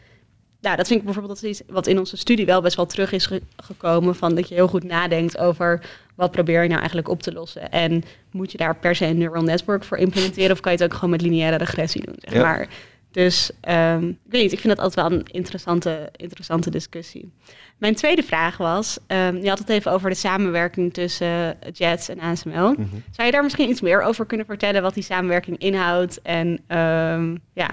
ja, 0.61 0.77
dat 0.77 0.87
vind 0.87 0.99
ik 0.99 1.05
bijvoorbeeld 1.05 1.43
iets 1.43 1.63
wat 1.67 1.87
in 1.87 1.99
onze 1.99 2.17
studie 2.17 2.47
wel 2.47 2.61
best 2.63 2.77
wel 2.77 2.87
terug 2.87 3.13
is 3.13 3.27
ge- 3.27 3.43
gekomen. 3.57 4.15
Van 4.15 4.35
dat 4.35 4.49
je 4.49 4.55
heel 4.55 4.69
goed 4.69 4.85
nadenkt 4.85 5.39
over 5.39 5.83
wat 6.17 6.31
probeer 6.31 6.63
je 6.63 6.67
nou 6.69 6.79
eigenlijk 6.79 7.09
op 7.09 7.23
te 7.23 7.33
lossen. 7.33 7.71
En 7.71 8.03
moet 8.31 8.53
je 8.53 8.59
daar 8.59 8.77
per 8.77 8.95
se 8.97 9.07
een 9.07 9.19
neural 9.19 9.43
network 9.43 9.85
voor 9.85 9.97
implementeren? 9.99 10.51
Of 10.53 10.61
kan 10.61 10.73
je 10.73 10.79
het 10.79 10.87
ook 10.87 10.95
gewoon 10.95 11.11
met 11.11 11.21
lineaire 11.23 11.57
regressie 11.57 12.05
doen, 12.07 12.17
zeg 12.19 12.33
Ja. 12.35 12.43
maar. 12.43 12.69
Dus 13.11 13.51
ehm, 13.61 14.05
ik 14.09 14.17
weet 14.31 14.43
niet, 14.43 14.53
ik 14.53 14.61
vind 14.61 14.77
dat 14.77 14.85
altijd 14.85 15.09
wel 15.09 15.19
een 15.19 15.27
interessante, 15.31 16.09
interessante 16.17 16.71
discussie. 16.71 17.33
Mijn 17.79 17.95
tweede 17.95 18.23
vraag 18.23 18.57
was, 18.57 18.99
ehm, 19.07 19.37
je 19.37 19.49
had 19.49 19.59
het 19.59 19.69
even 19.69 19.93
over 19.93 20.11
de 20.11 20.17
samenwerking 20.17 20.93
tussen 20.95 21.57
Jets 21.73 22.09
en 22.09 22.21
ASML. 22.21 22.73
Mhm. 22.73 22.83
Zou 23.11 23.27
je 23.27 23.31
daar 23.33 23.43
misschien 23.43 23.69
iets 23.71 23.81
meer 23.81 24.03
over 24.03 24.27
kunnen 24.27 24.47
vertellen 24.47 24.83
wat 24.83 24.95
die 24.95 25.03
samenwerking 25.03 25.59
inhoudt? 25.59 26.23
En 26.23 26.61
ehm, 26.67 27.37
ja. 27.53 27.71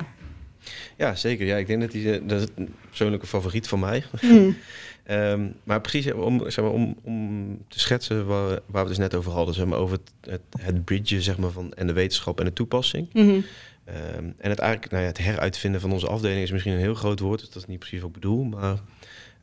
Ja, 0.98 1.16
zeker. 1.16 1.46
Ja, 1.46 1.58
ik 1.58 1.68
denk 1.68 1.82
dat 1.82 1.92
die, 1.92 2.14
eh, 2.14 2.22
dat 2.28 2.42
is 2.42 2.48
een 2.56 2.76
persoonlijke 2.88 3.28
favoriet 3.28 3.68
van 3.68 3.80
mij. 3.80 4.04
Hmm. 4.20 4.56
Ehm, 5.04 5.48
maar 5.64 5.82
precies 5.82 6.14
om, 6.14 6.52
zeg 6.52 6.64
maar, 6.64 6.74
om, 6.74 6.96
om 7.04 7.58
te 7.68 7.80
schetsen 7.80 8.26
waar, 8.26 8.48
waar 8.50 8.62
we 8.72 8.78
het 8.78 8.88
dus 8.88 8.98
net 8.98 9.16
over 9.16 9.32
hadden, 9.32 9.56
zeg 9.56 9.66
maar, 9.66 9.80
over 9.80 9.98
het, 9.98 10.32
het, 10.32 10.62
het 10.62 10.86
bridgen 10.86 11.22
zeg 11.22 11.38
maar, 11.38 11.52
van 11.52 11.74
en 11.74 11.88
de 11.88 11.94
wetenschap 11.94 12.40
en 12.40 12.46
de 12.46 12.54
toepassing. 12.54 13.08
Mhm. 13.14 13.40
Ehm, 13.86 14.32
en 14.38 14.50
het 14.50 14.60
eigenlijk, 14.60 14.92
nou 14.92 15.04
ja, 15.04 15.10
het 15.10 15.18
heruitvinden 15.18 15.82
van 15.82 15.92
onze 15.92 16.08
afdeling 16.08 16.42
is 16.42 16.52
misschien 16.52 16.74
een 16.74 16.80
heel 16.80 16.94
groot 16.94 17.20
woord, 17.20 17.40
dus 17.40 17.50
dat 17.50 17.62
is 17.62 17.68
niet 17.68 17.80
precies 17.80 18.00
wat 18.00 18.08
ik 18.08 18.14
bedoel, 18.14 18.44
maar 18.44 18.78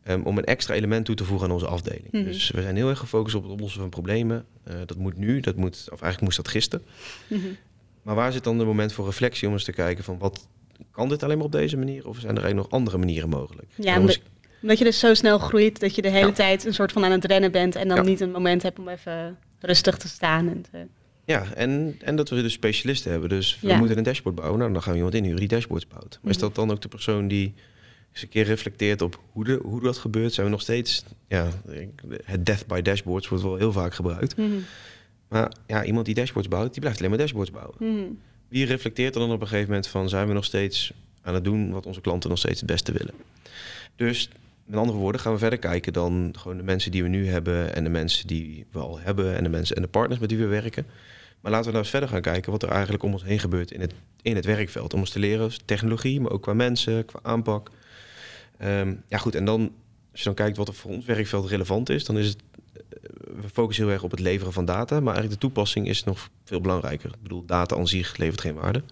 ehm, 0.03 0.21
om 0.23 0.39
een 0.39 0.45
extra 0.45 0.75
element 0.75 1.05
toe 1.05 1.15
te 1.15 1.25
voegen 1.25 1.47
aan 1.47 1.53
onze 1.53 1.67
afdeling. 1.67 2.13
Mhm. 2.13 2.25
Dus 2.25 2.51
we 2.51 2.63
zijn 2.63 2.77
heel 2.77 2.89
erg 2.89 2.99
gefocust 2.99 3.37
op 3.37 3.43
het 3.43 3.53
oplossen 3.53 3.81
van 3.81 3.91
problemen. 3.91 4.45
Eh, 4.65 4.75
dat 4.87 4.97
moet 4.97 5.17
nu, 5.17 5.41
dat 5.41 5.57
moet, 5.57 5.77
of 5.85 5.89
eigenlijk 5.89 6.21
moest 6.21 6.37
dat 6.37 6.49
gisteren. 6.49 6.85
Mhm. 7.27 7.41
Maar 8.03 8.15
waar 8.15 8.33
zit 8.33 8.45
dan 8.45 8.59
de 8.59 8.65
moment 8.65 8.93
voor 8.93 9.05
reflectie 9.05 9.47
om 9.47 9.53
eens 9.53 9.65
te 9.65 9.73
kijken 9.73 10.05
van 10.05 10.19
wat 10.19 10.49
kan 10.91 11.09
dit 11.09 11.23
alleen 11.23 11.37
maar 11.37 11.47
op 11.47 11.53
deze 11.53 11.77
manier 11.77 12.09
of 12.09 12.19
zijn 12.19 12.37
er 12.37 12.43
eigenlijk 12.43 12.71
nog 12.71 12.81
andere 12.81 12.99
manieren 12.99 13.29
mogelijk? 13.29 13.69
Ja, 13.75 13.99
omdat, 14.63 14.79
je 14.79 14.85
dus 14.85 14.99
zo 14.99 15.15
snel 15.15 15.39
groeit 15.39 15.81
dat 15.81 15.95
je 15.95 16.03
de 16.03 16.09
hele 16.11 16.27
Ja. 16.27 16.33
tijd 16.33 16.65
een 16.65 16.75
soort 16.75 16.93
van 16.93 17.05
aan 17.05 17.11
het 17.11 17.25
rennen 17.25 17.53
bent 17.53 17.77
en 17.77 17.89
dan 17.89 17.97
Ja. 17.97 18.03
niet 18.03 18.21
een 18.21 18.31
moment 18.31 18.63
hebt 18.63 18.79
om 18.79 18.89
even 18.89 19.39
rustig 19.61 19.97
te 19.97 20.09
staan. 20.09 20.49
En 20.49 20.63
te... 20.71 20.87
Ja, 21.25 21.45
en, 21.55 21.97
en 22.01 22.17
dat 22.17 22.29
we 22.29 22.43
dus 22.43 22.53
specialisten 22.53 23.11
hebben. 23.11 23.29
Dus 23.29 23.59
we 23.61 23.69
Ja. 23.69 23.77
moeten 23.79 23.97
een 23.99 24.03
dashboard 24.05 24.37
bouwen. 24.37 24.59
Nou, 24.59 24.73
dan 24.73 24.83
gaan 24.83 24.91
we 24.93 24.97
iemand 24.97 25.15
inhuren 25.17 25.39
die 25.39 25.49
dashboards 25.49 25.87
bouwt. 25.87 26.19
Maar 26.23 26.31
is 26.31 26.37
Mhm. 26.37 26.47
dat 26.47 26.55
dan 26.55 26.71
ook 26.71 26.81
de 26.83 26.89
persoon 26.89 27.29
die 27.29 27.55
eens 28.13 28.23
een 28.23 28.29
keer 28.29 28.45
reflecteert 28.45 29.03
op 29.03 29.21
hoe, 29.33 29.45
de, 29.45 29.61
hoe 29.63 29.81
dat 29.83 29.99
gebeurt? 29.99 30.33
Zijn 30.33 30.47
we 30.47 30.53
nog 30.53 30.61
steeds... 30.61 31.05
Ja, 31.29 31.49
het 32.25 32.47
death 32.47 32.67
by 32.67 32.81
dashboards 32.83 33.29
wordt 33.29 33.45
wel 33.45 33.57
heel 33.57 33.73
vaak 33.73 33.95
gebruikt. 33.95 34.37
Mhm. 34.37 34.49
Maar 35.29 35.53
ja, 35.67 35.85
iemand 35.85 36.07
die 36.07 36.15
dashboards 36.15 36.49
bouwt, 36.49 36.71
die 36.73 36.81
blijft 36.81 36.99
alleen 36.99 37.11
maar 37.11 37.19
dashboards 37.19 37.51
bouwen. 37.51 37.75
Mhm. 37.79 38.05
Wie 38.49 38.67
reflecteert 38.67 39.15
er 39.15 39.21
dan 39.21 39.33
op 39.33 39.41
een 39.41 39.47
gegeven 39.49 39.69
moment 39.69 39.87
van... 39.87 40.09
zijn 40.09 40.27
we 40.27 40.33
nog 40.33 40.45
steeds 40.45 40.93
aan 41.23 41.35
het 41.35 41.45
doen 41.45 41.71
wat 41.71 41.87
onze 41.87 42.01
klanten 42.01 42.29
nog 42.31 42.39
steeds 42.39 42.61
het 42.61 42.71
beste 42.71 42.93
willen? 42.93 43.15
Dus 43.97 44.29
met 44.71 44.79
andere 44.79 44.99
woorden 44.99 45.21
gaan 45.21 45.33
we 45.33 45.39
verder 45.39 45.59
kijken 45.59 45.93
dan 45.93 46.35
gewoon 46.39 46.57
de 46.57 46.63
mensen 46.63 46.91
die 46.91 47.03
we 47.03 47.09
nu 47.09 47.29
hebben... 47.29 47.75
en 47.75 47.85
de 47.85 47.91
mensen 47.91 48.27
die 48.27 48.67
we 48.71 48.79
al 48.79 48.99
hebben 48.99 49.37
en 49.37 49.43
de 49.43 49.49
mensen 49.49 49.77
en 49.77 49.83
de 49.83 49.89
partners 49.89 50.21
met 50.21 50.31
wie 50.31 50.39
we 50.39 50.47
werken. 50.47 50.87
Maar 51.41 51.53
laten 51.53 51.67
we 51.67 51.73
nou 51.73 51.83
eens 51.83 51.91
verder 51.91 52.09
gaan 52.09 52.21
kijken 52.21 52.53
wat 52.53 52.63
er 52.63 52.69
eigenlijk 52.69 53.03
om 53.03 53.13
ons 53.13 53.25
heen 53.25 53.39
gebeurt 53.39 53.71
in 53.71 53.81
het, 53.81 53.95
in 54.23 54.37
het 54.37 54.45
werkveld. 54.45 54.95
Om 54.95 55.01
ons 55.01 55.11
te 55.11 55.19
leren, 55.19 55.51
technologie, 55.65 56.21
maar 56.21 56.31
ook 56.31 56.43
qua 56.43 56.53
mensen, 56.53 57.05
qua 57.05 57.19
aanpak. 57.23 57.71
Ehm, 58.59 58.95
ja 59.09 59.19
goed, 59.19 59.35
en 59.35 59.45
dan 59.45 59.61
als 60.11 60.21
je 60.21 60.25
dan 60.25 60.35
kijkt 60.35 60.57
wat 60.57 60.69
er 60.69 60.75
voor 60.75 60.91
ons 60.91 61.05
werkveld 61.05 61.49
relevant 61.49 61.89
is... 61.89 62.05
dan 62.05 62.19
is 62.19 62.27
het, 62.27 62.43
eh, 62.63 62.81
we 63.41 63.49
focussen 63.53 63.85
heel 63.85 63.93
erg 63.93 64.03
op 64.03 64.11
het 64.11 64.21
leveren 64.21 64.53
van 64.53 64.65
data... 64.65 64.95
maar 64.95 65.15
eigenlijk 65.15 65.41
de 65.41 65.47
toepassing 65.47 65.89
is 65.89 66.05
nog 66.05 66.31
veel 66.45 66.61
belangrijker. 66.61 67.11
Ik 67.11 67.23
bedoel, 67.23 67.45
data 67.45 67.77
aan 67.77 67.89
zich 67.89 68.17
levert 68.17 68.41
geen 68.41 68.55
waarde. 68.55 68.83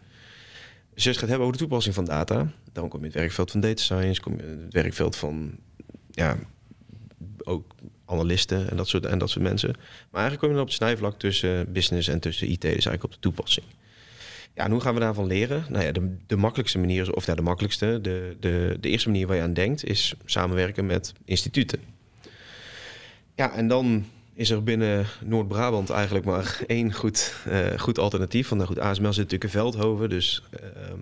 Dus 1.05 1.17
gaat 1.17 1.29
hebben 1.29 1.47
over 1.47 1.53
de 1.53 1.59
toepassing 1.59 1.95
van 1.95 2.05
data... 2.05 2.53
dan 2.73 2.89
kom 2.89 3.01
je 3.01 3.07
het 3.07 3.15
werkveld 3.15 3.51
van 3.51 3.61
data 3.61 3.83
science... 3.83 4.21
kom 4.21 4.37
je 4.37 4.43
het 4.43 4.73
werkveld 4.73 5.17
van 5.17 5.59
ja, 6.11 6.39
ook 7.45 7.75
analisten 8.05 8.71
en 8.71 8.77
dat 8.77 8.89
soort, 8.89 9.07
en 9.07 9.19
dat 9.19 9.31
soort 9.31 9.45
mensen. 9.45 9.71
Maar 10.11 10.21
eigenlijk 10.21 10.41
kom 10.41 10.49
je 10.49 10.55
dan 10.55 10.63
op 10.63 10.69
het 10.69 10.77
snijvlak 10.77 11.19
tussen 11.19 11.73
business 11.73 12.09
en 12.09 12.21
tussen 12.21 12.51
IT, 12.51 12.61
dus 12.61 12.71
eigenlijk 12.71 13.05
op 13.05 13.13
de 13.13 13.19
toepassing. 13.19 13.67
Ja, 14.55 14.65
en 14.65 14.71
hoe 14.71 14.81
gaan 14.81 14.95
we 14.95 15.01
daarvan 15.01 15.27
leren? 15.27 15.65
Nou 15.69 15.85
ja, 15.85 15.93
de, 15.93 16.17
de 16.27 16.37
makkelijkste 16.37 16.79
manier, 16.79 17.15
of 17.15 17.27
ja, 17.27 17.35
de 17.35 17.43
makkelijkste, 17.43 17.99
de, 18.03 18.37
de, 18.41 18.77
de 18.81 18.89
eerste 18.89 19.09
manier 19.09 19.27
waar 19.27 19.37
je 19.37 19.43
aan 19.43 19.53
denkt, 19.53 19.85
is 19.85 20.15
samenwerken 20.25 20.87
met 20.87 21.13
instituten. 21.25 21.81
Ja, 23.35 23.53
en 23.53 23.69
dan 23.69 24.05
is 24.39 24.51
er 24.51 24.63
binnen 24.63 25.07
Noord-Brabant 25.25 25.91
eigenlijk 25.91 26.25
maar 26.25 26.61
één 26.67 26.93
goed, 26.93 27.35
eh, 27.45 27.79
goed 27.79 27.99
alternatief. 27.99 28.49
Want 28.49 28.61
nou 28.61 28.75
goed, 28.75 28.83
ASML 28.83 29.13
zit 29.13 29.17
natuurlijk 29.17 29.45
in 29.45 29.61
Veldhoven, 29.61 30.09
dus 30.09 30.43
ehm, 30.51 31.01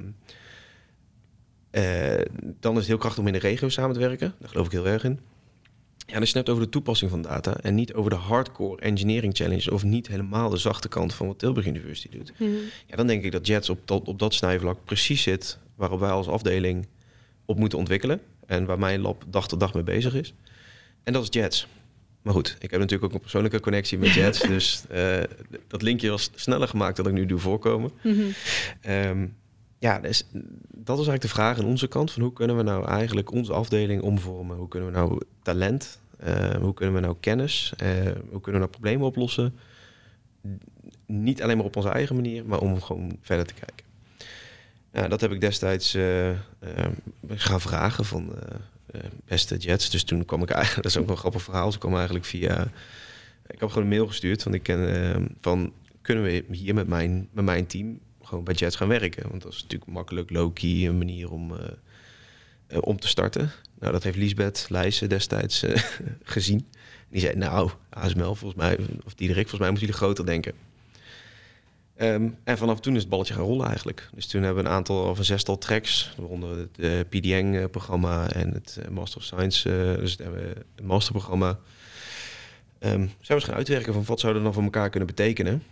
eh, 1.70 2.24
dan 2.60 2.72
is 2.72 2.78
het 2.78 2.86
heel 2.86 2.98
krachtig 2.98 3.20
om 3.20 3.26
in 3.26 3.32
de 3.32 3.38
regio 3.38 3.68
samen 3.68 3.94
te 3.94 4.00
werken. 4.00 4.34
Daar 4.38 4.48
geloof 4.48 4.66
ik 4.66 4.72
heel 4.72 4.86
erg 4.86 5.04
in. 5.04 5.20
Ja, 6.06 6.18
het 6.18 6.32
hebt 6.32 6.48
over 6.48 6.62
de 6.62 6.68
toepassing 6.68 7.10
van 7.10 7.22
data 7.22 7.56
en 7.56 7.74
niet 7.74 7.94
over 7.94 8.10
de 8.10 8.16
hardcore 8.16 8.80
engineering 8.80 9.36
challenge 9.36 9.72
of 9.72 9.84
niet 9.84 10.08
helemaal 10.08 10.48
de 10.50 10.56
zachte 10.56 10.88
kant 10.88 11.14
van 11.14 11.26
wat 11.26 11.38
Tilburg 11.38 11.66
University 11.66 12.08
doet, 12.08 12.32
Mhm. 12.38 12.50
ja, 12.86 12.96
dan 12.96 13.06
denk 13.06 13.24
ik 13.24 13.32
dat 13.32 13.46
Jets 13.46 13.70
op 13.70 13.78
dat, 13.84 14.08
op 14.08 14.18
dat 14.18 14.34
snijvlak 14.34 14.78
precies 14.84 15.22
zit 15.22 15.58
waarop 15.74 16.00
wij 16.00 16.10
als 16.10 16.28
afdeling 16.28 16.86
op 17.44 17.58
moeten 17.58 17.78
ontwikkelen. 17.78 18.20
En 18.46 18.64
waar 18.64 18.78
mijn 18.78 19.00
lab 19.00 19.24
dag 19.28 19.48
tot 19.48 19.60
dag 19.60 19.74
mee 19.74 19.82
bezig 19.82 20.14
is. 20.14 20.34
En 21.02 21.12
dat 21.12 21.22
is 21.22 21.28
Jets. 21.30 21.66
Maar 22.26 22.34
goed, 22.34 22.56
ik 22.58 22.70
heb 22.70 22.80
natuurlijk 22.80 23.04
ook 23.04 23.14
een 23.14 23.20
persoonlijke 23.20 23.60
connectie 23.60 23.98
met 23.98 24.12
Jets. 24.12 24.40
dus 24.56 24.84
eh, 24.88 25.22
dat 25.66 25.82
linkje 25.82 26.10
was 26.10 26.30
sneller 26.34 26.68
gemaakt 26.68 26.96
dan 26.96 27.06
ik 27.06 27.12
nu 27.12 27.26
doe 27.26 27.38
voorkomen. 27.38 27.90
Mhm. 28.02 28.22
Ehm, 28.80 29.26
ja, 29.78 29.98
dus, 29.98 30.26
dat 30.70 30.98
is 30.98 31.06
eigenlijk 31.06 31.22
de 31.22 31.28
vraag 31.28 31.58
aan 31.58 31.64
onze 31.64 31.86
kant. 31.86 32.12
Van 32.12 32.22
hoe 32.22 32.32
kunnen 32.32 32.56
we 32.56 32.62
nou 32.62 32.86
eigenlijk 32.86 33.32
onze 33.32 33.52
afdeling 33.52 34.02
omvormen? 34.02 34.56
Hoe 34.56 34.68
kunnen 34.68 34.88
we 34.88 34.96
nou 34.96 35.20
talent, 35.42 36.00
eh, 36.18 36.54
hoe 36.54 36.74
kunnen 36.74 36.94
we 36.94 37.00
nou 37.00 37.16
kennis, 37.20 37.72
eh, 37.76 37.88
hoe 38.30 38.40
kunnen 38.40 38.60
we 38.60 38.66
nou 38.66 38.70
problemen 38.70 39.06
oplossen? 39.06 39.54
Niet 41.06 41.42
alleen 41.42 41.56
maar 41.56 41.66
op 41.66 41.76
onze 41.76 41.90
eigen 41.90 42.14
manier, 42.14 42.44
maar 42.46 42.60
om 42.60 42.82
gewoon 42.82 43.18
verder 43.20 43.46
te 43.46 43.54
kijken. 43.54 43.86
Nou, 44.92 45.08
dat 45.08 45.20
heb 45.20 45.32
ik 45.32 45.40
destijds 45.40 45.96
gaan 47.28 47.60
vragen 47.60 48.04
van 48.04 48.32
beste 49.24 49.56
Jets. 49.56 49.90
Dus 49.90 50.04
toen 50.04 50.24
kwam 50.24 50.42
ik 50.42 50.50
eigenlijk, 50.50 50.82
dat 50.86 50.92
is 50.92 50.98
ook 50.98 51.06
wel 51.06 51.14
een 51.14 51.20
grappig 51.20 51.42
verhaal. 51.42 51.72
Ze 51.72 51.78
kwam 51.78 51.94
eigenlijk 51.94 52.24
via, 52.24 52.62
ik 53.46 53.60
heb 53.60 53.68
gewoon 53.68 53.82
een 53.82 53.96
mail 53.96 54.06
gestuurd 54.06 54.42
van 54.42 54.54
ik 54.54 54.62
ken 54.62 55.14
eh, 55.14 55.22
van 55.40 55.72
kunnen 56.02 56.24
we 56.24 56.44
hier 56.50 56.74
met 56.74 56.88
mijn, 56.88 57.28
met 57.32 57.44
mijn 57.44 57.66
team 57.66 58.00
gewoon 58.26 58.44
bij 58.44 58.54
Jets 58.54 58.76
gaan 58.76 58.88
werken. 58.88 59.30
Want 59.30 59.42
dat 59.42 59.52
is 59.52 59.62
natuurlijk 59.62 59.90
makkelijk, 59.90 60.30
low-key, 60.30 60.86
een 60.86 60.98
manier 60.98 61.30
om, 61.30 61.54
eh, 61.54 61.68
eh, 62.66 62.78
om 62.80 63.00
te 63.00 63.08
starten. 63.08 63.50
Nou, 63.78 63.92
dat 63.92 64.02
heeft 64.02 64.16
Liesbeth 64.16 64.66
Leijsen 64.68 65.08
destijds 65.08 65.62
eh, 65.62 65.82
gezien. 66.22 66.66
Die 67.08 67.20
zei, 67.20 67.36
nou, 67.36 67.70
ASML 67.88 68.34
volgens 68.34 68.54
mij, 68.54 68.78
of 69.04 69.14
Diederik, 69.14 69.48
volgens 69.48 69.60
mij 69.60 69.70
moeten 69.70 69.86
jullie 69.86 70.02
groter 70.02 70.26
denken. 70.26 70.52
Ehm, 71.96 72.28
en 72.44 72.58
vanaf 72.58 72.80
toen 72.80 72.94
is 72.94 73.00
het 73.00 73.10
balletje 73.10 73.34
gaan 73.34 73.44
rollen 73.44 73.66
eigenlijk. 73.66 74.08
Dus 74.14 74.26
toen 74.26 74.42
hebben 74.42 74.62
we 74.62 74.68
een 74.68 74.74
aantal 74.74 75.08
of 75.08 75.18
een 75.18 75.24
zestal 75.24 75.58
tracks, 75.58 76.12
waaronder 76.16 76.58
het 76.58 76.78
eh, 76.78 76.90
PDN-programma 77.08 78.30
en 78.30 78.52
het 78.52 78.78
eh, 78.82 78.88
Master 78.88 79.18
of 79.18 79.24
Science, 79.24 79.70
eh, 79.70 80.00
dus 80.00 80.10
het, 80.10 80.20
het 80.74 80.86
masterprogramma. 80.86 81.58
Ehm 82.78 83.06
zijn 83.20 83.38
we 83.38 83.44
gaan 83.44 83.54
uitwerken 83.54 83.92
van 83.92 84.04
wat 84.04 84.20
zou 84.20 84.34
dat 84.34 84.42
dan 84.42 84.52
voor 84.52 84.62
elkaar 84.62 84.90
kunnen 84.90 85.08
betekenen 85.08 85.62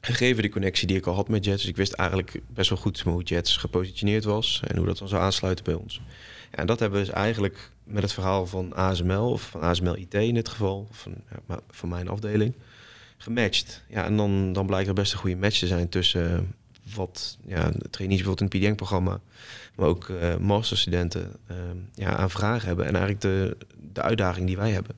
gegeven 0.00 0.42
de 0.42 0.48
connectie 0.48 0.86
die 0.86 0.96
ik 0.96 1.06
al 1.06 1.14
had 1.14 1.28
met 1.28 1.44
Jets. 1.44 1.60
Dus 1.60 1.70
ik 1.70 1.76
wist 1.76 1.92
eigenlijk 1.92 2.40
best 2.46 2.68
wel 2.68 2.78
goed 2.78 3.00
hoe 3.00 3.22
Jets 3.22 3.56
gepositioneerd 3.56 4.24
was 4.24 4.62
en 4.66 4.76
hoe 4.76 4.86
dat 4.86 4.98
dan 4.98 5.08
zou 5.08 5.22
aansluiten 5.22 5.64
bij 5.64 5.74
ons. 5.74 6.00
En 6.50 6.66
dat 6.66 6.80
hebben 6.80 6.98
we 6.98 7.04
dus 7.04 7.14
eigenlijk 7.14 7.70
met 7.84 8.02
het 8.02 8.12
verhaal 8.12 8.46
van 8.46 8.74
ASML, 8.74 9.30
of 9.30 9.42
van 9.42 9.60
ASML 9.60 9.96
IT 9.96 10.14
in 10.14 10.34
dit 10.34 10.48
geval, 10.48 10.88
van, 10.90 11.14
van 11.70 11.88
mijn 11.88 12.08
afdeling, 12.08 12.54
gematcht. 13.16 13.82
Ja, 13.88 14.04
en 14.04 14.16
dan, 14.16 14.52
dan 14.52 14.66
blijkt 14.66 14.88
er 14.88 14.94
best 14.94 15.12
een 15.12 15.18
goede 15.18 15.36
match 15.36 15.58
te 15.58 15.66
zijn 15.66 15.88
tussen 15.88 16.36
eh, 16.36 16.38
wat 16.94 17.38
ja, 17.46 17.72
trainees 17.90 18.22
bijvoorbeeld 18.22 18.52
in 18.52 18.60
het 18.60 18.68
PDN-programma, 18.68 19.20
maar 19.74 19.88
ook 19.88 20.08
eh 20.08 20.36
masterstudenten 20.36 21.32
eh, 21.46 21.56
ja, 21.94 22.16
aan 22.16 22.30
vragen 22.30 22.66
hebben. 22.66 22.86
En 22.86 22.94
eigenlijk 22.94 23.20
de, 23.20 23.56
de 23.92 24.02
uitdaging 24.02 24.46
die 24.46 24.56
wij 24.56 24.70
hebben. 24.70 24.96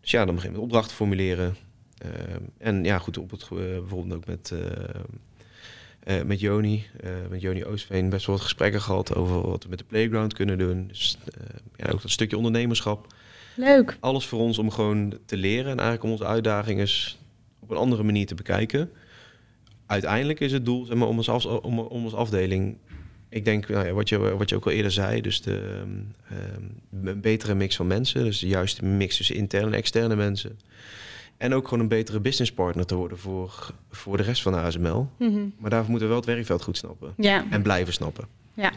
Dus 0.00 0.10
ja, 0.10 0.24
dan 0.24 0.34
begin 0.34 0.52
met 0.52 0.60
opdrachten 0.60 0.96
formuleren. 0.96 1.56
Uh, 2.04 2.10
en 2.58 2.84
ja, 2.84 2.98
goed, 2.98 3.18
op 3.18 3.30
het, 3.30 3.48
uh, 3.52 3.58
bijvoorbeeld 3.58 4.14
ook 4.14 4.26
met, 4.26 4.50
uh, 4.54 6.16
uh, 6.16 6.22
met 6.22 6.40
Joni, 6.40 6.86
met 7.30 7.40
Joni 7.40 7.64
Oostveen, 7.64 8.08
best 8.08 8.26
wel 8.26 8.34
wat 8.34 8.44
gesprekken 8.44 8.80
gehad 8.80 9.14
over 9.14 9.40
wat 9.48 9.62
we 9.62 9.68
met 9.68 9.78
de 9.78 9.84
playground 9.84 10.34
kunnen 10.34 10.58
doen. 10.58 10.86
Dus 10.88 11.18
ja, 11.76 11.90
ook 11.90 12.02
dat 12.02 12.10
stukje 12.10 12.36
ondernemerschap. 12.36 13.06
Leuk. 13.54 13.96
Alles 14.00 14.26
voor 14.26 14.38
ons 14.38 14.58
om 14.58 14.70
gewoon 14.70 15.18
te 15.26 15.36
leren 15.36 15.70
en 15.70 15.78
eigenlijk 15.78 16.04
om 16.04 16.10
onze 16.10 16.26
uitdagingen 16.26 16.88
op 17.70 17.76
een 17.76 17.82
andere 17.82 18.02
manier 18.02 18.26
te 18.26 18.34
bekijken. 18.34 18.90
Uiteindelijk 19.86 20.40
is 20.40 20.52
het 20.52 20.64
doel 20.64 20.84
zeg 20.84 20.96
maar, 20.96 21.08
om, 21.08 21.16
ons 21.16 21.28
af, 21.28 21.44
om, 21.44 22.06
afdeling 22.06 22.76
ik 23.28 23.44
denk, 23.44 23.68
nou 23.68 23.86
ja, 23.86 23.92
wat, 23.92 24.08
je, 24.08 24.18
wat 24.18 24.48
je 24.48 24.56
ook 24.56 24.64
al 24.64 24.72
eerder 24.72 24.92
zei, 24.92 25.20
dus 25.20 25.42
de, 25.42 25.82
um, 25.82 26.14
een 27.04 27.20
betere 27.20 27.54
mix 27.54 27.76
van 27.76 27.86
mensen. 27.86 28.24
Dus 28.24 28.38
de 28.38 28.48
juiste 28.48 28.84
mix 28.84 29.16
tussen 29.16 29.36
interne 29.36 29.66
en 29.66 29.72
externe 29.76 30.16
mensen. 30.16 30.58
En 31.36 31.54
ook 31.54 31.64
gewoon 31.64 31.80
een 31.80 31.88
betere 31.88 32.20
businesspartner 32.20 32.86
te 32.86 32.94
worden 32.94 33.18
voor, 33.18 33.74
voor 33.90 34.16
de 34.16 34.22
rest 34.22 34.42
van 34.42 34.52
de 34.52 34.58
ASML. 34.58 35.10
Mm 35.18 35.32
-hmm. 35.32 35.54
Maar 35.58 35.70
daarvoor 35.70 35.90
moeten 35.90 36.08
we 36.08 36.14
wel 36.14 36.22
het 36.22 36.34
werkveld 36.34 36.62
goed 36.62 36.76
snappen. 36.76 37.14
Ja. 37.16 37.44
En 37.50 37.62
blijven 37.62 37.92
snappen. 37.92 38.24
Ja. 38.54 38.72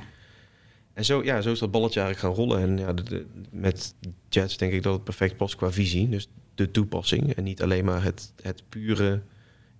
En 0.94 1.06
zo, 1.06 1.24
ja, 1.24 1.42
zo 1.42 1.52
is 1.52 1.60
dat 1.60 1.72
balletje 1.72 2.02
eigenlijk 2.02 2.36
gaan 2.36 2.46
rollen. 2.46 2.62
En 2.62 2.78
ja, 2.78 2.94
de, 2.94 3.04
de, 3.04 3.26
met 3.50 3.96
Jets 4.30 4.58
denk 4.58 4.74
ik 4.74 4.84
dat 4.84 4.94
het 4.94 5.04
perfect 5.04 5.38
past 5.38 5.56
qua 5.56 5.72
visie. 5.72 6.10
Dus 6.10 6.28
de 6.56 6.72
toepassing. 6.72 7.34
En 7.34 7.44
niet 7.44 7.62
alleen 7.62 7.86
maar 7.86 8.04
het, 8.04 8.34
het 8.42 8.64
pure 8.70 9.22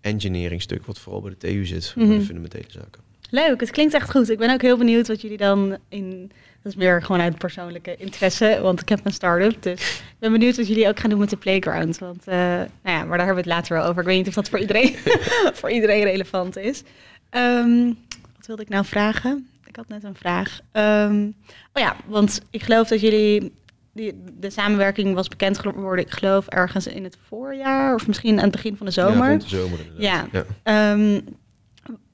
engineering 0.02 0.62
stuk, 0.62 0.86
wat 0.86 1.00
vooral 1.00 1.22
bij 1.22 1.30
de 1.30 1.38
TU 1.38 1.66
zit. 1.66 1.94
Mm 1.96 2.06
-hmm. 2.06 2.18
de 2.18 2.26
fundamentele 2.26 2.66
zaken. 2.68 3.02
Leuk, 3.30 3.60
het 3.60 3.72
klinkt 3.72 3.94
echt 3.94 4.12
goed. 4.12 4.30
Ik 4.30 4.38
ben 4.38 4.54
ook 4.54 4.62
heel 4.62 4.78
benieuwd 4.78 5.08
wat 5.08 5.22
jullie 5.22 5.38
dan 5.38 5.78
in. 5.90 6.32
Dat 6.62 6.72
is 6.72 6.78
meer 6.78 7.02
gewoon 7.02 7.22
uit 7.22 7.38
persoonlijke 7.38 7.96
interesse, 7.98 8.60
want 8.62 8.82
ik 8.82 8.90
heb 8.90 9.06
een 9.06 9.14
start-up. 9.14 9.64
Dus 9.64 9.98
ik 10.00 10.16
ben 10.20 10.32
benieuwd 10.32 10.58
wat 10.58 10.68
jullie 10.68 10.88
ook 10.88 11.00
gaan 11.00 11.10
doen 11.10 11.20
met 11.20 11.30
de 11.30 11.38
playground. 11.38 11.98
Want, 11.98 12.28
uh, 12.28 12.36
nou 12.36 12.68
ja, 12.84 13.04
maar 13.04 13.18
daar 13.18 13.26
hebben 13.26 13.44
we 13.44 13.50
het 13.50 13.60
later 13.60 13.78
wel 13.78 13.86
over. 13.86 14.02
Ik 14.02 14.08
weet 14.08 14.18
niet 14.18 14.28
of 14.28 14.34
dat 14.34 14.50
voor 14.50 14.60
iedereen, 14.60 14.96
voor 15.60 15.72
iedereen 15.72 16.04
relevant 16.04 16.58
is. 16.58 16.84
Um, 17.32 17.98
wat 18.38 18.48
wilde 18.48 18.62
ik 18.62 18.70
nou 18.70 18.86
vragen? 18.86 19.48
Ik 19.66 19.76
had 19.76 19.88
net 19.88 20.04
een 20.04 20.16
vraag. 20.16 20.60
Um, 20.72 21.36
oh 21.74 21.84
ja, 21.84 21.96
want 22.06 22.42
ik 22.50 22.64
geloof 22.64 22.88
dat 22.88 23.02
jullie. 23.02 23.52
Die, 23.94 24.14
de 24.40 24.50
samenwerking 24.50 25.14
was 25.14 25.28
bekend 25.28 25.60
geworden, 25.60 26.06
ik 26.06 26.12
geloof, 26.12 26.48
ergens 26.48 26.88
in 26.88 27.04
het 27.04 27.18
voorjaar 27.28 27.94
of 27.94 28.08
misschien 28.08 28.38
aan 28.38 28.44
het 28.44 28.52
begin 28.52 28.78
van 28.78 28.86
de 28.86 28.92
zomer. 28.92 29.24
Ja, 29.24 29.30
rond 29.30 29.42
de 29.42 29.48
zomer 29.48 29.80
Ja. 29.98 30.28
ja. 30.64 30.92
Um, 30.92 31.24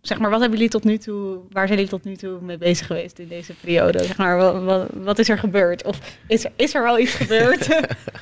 zeg 0.02 0.20
maar, 0.20 0.30
wat 0.30 0.40
hebben 0.40 0.58
jullie 0.58 0.74
tot 0.74 0.84
nu 0.84 0.98
toe, 0.98 1.40
waar 1.50 1.68
zijn 1.68 1.80
jullie 1.80 1.94
tot 1.94 2.04
nu 2.04 2.16
toe 2.16 2.42
mee 2.42 2.58
bezig 2.58 2.88
geweest 2.88 3.20
in 3.20 3.28
deze 3.28 3.54
periode? 3.54 4.04
Zeg 4.04 4.18
maar, 4.18 4.38
wat, 4.38 4.64
wat, 4.64 4.90
wat 4.94 5.20
is 5.20 5.30
er 5.30 5.38
gebeurd? 5.38 5.84
Of 5.84 6.18
is 6.28 6.46
er, 6.46 6.52
is 6.56 6.74
er 6.76 6.84
wel 6.84 7.00
iets 7.00 7.14
gebeurd? 7.14 7.66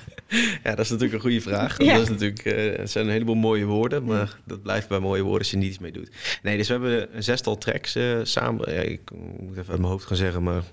ja, 0.63 0.75
dat 0.75 0.79
is 0.79 0.89
natuurlijk 0.89 1.13
een 1.13 1.19
goede 1.19 1.41
vraag. 1.41 1.83
Ja. 1.83 1.93
Dat 1.93 2.01
is 2.01 2.09
natuurlijk, 2.09 2.45
uh, 2.45 2.77
het 2.77 2.91
zijn 2.91 3.05
een 3.05 3.11
heleboel 3.11 3.35
mooie 3.35 3.65
woorden, 3.65 4.03
maar 4.03 4.17
ja. 4.17 4.41
dat 4.45 4.61
blijft 4.61 4.87
bij 4.87 4.99
mooie 4.99 5.21
woorden 5.21 5.39
als 5.39 5.51
je 5.51 5.57
niet 5.57 5.69
iets 5.69 5.79
mee 5.79 5.91
doet. 5.91 6.09
Nee, 6.41 6.57
dus 6.57 6.67
we 6.67 6.73
hebben 6.73 7.15
een 7.15 7.23
zestal 7.23 7.57
tracks 7.57 7.95
uh, 7.95 8.19
samen. 8.23 8.73
Ja, 8.73 8.81
ik 8.81 9.01
moet 9.39 9.57
even 9.57 9.69
uit 9.69 9.79
mijn 9.79 9.91
hoofd 9.91 10.05
gaan 10.05 10.17
zeggen, 10.17 10.43
maar 10.43 10.63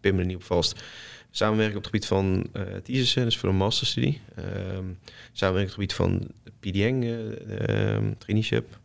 pin 0.00 0.14
me 0.14 0.20
er 0.20 0.26
niet 0.26 0.36
op 0.36 0.44
vast. 0.44 0.82
Samenwerken 1.30 1.76
op 1.76 1.82
het 1.82 1.92
gebied 1.92 2.06
van 2.06 2.46
uh, 2.56 2.62
thesis, 2.82 3.12
dus 3.12 3.38
voor 3.38 3.48
een 3.48 3.56
masterstudie. 3.56 4.20
Um, 4.38 4.98
samenwerken 5.32 5.74
op 5.74 5.80
het 5.80 5.92
gebied 5.92 5.92
van 5.92 6.28
PDN, 6.60 7.02
uh, 7.02 8.10
traineeship. 8.18 8.78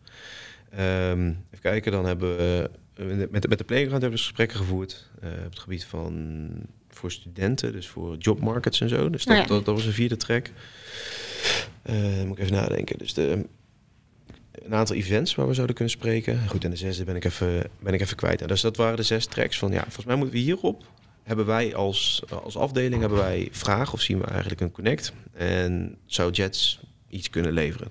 Um, 0.79 1.27
even 1.29 1.61
kijken, 1.61 1.91
dan 1.91 2.05
hebben 2.05 2.37
we 2.37 2.69
met 2.95 3.41
de, 3.41 3.47
met 3.47 3.57
de 3.57 3.63
playground 3.63 3.91
hebben 3.91 4.09
we 4.09 4.15
dus 4.15 4.25
gesprekken 4.25 4.57
gevoerd 4.57 5.09
uh, 5.23 5.29
op 5.29 5.49
het 5.49 5.59
gebied 5.59 5.85
van 5.85 6.47
voor 6.89 7.11
studenten, 7.11 7.71
dus 7.71 7.87
voor 7.87 8.15
jobmarkets 8.17 8.81
en 8.81 8.89
zo. 8.89 9.09
Dus 9.09 9.25
dat, 9.25 9.47
dat, 9.47 9.65
dat, 9.65 9.75
was 9.75 9.85
een 9.85 9.93
vierde 9.93 10.17
track. 10.17 10.49
Uh, 11.85 12.23
moet 12.23 12.37
ik 12.37 12.43
even 12.43 12.55
nadenken. 12.55 12.97
Dus 12.97 13.13
de, 13.13 13.45
een 14.51 14.73
aantal 14.73 14.95
events 14.95 15.35
waar 15.35 15.47
we 15.47 15.53
zouden 15.53 15.75
kunnen 15.75 15.93
spreken. 15.93 16.47
Goed, 16.47 16.63
en 16.63 16.69
de 16.69 16.75
zesde 16.75 17.03
ben 17.03 17.15
ik 17.15 17.25
even, 17.25 17.63
ben 17.79 17.93
ik 17.93 18.01
even 18.01 18.15
kwijt. 18.15 18.41
En 18.41 18.47
dus 18.47 18.61
dat 18.61 18.77
waren 18.77 18.97
de 18.97 19.03
zes 19.03 19.25
tracks 19.25 19.57
van 19.57 19.71
ja, 19.71 19.81
volgens 19.81 20.05
mij 20.05 20.15
moeten 20.15 20.35
we 20.35 20.41
hierop. 20.41 20.83
Hebben 21.23 21.45
wij 21.45 21.75
als, 21.75 22.23
als 22.43 22.57
afdeling 22.57 23.01
hebben 23.01 23.19
wij 23.19 23.47
vragen 23.51 23.93
of 23.93 24.01
zien 24.01 24.19
we 24.19 24.25
eigenlijk 24.25 24.61
een 24.61 24.71
connect? 24.71 25.13
En 25.33 25.97
zou 26.05 26.31
Jets 26.31 26.79
iets 27.09 27.29
kunnen 27.29 27.53
leveren? 27.53 27.87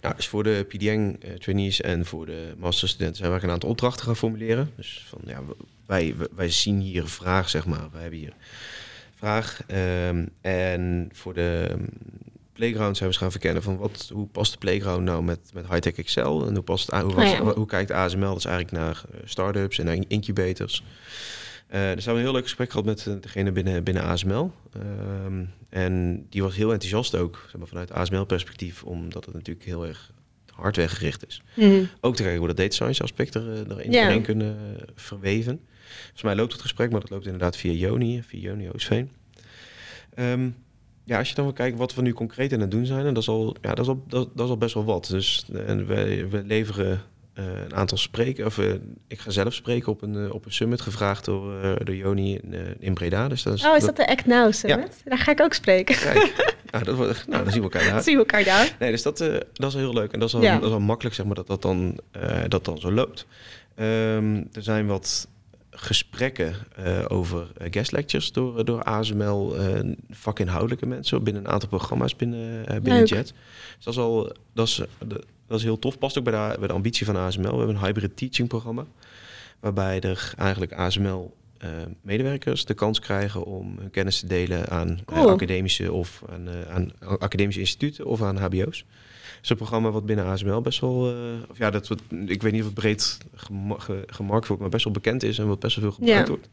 Nou, 0.00 0.14
dus 0.16 0.28
voor 0.28 0.42
de 0.42 0.64
PDN-trainees 0.68 1.80
en 1.80 2.06
voor 2.06 2.26
de 2.26 2.54
masterstudenten 2.56 3.16
zijn 3.16 3.32
we 3.32 3.42
een 3.42 3.50
aantal 3.50 3.68
opdrachten 3.68 4.04
gaan 4.04 4.16
formuleren. 4.16 4.72
Dus 4.76 5.06
van 5.08 5.20
ja, 5.24 5.42
wij, 5.86 6.14
wij 6.34 6.50
zien 6.50 6.80
hier 6.80 7.02
een 7.02 7.08
vraag, 7.08 7.48
zeg 7.48 7.66
maar. 7.66 7.88
Wij 7.92 8.00
hebben 8.00 8.18
hier 8.18 8.34
vraag. 9.14 9.60
Um, 10.08 10.28
en 10.40 11.08
voor 11.12 11.34
de 11.34 11.76
playground 12.52 12.96
zijn 12.96 13.08
we 13.08 13.14
eens 13.14 13.16
gaan 13.16 13.30
verkennen 13.30 13.62
van 13.62 13.76
wat, 13.76 14.10
hoe 14.12 14.26
past 14.26 14.52
de 14.52 14.58
playground 14.58 15.04
nou 15.04 15.22
met, 15.22 15.38
met 15.52 15.66
high-tech 15.66 15.94
Excel? 15.94 16.46
En 16.46 16.54
hoe, 16.54 16.62
past, 16.62 16.90
hoe, 16.90 17.14
was, 17.14 17.24
oh 17.24 17.46
ja. 17.46 17.54
hoe 17.54 17.66
kijkt 17.66 17.90
ASML 17.90 18.34
dus 18.34 18.44
eigenlijk 18.44 18.76
naar 18.76 19.02
start-ups 19.24 19.78
en 19.78 19.84
naar 19.84 19.98
incubators? 20.08 20.82
Uh, 21.66 21.72
dus 21.72 21.80
we 21.80 21.86
hebben 21.86 22.14
een 22.14 22.20
heel 22.20 22.32
leuk 22.32 22.42
gesprek 22.42 22.70
gehad 22.70 22.86
met 22.86 23.22
degene 23.22 23.52
binnen, 23.52 23.84
binnen 23.84 24.02
ASML. 24.02 24.52
Ehm, 24.72 25.44
en 25.68 26.26
die 26.30 26.42
was 26.42 26.56
heel 26.56 26.72
enthousiast 26.72 27.14
ook, 27.14 27.44
zeg 27.46 27.56
maar, 27.56 27.68
vanuit 27.68 27.92
ASML-perspectief, 27.92 28.82
omdat 28.82 29.24
het 29.24 29.34
natuurlijk 29.34 29.66
heel 29.66 29.86
erg 29.86 30.12
hardware 30.52 30.88
gericht 30.88 31.26
is. 31.26 31.42
Mhm. 31.54 31.84
Ook 32.00 32.16
te 32.16 32.22
kijken 32.22 32.38
hoe 32.38 32.48
dat 32.48 32.56
data 32.56 32.74
science 32.74 33.02
aspect 33.02 33.34
er, 33.34 33.52
eh, 33.52 33.86
erin, 33.92 34.22
kunnen 34.22 34.56
verweven. 34.94 35.60
Volgens 35.98 36.22
mij 36.22 36.34
loopt 36.34 36.52
het 36.52 36.60
gesprek, 36.60 36.90
maar 36.90 37.00
dat 37.00 37.10
loopt 37.10 37.24
inderdaad 37.24 37.56
via 37.56 37.72
Joni, 37.72 38.22
via 38.22 38.40
Joni 38.40 38.70
Oostveen. 38.70 39.10
Ehm, 40.14 40.48
ja, 41.04 41.18
als 41.18 41.28
je 41.28 41.34
dan 41.34 41.44
wil 41.44 41.52
kijken 41.52 41.78
wat 41.78 41.94
we 41.94 42.02
nu 42.02 42.12
concreet 42.12 42.52
aan 42.52 42.60
het 42.60 42.70
doen 42.70 42.86
zijn, 42.86 43.06
en 43.06 43.14
dat 43.14 43.22
is 43.22 43.28
al, 43.28 43.56
ja, 43.60 43.74
dat 43.74 43.84
is 43.84 43.88
al, 43.88 44.04
dat, 44.08 44.28
dat 44.34 44.44
is 44.44 44.50
al 44.50 44.58
best 44.58 44.74
wel 44.74 44.84
wat. 44.84 45.06
Dus 45.10 45.46
eh, 45.52 45.68
en 45.68 45.86
we 45.86 46.42
leveren 46.46 47.02
eh, 47.36 47.44
een 47.64 47.74
aantal 47.74 47.98
spreken, 47.98 48.46
of 48.46 48.58
eh, 48.58 48.72
ik 49.08 49.18
ga 49.18 49.30
zelf 49.30 49.54
spreken 49.54 49.92
op 49.92 50.02
een, 50.02 50.24
eh, 50.24 50.34
op 50.34 50.44
een 50.44 50.52
summit 50.52 50.80
gevraagd 50.80 51.24
door, 51.24 51.78
door 51.84 51.94
Joni 51.94 52.34
in, 52.34 52.76
in 52.78 52.94
Breda. 52.94 53.28
Dus 53.28 53.42
dat 53.42 53.54
is, 53.54 53.64
Oh, 53.64 53.76
is 53.76 53.84
dat 53.84 53.96
de 53.96 54.08
Act 54.08 54.26
Now 54.26 54.52
Summit? 54.52 55.02
Daar 55.04 55.18
ga 55.18 55.30
ik 55.32 55.40
ook 55.40 55.52
spreken. 55.52 55.96
Kijk, 55.96 56.54
nou, 56.70 56.84
dat, 56.84 56.96
nou, 56.96 57.42
dan 57.44 57.52
zien 57.52 57.62
we 57.62 57.70
elkaar 57.70 57.84
daar. 57.92 58.02
Zien 58.02 58.14
we 58.14 58.20
elkaar 58.20 58.44
daar. 58.44 58.76
Nee, 58.78 58.90
dus 58.90 59.02
dat, 59.02 59.18
dat 59.52 59.68
is 59.68 59.74
heel 59.74 59.92
leuk. 59.92 60.12
En 60.12 60.18
dat 60.18 60.28
is 60.28 60.34
al, 60.34 60.42
Ja. 60.42 60.54
dat 60.58 60.68
is 60.68 60.74
al 60.74 60.80
makkelijk, 60.80 61.14
zeg 61.14 61.26
maar, 61.26 61.34
dat 61.34 61.46
dat 61.46 61.62
dan, 61.62 61.98
dat 62.48 62.64
dan 62.64 62.78
zo 62.78 62.92
loopt. 62.92 63.26
Ehm, 63.74 64.36
er 64.52 64.62
zijn 64.62 64.86
wat 64.86 65.28
gesprekken 65.70 66.54
over 67.08 67.46
guest 67.70 67.92
lectures 67.92 68.32
door, 68.32 68.64
door 68.64 68.82
ASML, 68.82 69.56
eh, 69.56 69.80
vakinhoudelijke 70.10 70.86
mensen 70.86 71.22
binnen 71.24 71.44
een 71.44 71.50
aantal 71.50 71.68
programma's 71.68 72.16
binnen, 72.16 72.64
binnen. 72.82 73.04
JET. 73.04 73.34
Dus 73.76 73.84
dat 73.84 73.94
is 73.94 74.00
al, 74.00 74.32
dat 74.54 74.66
is, 74.66 74.82
dat 75.46 75.58
is 75.58 75.64
heel 75.64 75.78
tof. 75.78 75.98
Past 75.98 76.18
ook 76.18 76.24
bij 76.24 76.32
de, 76.50 76.58
bij 76.58 76.68
de 76.68 76.74
ambitie 76.74 77.06
van 77.06 77.16
ASML. 77.16 77.42
We 77.50 77.56
hebben 77.56 77.76
een 77.76 77.84
hybrid 77.84 78.16
teaching 78.16 78.48
programma, 78.48 78.86
waarbij 79.60 80.00
er 80.00 80.32
eigenlijk 80.36 80.72
ASML 80.72 81.34
eh, 81.58 81.68
medewerkers 82.02 82.64
de 82.64 82.74
kans 82.74 83.00
krijgen 83.00 83.44
om 83.44 83.76
hun 83.78 83.90
kennis 83.90 84.20
te 84.20 84.26
delen 84.26 84.68
aan 84.68 85.00
eh, 85.06 85.24
academische 85.26 85.92
of 85.92 86.22
aan, 86.30 86.48
eh, 86.48 86.74
aan 86.74 86.92
academische 87.18 87.60
instituten 87.60 88.06
of 88.06 88.22
aan 88.22 88.36
HBO's. 88.36 88.84
Het 89.36 89.44
is 89.44 89.50
een 89.50 89.56
programma 89.56 89.90
wat 89.90 90.06
binnen 90.06 90.24
ASML 90.24 90.60
best 90.60 90.80
wel, 90.80 91.14
of 91.50 91.58
ja, 91.58 91.70
dat, 91.70 91.88
wat- 91.88 92.02
ik 92.26 92.42
weet 92.42 92.52
niet 92.52 92.60
of 92.60 92.66
het 92.66 92.74
breed 92.74 93.18
gema- 93.34 93.78
ge- 93.78 94.02
gemarkt 94.06 94.46
wordt, 94.46 94.62
maar 94.62 94.70
best 94.70 94.84
wel 94.84 94.92
bekend 94.92 95.22
is 95.22 95.38
en 95.38 95.46
wat 95.48 95.58
best 95.60 95.76
wel 95.76 95.84
veel 95.84 95.94
gebruikt 95.94 96.26
Ja. 96.28 96.32
wordt. 96.34 96.48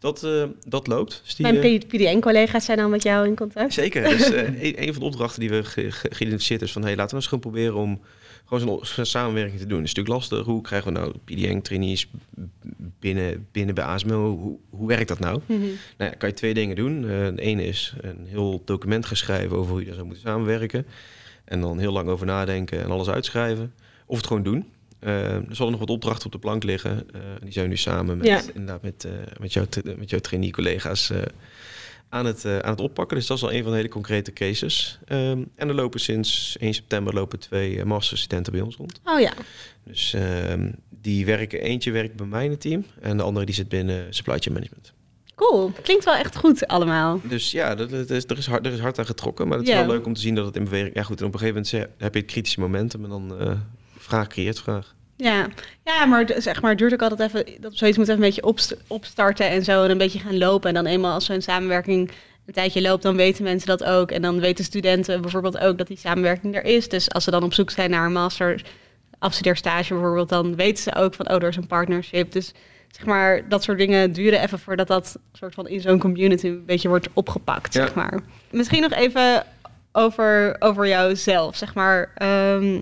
Dus 0.00 0.10
dat, 0.20 0.24
eh, 0.24 0.44
dat 0.68 0.86
loopt. 0.86 1.20
Dus 1.24 1.34
die, 1.34 1.46
Mijn 1.52 1.62
eh, 1.62 1.78
PDN-collega's 1.78 2.64
zijn 2.64 2.78
dan 2.78 2.90
met 2.90 3.02
jou 3.02 3.26
in 3.26 3.36
contact. 3.36 3.72
Zeker. 3.72 4.02
Dus 4.02 4.26
een, 4.32 4.82
een 4.82 4.92
van 4.92 5.02
de 5.02 5.08
opdrachten 5.08 5.40
die 5.40 5.50
we 5.50 5.64
ge- 5.64 5.90
ge- 5.90 6.08
geïdentificeerd 6.10 6.62
is 6.62 6.72
van... 6.72 6.82
Hey, 6.82 6.96
laten 6.96 7.10
we 7.10 7.16
eens 7.16 7.26
gaan 7.26 7.38
proberen 7.40 7.74
om 7.74 8.00
gewoon 8.44 8.84
zo'n 8.86 9.04
samenwerking 9.04 9.60
te 9.60 9.66
doen. 9.66 9.78
Het 9.78 9.86
is 9.88 9.94
natuurlijk 9.94 10.20
lastig. 10.28 10.46
Hoe 10.46 10.62
krijgen 10.62 10.92
we 10.92 10.98
nou 10.98 11.12
PDN 11.24 11.60
trainees 11.60 12.08
binnen, 13.00 13.46
binnen 13.52 13.74
bij 13.74 13.84
ASML? 13.84 14.28
Hoe, 14.30 14.58
hoe 14.70 14.88
werkt 14.88 15.08
dat 15.08 15.18
nou? 15.18 15.40
Mhm. 15.46 15.58
Nou 15.96 16.10
ja, 16.10 16.10
kan 16.10 16.28
je 16.28 16.34
twee 16.34 16.54
dingen 16.54 16.76
doen. 16.76 17.00
De 17.02 17.32
ene 17.36 17.64
is 17.66 17.94
een 18.00 18.26
heel 18.26 18.62
document 18.64 19.06
gaan 19.06 19.16
schrijven 19.16 19.56
over 19.56 19.70
hoe 19.70 19.80
je 19.80 19.86
daar 19.86 19.94
zou 19.94 20.06
moeten 20.06 20.24
samenwerken. 20.26 20.86
En 21.44 21.60
dan 21.60 21.78
heel 21.78 21.92
lang 21.92 22.08
over 22.08 22.26
nadenken 22.26 22.82
en 22.82 22.90
alles 22.90 23.08
uitschrijven. 23.08 23.72
Of 24.06 24.16
het 24.16 24.26
gewoon 24.26 24.42
doen. 24.42 24.66
Eh, 24.98 25.34
er 25.34 25.44
zullen 25.50 25.70
nog 25.70 25.80
wat 25.80 25.90
opdrachten 25.90 26.26
op 26.26 26.32
de 26.32 26.38
plank 26.38 26.62
liggen. 26.62 27.06
Eh, 27.14 27.20
die 27.42 27.52
zijn 27.52 27.68
nu 27.68 27.76
samen 27.76 28.16
met, 28.16 28.26
Ja. 28.26 28.40
inderdaad 28.54 28.82
met, 28.82 29.04
eh, 29.04 29.12
met, 29.40 29.98
met 29.98 30.10
jouw 30.10 30.20
trainee-collega's 30.20 31.12
aan, 32.08 32.26
het, 32.26 32.44
aan 32.44 32.70
het 32.70 32.80
oppakken. 32.80 33.16
Dus 33.16 33.26
dat 33.26 33.36
is 33.36 33.42
al 33.42 33.52
een 33.52 33.62
van 33.62 33.70
de 33.70 33.76
hele 33.76 33.88
concrete 33.88 34.32
cases. 34.32 34.98
Ehm, 35.04 35.42
en 35.54 35.68
er 35.68 35.74
lopen 35.74 36.00
sinds 36.00 36.56
1 36.60 36.74
september 36.74 37.14
lopen 37.14 37.38
twee 37.38 37.78
eh, 37.78 37.84
masterstudenten 37.84 38.52
bij 38.52 38.62
ons 38.62 38.76
rond. 38.76 39.00
Oh 39.04 39.20
ja. 39.20 39.32
Dus 39.84 40.14
ehm, 40.14 40.70
die 40.88 41.26
werken, 41.26 41.60
eentje 41.60 41.90
werkt 41.90 42.16
bij 42.16 42.26
mij 42.26 42.44
in 42.44 42.50
het 42.50 42.60
team. 42.60 42.84
En 43.00 43.16
de 43.16 43.22
andere 43.22 43.46
die 43.46 43.54
zit 43.54 43.68
binnen 43.68 44.14
supply 44.14 44.38
chain 44.38 44.52
management. 44.54 44.92
Cool. 45.34 45.72
Klinkt 45.82 46.04
wel 46.04 46.14
echt 46.14 46.36
goed 46.36 46.66
allemaal. 46.66 47.20
Dus 47.24 47.50
ja, 47.50 47.74
dat, 47.74 47.90
dat 47.90 48.10
is, 48.10 48.24
er, 48.26 48.38
is 48.38 48.46
hard, 48.46 48.66
er 48.66 48.72
is 48.72 48.80
hard 48.80 48.98
aan 48.98 49.06
getrokken. 49.06 49.48
Maar 49.48 49.58
het 49.58 49.68
is 49.68 49.74
wel 49.74 49.86
leuk 49.86 50.06
om 50.06 50.14
te 50.14 50.20
zien 50.20 50.34
dat 50.34 50.46
het 50.46 50.56
in 50.56 50.64
beweging... 50.64 50.94
Ja 50.94 51.02
goed, 51.02 51.20
en 51.20 51.26
op 51.26 51.32
een 51.32 51.38
gegeven 51.38 51.62
moment 51.72 51.90
heb 51.98 52.14
je 52.14 52.20
het 52.20 52.30
kritische 52.30 52.60
momentum... 52.60 53.04
en 53.04 53.10
dan 53.10 53.32
vraag 54.08 54.26
creëert 54.26 54.60
vraag. 54.60 54.94
Ja, 55.16 55.46
ja 55.84 56.04
maar 56.04 56.30
zeg 56.36 56.60
maar, 56.62 56.70
het 56.70 56.78
duurt 56.78 56.92
ook 56.92 57.02
altijd 57.02 57.34
even, 57.34 57.60
dat 57.60 57.72
zoiets 57.74 57.98
moet 57.98 58.08
even 58.08 58.20
een 58.22 58.26
beetje 58.28 58.44
opst- 58.44 58.76
opstarten 58.86 59.48
en 59.48 59.64
zo 59.64 59.84
en 59.84 59.90
een 59.90 59.98
beetje 59.98 60.18
gaan 60.18 60.38
lopen. 60.38 60.68
En 60.68 60.74
dan 60.74 60.86
eenmaal 60.86 61.12
als 61.12 61.24
zo'n 61.24 61.40
samenwerking 61.42 62.10
een 62.46 62.54
tijdje 62.54 62.80
loopt, 62.80 63.02
dan 63.02 63.16
weten 63.16 63.44
mensen 63.44 63.68
dat 63.68 63.84
ook. 63.84 64.10
En 64.10 64.22
dan 64.22 64.40
weten 64.40 64.64
studenten 64.64 65.20
bijvoorbeeld 65.20 65.58
ook 65.58 65.78
dat 65.78 65.86
die 65.86 65.96
samenwerking 65.98 66.56
er 66.56 66.64
is. 66.64 66.88
Dus 66.88 67.10
als 67.10 67.24
ze 67.24 67.30
dan 67.30 67.42
op 67.42 67.54
zoek 67.54 67.70
zijn 67.70 67.90
naar 67.90 68.06
een 68.06 68.12
master 68.12 68.62
afstudeerstage 69.18 69.94
bijvoorbeeld, 69.94 70.28
dan 70.28 70.56
weten 70.56 70.82
ze 70.82 70.94
ook 70.94 71.14
van, 71.14 71.28
oh, 71.30 71.34
er 71.42 71.48
is 71.48 71.56
een 71.56 71.66
partnership. 71.66 72.32
Dus 72.32 72.52
zeg 72.90 73.06
maar, 73.06 73.48
dat 73.48 73.62
soort 73.62 73.78
dingen 73.78 74.12
duren 74.12 74.40
even 74.40 74.58
voordat 74.58 74.86
dat 74.86 75.18
soort 75.32 75.54
van 75.54 75.68
in 75.68 75.80
zo'n 75.80 75.98
community 75.98 76.46
een 76.46 76.64
beetje 76.66 76.88
wordt 76.88 77.08
opgepakt, 77.12 77.74
Ja. 77.74 77.80
zeg 77.82 77.94
maar. 77.94 78.20
Misschien 78.50 78.82
nog 78.82 78.92
even 78.92 79.44
over, 79.92 80.56
over 80.58 80.88
jouzelf, 80.88 81.56
zeg 81.56 81.74
maar. 81.74 82.10
Ehm, 82.14 82.80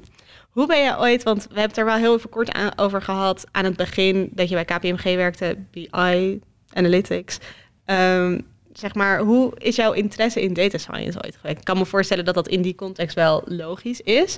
hoe 0.56 0.66
ben 0.66 0.82
je 0.82 0.98
ooit, 0.98 1.22
want 1.22 1.42
we 1.42 1.48
hebben 1.48 1.68
het 1.68 1.76
er 1.76 1.84
wel 1.84 1.96
heel 1.96 2.14
even 2.16 2.30
kort 2.30 2.52
aan, 2.52 2.78
over 2.78 3.02
gehad 3.02 3.44
aan 3.50 3.64
het 3.64 3.76
begin 3.76 4.28
dat 4.32 4.48
je 4.48 4.54
bij 4.54 4.64
KPMG 4.64 5.02
werkte, 5.02 5.56
BI, 5.70 6.40
Analytics. 6.72 7.38
Ehm, 7.84 8.40
zeg 8.72 8.94
maar, 8.94 9.20
hoe 9.20 9.52
is 9.58 9.76
jouw 9.76 9.92
interesse 9.92 10.42
in 10.42 10.52
data 10.52 10.78
science 10.78 11.22
ooit 11.24 11.36
geweest? 11.36 11.58
Ik 11.58 11.64
kan 11.64 11.78
me 11.78 11.86
voorstellen 11.86 12.24
dat 12.24 12.34
dat 12.34 12.48
in 12.48 12.62
die 12.62 12.74
context 12.74 13.14
wel 13.14 13.42
logisch 13.44 14.00
is. 14.00 14.36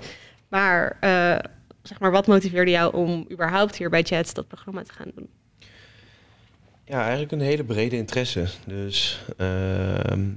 Maar 0.49 0.97
eh, 1.01 1.39
zeg 1.83 2.01
maar, 2.01 2.11
wat 2.11 2.27
motiveerde 2.27 2.71
jou 2.71 2.95
om 2.95 3.27
überhaupt 3.31 3.77
hier 3.77 3.91
bij 3.91 4.03
Jets 4.03 4.35
dat 4.35 4.49
programma 4.49 4.83
te 4.83 4.93
gaan 4.93 5.11
doen? 5.15 5.29
Ja, 6.85 7.01
eigenlijk 7.01 7.33
een 7.33 7.41
hele 7.41 7.65
brede 7.65 7.97
interesse. 7.97 8.47
Dus 8.67 9.25
ehm, 9.37 10.29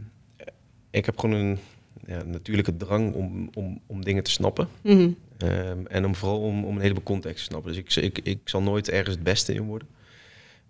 ik 0.89 1.05
heb 1.05 1.19
gewoon 1.19 1.35
een 1.35 1.59
ja, 2.05 2.23
natuurlijke 2.23 2.77
drang 2.77 3.13
om, 3.13 3.49
om, 3.53 3.81
om 3.85 4.03
dingen 4.03 4.23
te 4.23 4.31
snappen. 4.31 4.67
Mhm. 4.81 5.09
Ehm, 5.41 5.85
en 5.85 6.05
om 6.05 6.15
vooral 6.15 6.39
om, 6.41 6.65
om 6.65 6.75
een 6.75 6.81
heleboel 6.81 7.03
context 7.03 7.37
te 7.37 7.43
snappen. 7.43 7.73
Dus 7.73 7.95
ik, 7.95 8.17
ik, 8.17 8.25
ik 8.25 8.39
zal 8.45 8.61
nooit 8.61 8.89
ergens 8.89 9.15
het 9.15 9.23
beste 9.23 9.53
in 9.53 9.63
worden. 9.63 9.87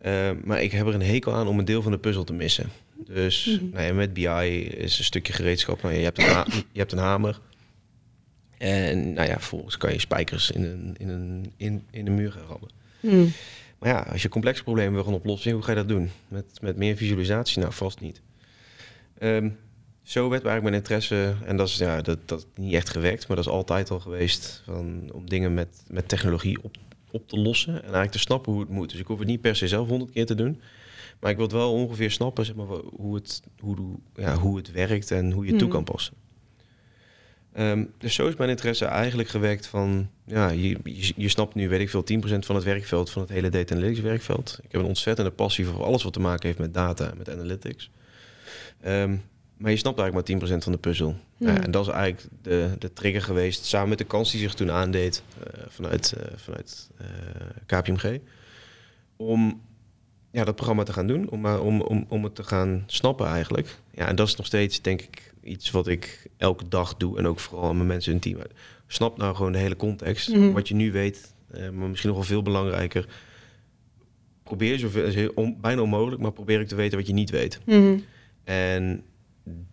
Ehm, 0.01 0.35
maar 0.43 0.61
ik 0.63 0.71
heb 0.71 0.87
er 0.87 0.93
een 0.93 1.01
hekel 1.01 1.33
aan 1.33 1.47
om 1.47 1.59
een 1.59 1.65
deel 1.65 1.81
van 1.81 1.91
de 1.91 1.97
puzzel 1.97 2.23
te 2.23 2.33
missen. 2.33 2.69
Dus 3.07 3.45
Mhm. 3.45 3.69
nou 3.71 3.85
ja, 3.85 3.93
met 3.93 4.13
BI 4.13 4.61
is 4.63 4.97
een 4.97 5.03
stukje 5.03 5.33
gereedschap. 5.33 5.81
Nou, 5.81 5.93
je, 5.95 6.03
hebt 6.03 6.17
een 6.17 6.63
je 6.71 6.79
hebt 6.79 6.91
een 6.91 6.97
hamer. 6.97 7.39
En 8.57 9.13
nou 9.13 9.27
ja, 9.27 9.33
vervolgens 9.33 9.77
kan 9.77 9.91
je 9.93 9.99
spijkers 9.99 10.51
in 10.51 10.63
een, 10.63 10.95
in 10.97 11.09
een, 11.09 11.53
in, 11.57 11.83
in 11.91 12.07
een 12.07 12.15
muur 12.15 12.31
gaan 12.31 12.45
rammen. 12.47 12.69
Mhm. 12.99 13.25
Maar 13.79 13.89
ja, 13.89 13.99
als 14.11 14.21
je 14.21 14.29
complexe 14.29 14.63
problemen 14.63 14.93
wil 14.93 15.03
gaan 15.03 15.13
oplossen, 15.13 15.51
hoe 15.51 15.61
ga 15.61 15.69
je 15.71 15.77
dat 15.77 15.87
doen? 15.87 16.09
Met, 16.27 16.45
met 16.61 16.77
meer 16.77 16.95
visualisatie? 16.95 17.59
Nou, 17.61 17.73
vast 17.73 17.99
niet. 17.99 18.21
Ehm, 19.17 19.49
zo 20.03 20.21
werd 20.29 20.45
eigenlijk 20.45 20.63
mijn 20.63 20.73
interesse, 20.83 21.35
en 21.45 21.57
dat 21.57 21.67
is 21.67 21.77
ja, 21.77 22.01
dat, 22.01 22.17
dat 22.25 22.47
niet 22.55 22.73
echt 22.73 22.89
gewerkt, 22.89 23.27
maar 23.27 23.37
dat 23.37 23.45
is 23.45 23.51
altijd 23.51 23.91
al 23.91 23.99
geweest 23.99 24.61
van, 24.65 25.09
om 25.13 25.29
dingen 25.29 25.53
met, 25.53 25.83
met 25.87 26.07
technologie 26.07 26.63
op, 26.63 26.75
op 27.11 27.27
te 27.27 27.37
lossen 27.39 27.73
en 27.73 27.81
eigenlijk 27.81 28.11
te 28.11 28.19
snappen 28.19 28.51
hoe 28.51 28.61
het 28.61 28.69
moet. 28.69 28.89
Dus 28.89 28.99
ik 28.99 29.07
hoef 29.07 29.19
het 29.19 29.27
niet 29.27 29.41
per 29.41 29.55
se 29.55 29.67
zelf 29.67 29.87
honderd 29.87 30.11
keer 30.11 30.25
te 30.25 30.35
doen, 30.35 30.61
maar 31.19 31.29
ik 31.29 31.35
wil 31.35 31.45
het 31.45 31.55
wel 31.55 31.73
ongeveer 31.73 32.11
snappen 32.11 32.45
zeg 32.45 32.55
maar, 32.55 32.65
hoe, 32.95 33.15
het, 33.15 33.41
hoe, 33.59 33.77
ja, 34.15 34.35
hoe 34.37 34.57
het 34.57 34.71
werkt 34.71 35.11
en 35.11 35.31
hoe 35.31 35.43
je 35.45 35.49
het 35.49 35.59
toe 35.59 35.67
Mhm. 35.67 35.77
kan 35.77 35.93
passen. 35.93 36.13
Ehm, 37.53 37.85
dus 37.97 38.13
zo 38.13 38.27
is 38.27 38.35
mijn 38.35 38.49
interesse 38.49 38.85
eigenlijk 38.85 39.29
gewerkt 39.29 39.67
van, 39.67 40.09
ja, 40.25 40.49
je, 40.49 40.77
je, 40.83 41.13
je 41.15 41.29
snapt 41.29 41.55
nu, 41.55 41.69
weet 41.69 41.79
ik 41.79 41.89
veel, 41.89 42.03
10% 42.03 42.45
van 42.45 42.55
het 42.55 42.63
werkveld 42.63 43.09
van 43.09 43.21
het 43.21 43.31
hele 43.31 43.49
data 43.49 43.75
analytics 43.75 44.01
werkveld. 44.01 44.59
Ik 44.63 44.71
heb 44.71 44.81
een 44.81 44.87
ontzettende 44.87 45.31
passie 45.31 45.65
voor 45.65 45.83
alles 45.83 46.03
wat 46.03 46.13
te 46.13 46.19
maken 46.19 46.47
heeft 46.47 46.59
met 46.59 46.73
data 46.73 47.09
en 47.11 47.17
met 47.17 47.29
analytics. 47.29 47.91
Ehm, 48.81 49.15
maar 49.61 49.71
je 49.71 49.77
snapt 49.77 49.99
eigenlijk 49.99 50.41
maar 50.41 50.49
10% 50.59 50.63
van 50.63 50.71
de 50.71 50.77
puzzel. 50.77 51.15
Hmm. 51.37 51.47
en 51.47 51.71
dat 51.71 51.87
is 51.87 51.93
eigenlijk 51.93 52.27
de, 52.41 52.69
de 52.79 52.93
trigger 52.93 53.21
geweest, 53.21 53.65
samen 53.65 53.89
met 53.89 53.97
de 53.97 54.03
kans 54.03 54.31
die 54.31 54.39
zich 54.39 54.53
toen 54.53 54.71
aandeed 54.71 55.23
eh, 55.43 55.63
vanuit, 55.67 56.13
eh, 56.13 56.25
vanuit 56.35 56.89
eh, 56.97 57.07
KPMG, 57.65 58.19
om 59.15 59.61
ja, 60.31 60.43
dat 60.43 60.55
programma 60.55 60.83
te 60.83 60.93
gaan 60.93 61.07
doen, 61.07 61.29
om, 61.29 61.45
om, 61.45 61.81
om, 61.81 62.05
om 62.09 62.23
het 62.23 62.35
te 62.35 62.43
gaan 62.43 62.83
snappen 62.85 63.27
eigenlijk. 63.27 63.77
Ja, 63.93 64.07
en 64.07 64.15
dat 64.15 64.27
is 64.27 64.35
nog 64.35 64.45
steeds, 64.45 64.81
denk 64.81 65.01
ik, 65.01 65.33
iets 65.43 65.71
wat 65.71 65.87
ik 65.87 66.27
elke 66.37 66.67
dag 66.67 66.97
doe 66.97 67.17
en 67.17 67.27
ook 67.27 67.39
vooral 67.39 67.73
met 67.73 67.87
mensen 67.87 68.11
in 68.11 68.17
het 68.17 68.27
team. 68.27 68.41
Snap 68.87 69.17
nou 69.17 69.35
gewoon 69.35 69.51
de 69.51 69.57
hele 69.57 69.75
context, 69.75 70.29
Mhm. 70.35 70.51
wat 70.51 70.67
je 70.67 70.75
nu 70.75 70.91
weet, 70.91 71.33
eh, 71.51 71.69
maar 71.69 71.87
misschien 71.87 72.09
nog 72.09 72.19
wel 72.19 72.27
veel 72.27 72.41
belangrijker. 72.41 73.05
Probeer 74.43 74.79
zoveel, 74.79 75.55
bijna 75.61 75.81
onmogelijk, 75.81 76.21
maar 76.21 76.31
probeer 76.31 76.59
ik 76.59 76.67
te 76.67 76.75
weten 76.75 76.97
wat 76.97 77.07
je 77.07 77.13
niet 77.13 77.29
weet. 77.29 77.59
Mhm. 77.65 77.97
En 78.43 79.03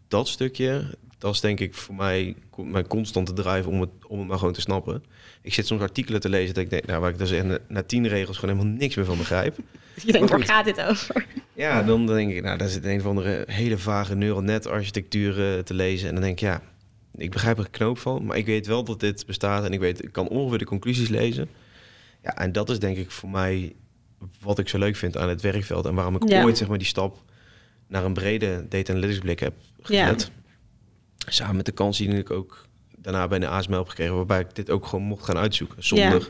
dat 0.09 0.29
stukje, 0.29 0.95
dat 1.19 1.35
is 1.35 1.41
denk 1.41 1.61
ik 1.61 1.75
voor 1.75 1.95
mij 1.95 2.35
mijn 2.57 2.87
constante 2.87 3.33
drive 3.33 3.69
om 3.69 3.81
het, 3.81 3.91
om 4.07 4.19
het 4.19 4.29
maar 4.29 4.39
gewoon 4.39 4.53
te 4.53 4.61
snappen. 4.61 5.05
Ik 5.43 5.55
zit 5.55 5.67
soms 5.67 5.81
artikelen 5.83 6.21
te 6.21 6.29
lezen 6.29 6.55
dat 6.55 6.65
ik 6.65 6.71
denk, 6.71 6.87
nou, 6.87 7.01
waar 7.01 7.11
ik 7.11 7.19
dus 7.19 7.31
na, 7.31 7.59
na 7.69 7.83
tien 7.83 8.09
regels 8.09 8.39
gewoon 8.39 8.57
helemaal 8.57 8.77
niks 8.79 8.95
meer 8.95 9.05
van 9.05 9.19
begrijp. 9.19 9.57
Dus 9.95 10.03
je 10.07 10.13
denkt, 10.13 10.31
waar 10.31 10.45
gaat 10.45 10.65
dit 10.65 10.81
over? 10.81 11.27
Ja, 11.55 11.83
dan 11.83 12.07
denk 12.07 12.33
ik, 12.33 12.43
nou, 12.43 12.59
daar 12.59 12.69
zit 12.69 12.85
een 12.85 12.99
of 13.01 13.07
andere 13.07 13.45
hele 13.47 13.79
vage 13.79 14.15
neural 14.15 14.43
net 14.43 14.67
architectuur 14.67 15.55
eh, 15.57 15.63
te 15.63 15.75
lezen. 15.75 16.09
En 16.09 16.15
dan 16.15 16.23
denk 16.23 16.35
ik, 16.35 16.41
ja, 16.41 16.63
ik 17.15 17.31
begrijp 17.31 17.59
er 17.59 17.65
een 17.65 17.71
knoop 17.71 17.99
van, 17.99 18.25
maar 18.25 18.37
ik 18.37 18.47
weet 18.47 18.67
wel 18.67 18.85
dat 18.85 19.01
dit 19.01 19.27
bestaat 19.27 19.65
en 19.65 19.73
ik 19.73 19.81
weet, 19.81 20.05
ik 20.05 20.13
kan 20.13 20.29
ongeveer 20.29 20.59
de 20.59 20.65
conclusies 20.65 21.09
lezen. 21.09 21.49
Ja, 22.23 22.37
en 22.37 22.53
dat 22.53 22.71
is 22.71 22.79
denk 22.79 22.97
ik 22.97 23.11
voor 23.11 23.29
mij 23.29 23.75
wat 24.41 24.59
ik 24.59 24.69
zo 24.69 24.79
leuk 24.79 24.97
vind 24.97 25.17
aan 25.17 25.29
het 25.29 25.41
werkveld 25.41 25.87
en 25.87 25.95
waarom 25.95 26.15
ik 26.17 26.29
Ja. 26.29 26.43
ooit 26.43 26.59
zeg 26.59 26.69
maar 26.69 26.79
die 26.79 26.87
stap 26.87 27.23
naar 27.89 28.05
een 28.05 28.13
brede 28.13 28.67
data 28.69 28.93
analytics 28.93 29.19
blik 29.21 29.41
heb 29.41 29.55
Ja. 29.83 30.05
gezet. 30.07 30.31
Samen 31.27 31.57
met 31.57 31.67
de 31.67 31.73
kans 31.73 31.99
die 31.99 32.09
ik 32.09 32.31
ook 32.31 32.67
daarna 32.97 33.29
bij 33.29 33.39
de 33.39 33.47
ASML 33.49 33.77
heb 33.79 33.89
gekregen, 33.89 34.15
waarbij 34.15 34.41
ik 34.41 34.55
dit 34.55 34.71
ook 34.71 34.87
gewoon 34.87 35.05
mocht 35.05 35.25
gaan 35.25 35.37
uitzoeken. 35.37 35.85
Zonder 35.85 36.21
Ja. 36.21 36.27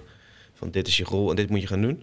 van 0.55 0.71
dit 0.71 0.87
is 0.87 0.97
je 0.97 1.05
rol 1.05 1.31
en 1.31 1.37
dit 1.37 1.51
moet 1.51 1.61
je 1.61 1.67
gaan 1.67 1.83
doen. 1.83 2.03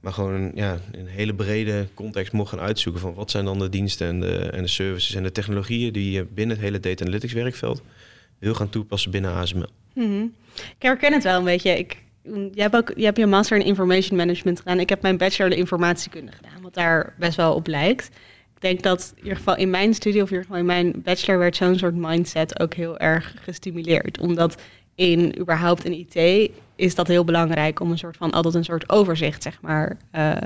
Maar 0.00 0.12
gewoon 0.12 0.32
een, 0.32 0.52
ja, 0.54 0.78
een 0.92 1.06
hele 1.06 1.34
brede 1.34 1.86
context 1.94 2.32
mocht 2.32 2.50
gaan 2.50 2.60
uitzoeken 2.60 3.00
van 3.00 3.14
wat 3.14 3.30
zijn 3.30 3.44
dan 3.44 3.58
de 3.58 3.68
diensten 3.68 4.06
en 4.08 4.20
de, 4.20 4.36
en 4.38 4.62
de 4.62 4.68
services 4.68 5.14
en 5.14 5.22
de 5.22 5.32
technologieën 5.32 5.92
die 5.92 6.10
je 6.10 6.24
binnen 6.24 6.56
het 6.56 6.64
hele 6.64 6.80
data 6.80 7.04
analytics 7.04 7.32
werkveld 7.32 7.82
wil 8.38 8.54
gaan 8.54 8.68
toepassen 8.70 9.10
binnen 9.10 9.30
ASML. 9.32 9.68
Mhm. 9.94 10.22
Ik 10.54 10.74
herken 10.82 11.12
het 11.12 11.22
wel 11.22 11.38
een 11.38 11.44
beetje. 11.44 11.70
Ik, 11.78 12.02
jij, 12.22 12.50
hebt 12.54 12.76
ook, 12.76 12.92
jij 12.96 13.04
hebt 13.04 13.16
je 13.18 13.26
master 13.26 13.58
in 13.58 13.64
information 13.66 14.16
management 14.16 14.58
gedaan. 14.58 14.80
Ik 14.80 14.88
heb 14.88 15.02
mijn 15.02 15.16
bachelor 15.16 15.50
de 15.50 15.56
informatiekunde 15.56 16.32
gedaan, 16.32 16.62
wat 16.62 16.74
daar 16.74 17.14
best 17.18 17.36
wel 17.36 17.54
op 17.54 17.66
lijkt. 17.66 18.10
Denk 18.64 18.82
dat 18.82 19.12
in 19.16 19.22
ieder 19.22 19.36
geval 19.36 19.56
in 19.56 19.70
mijn 19.70 19.94
studie, 19.94 20.22
of 20.22 20.30
in 20.30 20.36
ieder 20.36 20.46
geval 20.46 20.60
in 20.60 20.66
mijn 20.66 21.02
bachelor, 21.02 21.38
werd 21.38 21.56
zo'n 21.56 21.78
soort 21.78 21.94
mindset 21.94 22.60
ook 22.60 22.74
heel 22.74 22.98
erg 22.98 23.34
gestimuleerd. 23.40 24.20
Omdat 24.20 24.62
in 24.94 25.38
überhaupt 25.38 25.84
in 25.84 25.92
IT 25.92 26.50
is 26.76 26.94
dat 26.94 27.06
heel 27.06 27.24
belangrijk 27.24 27.80
om 27.80 27.90
een 27.90 27.98
soort 27.98 28.16
van 28.16 28.30
altijd 28.30 28.54
een 28.54 28.64
soort 28.64 28.88
overzicht, 28.88 29.42
zeg 29.42 29.58
maar, 29.60 29.96
eh, 30.10 30.36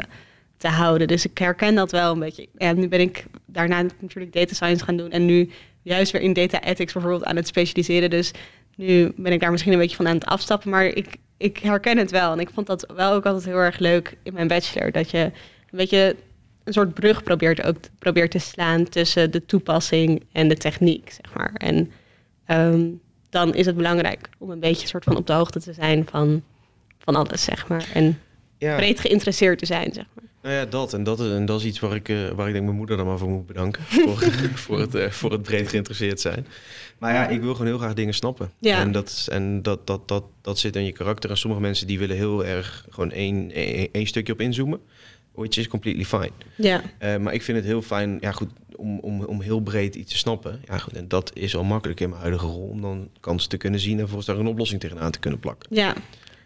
te 0.56 0.68
houden. 0.68 1.08
Dus 1.08 1.26
ik 1.26 1.38
herken 1.38 1.74
dat 1.74 1.90
wel 1.90 2.12
een 2.12 2.18
beetje. 2.18 2.48
Ja, 2.56 2.72
nu 2.72 2.88
ben 2.88 3.00
ik 3.00 3.24
daarna 3.46 3.84
natuurlijk 4.00 4.32
data 4.32 4.54
science 4.54 4.84
gaan 4.84 4.96
doen 4.96 5.10
en 5.10 5.24
nu 5.24 5.50
juist 5.82 6.12
weer 6.12 6.22
in 6.22 6.32
data 6.32 6.62
ethics 6.62 6.92
bijvoorbeeld 6.92 7.24
aan 7.24 7.36
het 7.36 7.46
specialiseren. 7.46 8.10
Dus 8.10 8.32
nu 8.76 9.12
ben 9.16 9.32
ik 9.32 9.40
daar 9.40 9.50
misschien 9.50 9.72
een 9.72 9.78
beetje 9.78 9.96
van 9.96 10.08
aan 10.08 10.14
het 10.14 10.26
afstappen, 10.26 10.70
maar 10.70 10.84
ik, 10.84 11.16
ik 11.36 11.58
herken 11.58 11.98
het 11.98 12.10
wel. 12.10 12.32
En 12.32 12.40
ik 12.40 12.50
vond 12.54 12.66
dat 12.66 12.92
wel 12.96 13.12
ook 13.12 13.26
altijd 13.26 13.44
heel 13.44 13.58
erg 13.58 13.78
leuk 13.78 14.16
in 14.22 14.32
mijn 14.32 14.48
bachelor. 14.48 14.92
Dat 14.92 15.10
je 15.10 15.18
een 15.18 15.78
beetje 15.78 16.16
een 16.68 16.74
soort 16.74 16.94
brug 16.94 17.22
probeert 17.22 17.62
ook 17.62 17.76
probeert 17.98 18.30
te 18.30 18.38
slaan 18.38 18.88
tussen 18.88 19.30
de 19.30 19.44
toepassing 19.46 20.22
en 20.32 20.48
de 20.48 20.56
techniek, 20.56 21.10
zeg 21.22 21.34
maar. 21.34 21.50
En 21.54 21.90
ehm, 22.46 22.80
dan 23.30 23.54
is 23.54 23.66
het 23.66 23.76
belangrijk 23.76 24.28
om 24.38 24.50
een 24.50 24.60
beetje 24.60 24.86
soort 24.86 25.04
van 25.04 25.16
op 25.16 25.26
de 25.26 25.32
hoogte 25.32 25.60
te 25.60 25.72
zijn 25.72 26.06
van, 26.10 26.42
van 26.98 27.14
alles, 27.16 27.44
zeg 27.44 27.68
maar. 27.68 27.88
En 27.94 28.18
Ja, 28.58 28.76
breed 28.76 29.00
geïnteresseerd 29.00 29.58
te 29.58 29.66
zijn, 29.66 29.92
zeg 29.92 30.04
maar. 30.14 30.24
nou 30.42 30.54
ja, 30.54 30.64
dat. 30.66 30.92
En 30.94 31.04
dat 31.04 31.20
is, 31.20 31.30
en 31.32 31.44
dat 31.46 31.60
is 31.60 31.66
iets 31.66 31.78
waar 31.80 31.94
ik, 31.94 32.08
eh, 32.08 32.28
waar 32.28 32.46
ik 32.46 32.52
denk 32.52 32.64
mijn 32.64 32.76
moeder 32.76 32.96
dan 32.96 33.06
maar 33.06 33.18
voor 33.18 33.28
moet 33.28 33.46
bedanken. 33.46 33.82
voor, 34.06 34.16
voor, 34.54 34.80
het, 34.80 34.94
eh, 34.94 35.10
voor 35.10 35.32
het 35.32 35.42
breed 35.42 35.68
geïnteresseerd 35.68 36.20
zijn. 36.20 36.46
Maar 36.98 37.14
ja, 37.14 37.28
ik 37.28 37.40
wil 37.40 37.52
gewoon 37.52 37.66
heel 37.66 37.78
graag 37.78 37.94
dingen 37.94 38.14
snappen. 38.14 38.50
Ja. 38.58 38.80
En, 38.80 38.92
dat, 38.92 39.08
is- 39.08 39.28
en 39.28 39.62
dat, 39.62 39.86
dat, 39.86 40.08
dat, 40.08 40.24
dat 40.40 40.58
zit 40.58 40.76
in 40.76 40.84
je 40.84 40.92
karakter. 40.92 41.30
En 41.30 41.36
sommige 41.36 41.62
mensen 41.62 41.86
die 41.86 41.98
willen 41.98 42.16
heel 42.16 42.44
erg 42.44 42.86
gewoon 42.90 43.10
één, 43.12 43.50
één, 43.52 43.88
één 43.92 44.06
stukje 44.06 44.32
op 44.32 44.40
inzoomen. 44.40 44.80
Which 45.38 45.56
is 45.56 45.68
completely 45.68 46.04
fine. 46.04 46.30
Ja, 46.56 46.82
Eh, 46.98 47.16
maar 47.16 47.34
ik 47.34 47.42
vind 47.42 47.56
het 47.58 47.66
heel 47.66 47.82
fijn 47.82 48.18
ja, 48.20 48.32
goed, 48.32 48.48
om, 48.76 48.98
om, 48.98 49.24
om 49.24 49.40
heel 49.40 49.60
breed 49.60 49.94
iets 49.94 50.12
te 50.12 50.18
snappen. 50.18 50.60
Ja, 50.64 50.78
goed, 50.78 50.92
en 50.96 51.08
dat 51.08 51.30
is 51.34 51.56
al 51.56 51.64
makkelijk 51.64 52.00
in 52.00 52.08
mijn 52.08 52.20
huidige 52.20 52.46
rol. 52.46 52.68
Om 52.68 52.80
dan 52.80 53.08
kansen 53.20 53.48
te 53.48 53.56
kunnen 53.56 53.80
zien 53.80 53.92
en 53.92 53.98
vervolgens 53.98 54.26
daar 54.26 54.38
een 54.38 54.46
oplossing 54.46 54.80
tegenaan 54.80 55.10
te 55.10 55.18
kunnen 55.18 55.40
plakken. 55.40 55.76
ja. 55.76 55.94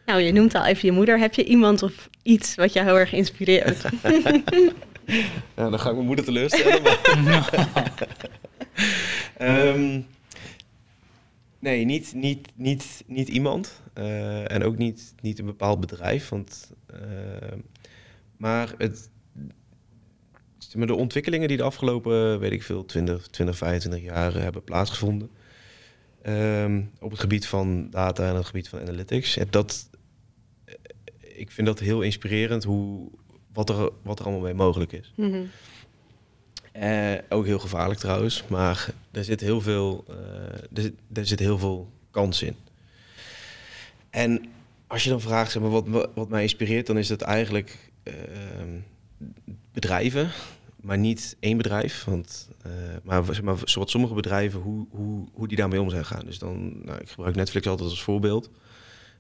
Nou, 0.06 0.20
je 0.20 0.32
noemt 0.32 0.54
al 0.54 0.64
even 0.64 0.88
je 0.88 0.92
moeder. 0.92 1.18
Heb 1.18 1.34
je 1.34 1.44
iemand 1.44 1.82
of 1.82 2.08
iets 2.22 2.54
wat 2.54 2.72
jou 2.72 2.86
heel 2.86 2.98
erg 2.98 3.12
inspireert? 3.12 3.84
Ja, 5.56 5.70
dan 5.70 5.78
ga 5.80 5.88
ik 5.88 5.94
mijn 5.94 6.06
moeder 6.06 6.24
teleurstellen. 6.24 6.82
Maar... 6.82 7.68
Ehm, 9.36 10.00
nee, 11.58 11.84
niet, 11.84 12.12
niet, 12.14 12.48
niet, 12.54 13.02
niet 13.06 13.28
iemand. 13.28 13.80
Eh, 13.94 14.52
en 14.52 14.64
ook 14.64 14.76
niet, 14.78 15.14
niet 15.20 15.38
een 15.38 15.46
bepaald 15.46 15.80
bedrijf. 15.80 16.28
Want, 16.28 16.70
ehm, 16.86 17.58
maar 18.42 18.74
het, 18.78 19.10
maar 20.74 20.86
de 20.86 20.94
ontwikkelingen 20.94 21.48
die 21.48 21.56
de 21.56 21.62
afgelopen, 21.62 22.38
weet 22.38 22.52
ik 22.52 22.62
veel, 22.62 22.84
20, 22.84 23.26
20 23.26 23.56
25 23.56 24.02
jaar 24.02 24.34
hebben 24.34 24.64
plaatsgevonden. 24.64 25.30
ehm, 26.22 26.82
op 27.00 27.10
het 27.10 27.20
gebied 27.20 27.46
van 27.46 27.90
data 27.90 28.28
en 28.28 28.34
het 28.34 28.46
gebied 28.46 28.68
van 28.68 28.80
analytics. 28.80 29.38
Dat, 29.50 29.88
eh, 30.64 30.74
ik 31.20 31.50
vind 31.50 31.66
dat 31.66 31.78
heel 31.78 32.00
inspirerend 32.00 32.64
hoe, 32.64 33.10
wat, 33.52 33.68
er, 33.68 33.90
wat 34.02 34.18
er 34.18 34.24
allemaal 34.24 34.44
mee 34.44 34.54
mogelijk 34.54 34.92
is. 34.92 35.12
Mhm. 35.16 35.42
Eh, 36.72 37.14
ook 37.28 37.46
heel 37.46 37.58
gevaarlijk 37.58 38.00
trouwens, 38.00 38.44
maar 38.48 38.94
er 39.10 39.24
zit 39.24 39.40
heel 39.40 39.60
veel, 39.60 40.04
eh, 40.08 40.14
er, 40.72 40.82
zit, 40.82 40.94
er 41.12 41.26
zit 41.26 41.38
heel 41.38 41.58
veel 41.58 41.90
kans 42.10 42.42
in. 42.42 42.56
En 44.10 44.44
als 44.86 45.04
je 45.04 45.10
dan 45.10 45.20
vraagt, 45.20 45.52
zeg 45.52 45.62
maar, 45.62 45.70
wat, 45.70 46.08
wat 46.14 46.28
mij 46.28 46.42
inspireert, 46.42 46.86
dan 46.86 46.98
is 46.98 47.08
dat 47.08 47.20
eigenlijk 47.20 47.91
bedrijven, 49.72 50.30
maar 50.80 50.98
niet 50.98 51.36
één 51.40 51.56
bedrijf. 51.56 52.04
Want, 52.04 52.48
eh, 52.62 52.72
maar, 53.02 53.24
zeg 53.24 53.42
maar 53.42 53.56
zoals 53.64 53.90
sommige 53.90 54.14
bedrijven, 54.14 54.60
hoe, 54.60 54.86
hoe, 54.90 55.28
hoe 55.32 55.48
die 55.48 55.56
daarmee 55.56 55.80
om 55.80 55.90
zijn 55.90 56.04
gaan. 56.04 56.24
Dus 56.24 56.38
dan, 56.38 56.84
nou, 56.84 57.00
ik 57.00 57.08
gebruik 57.08 57.34
Netflix 57.34 57.66
altijd 57.66 57.90
als 57.90 58.02
voorbeeld. 58.02 58.50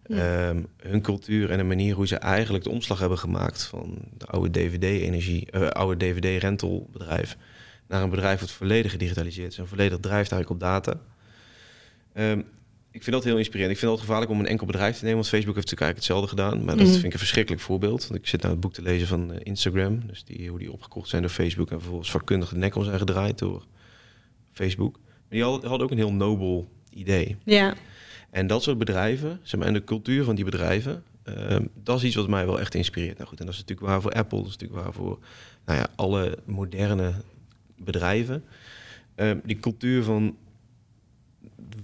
Ja. 0.06 0.48
Ehm, 0.48 0.62
hun 0.76 1.02
cultuur 1.02 1.50
en 1.50 1.58
de 1.58 1.64
manier 1.64 1.94
hoe 1.94 2.06
ze 2.06 2.16
eigenlijk 2.16 2.64
de 2.64 2.70
omslag 2.70 2.98
hebben 2.98 3.18
gemaakt 3.18 3.62
van 3.62 3.98
de 4.18 4.26
oude 4.26 4.50
DVD-energie, 4.50 5.50
eh, 5.50 5.68
oude 5.68 5.96
DVD-rentalbedrijf 5.96 7.36
naar 7.86 8.02
een 8.02 8.10
bedrijf 8.10 8.40
wat 8.40 8.50
volledig 8.50 8.90
gedigitaliseerd 8.90 9.52
is 9.52 9.58
en 9.58 9.68
volledig 9.68 9.98
drijft 9.98 10.32
eigenlijk 10.32 10.50
op 10.50 10.60
data. 10.60 11.00
Ehm, 12.12 12.42
ik 12.92 13.02
vind 13.02 13.16
dat 13.16 13.24
heel 13.24 13.36
inspirerend. 13.38 13.72
Ik 13.72 13.78
vind 13.78 13.90
het 13.90 14.00
gevaarlijk 14.00 14.30
om 14.30 14.40
een 14.40 14.46
enkel 14.46 14.66
bedrijf 14.66 14.96
te 14.98 15.02
nemen, 15.04 15.18
want 15.18 15.28
Facebook 15.28 15.54
heeft 15.54 15.70
natuurlijk 15.70 16.00
eigenlijk 16.02 16.24
hetzelfde 16.28 16.28
gedaan. 16.56 16.64
Maar 16.64 16.76
dat 16.76 16.84
Mhm. 16.84 16.92
vind 16.94 17.04
ik 17.06 17.12
een 17.12 17.18
verschrikkelijk 17.18 17.62
voorbeeld. 17.62 18.06
Want 18.08 18.20
ik 18.20 18.26
zit 18.26 18.40
nou 18.40 18.52
het 18.52 18.62
boek 18.62 18.72
te 18.72 18.82
lezen 18.82 19.06
van 19.08 19.32
eh, 19.32 19.40
Instagram, 19.42 20.06
dus 20.06 20.24
die, 20.24 20.48
hoe 20.48 20.58
die 20.58 20.72
opgekocht 20.72 21.08
zijn 21.08 21.22
door 21.22 21.30
Facebook 21.30 21.70
en 21.70 21.80
vervolgens 21.80 22.10
vakkundig 22.10 22.48
de 22.48 22.56
nek 22.56 22.74
om 22.74 22.84
zijn 22.84 22.98
gedraaid 22.98 23.38
door 23.38 23.64
Facebook. 24.52 24.92
Maar 25.02 25.10
die 25.28 25.42
hadden, 25.42 25.68
hadden 25.68 25.86
ook 25.86 25.92
een 25.92 25.98
heel 25.98 26.12
nobel 26.12 26.68
idee. 26.90 27.36
Ja, 27.44 27.74
En 28.30 28.46
dat 28.46 28.62
soort 28.62 28.78
bedrijven, 28.78 29.40
zeg 29.42 29.58
maar, 29.60 29.68
en 29.68 29.74
de 29.74 29.84
cultuur 29.84 30.24
van 30.24 30.34
die 30.34 30.44
bedrijven, 30.44 31.02
ehm, 31.22 31.64
dat 31.82 31.96
is 31.96 32.04
iets 32.04 32.14
wat 32.16 32.28
mij 32.28 32.46
wel 32.46 32.60
echt 32.60 32.74
inspireert. 32.74 33.16
Nou 33.16 33.28
goed, 33.28 33.40
en 33.40 33.44
dat 33.46 33.54
is 33.54 33.60
natuurlijk 33.60 33.88
waar 33.88 34.02
voor 34.02 34.12
Apple, 34.12 34.38
dat 34.38 34.46
is 34.46 34.52
natuurlijk 34.56 34.82
waar 34.84 34.92
voor 34.92 35.18
nou 35.66 35.78
ja, 35.78 35.86
alle 35.96 36.38
moderne 36.44 37.12
bedrijven. 37.76 38.44
Ehm, 39.14 39.38
die 39.44 39.60
cultuur 39.60 40.02
van 40.02 40.36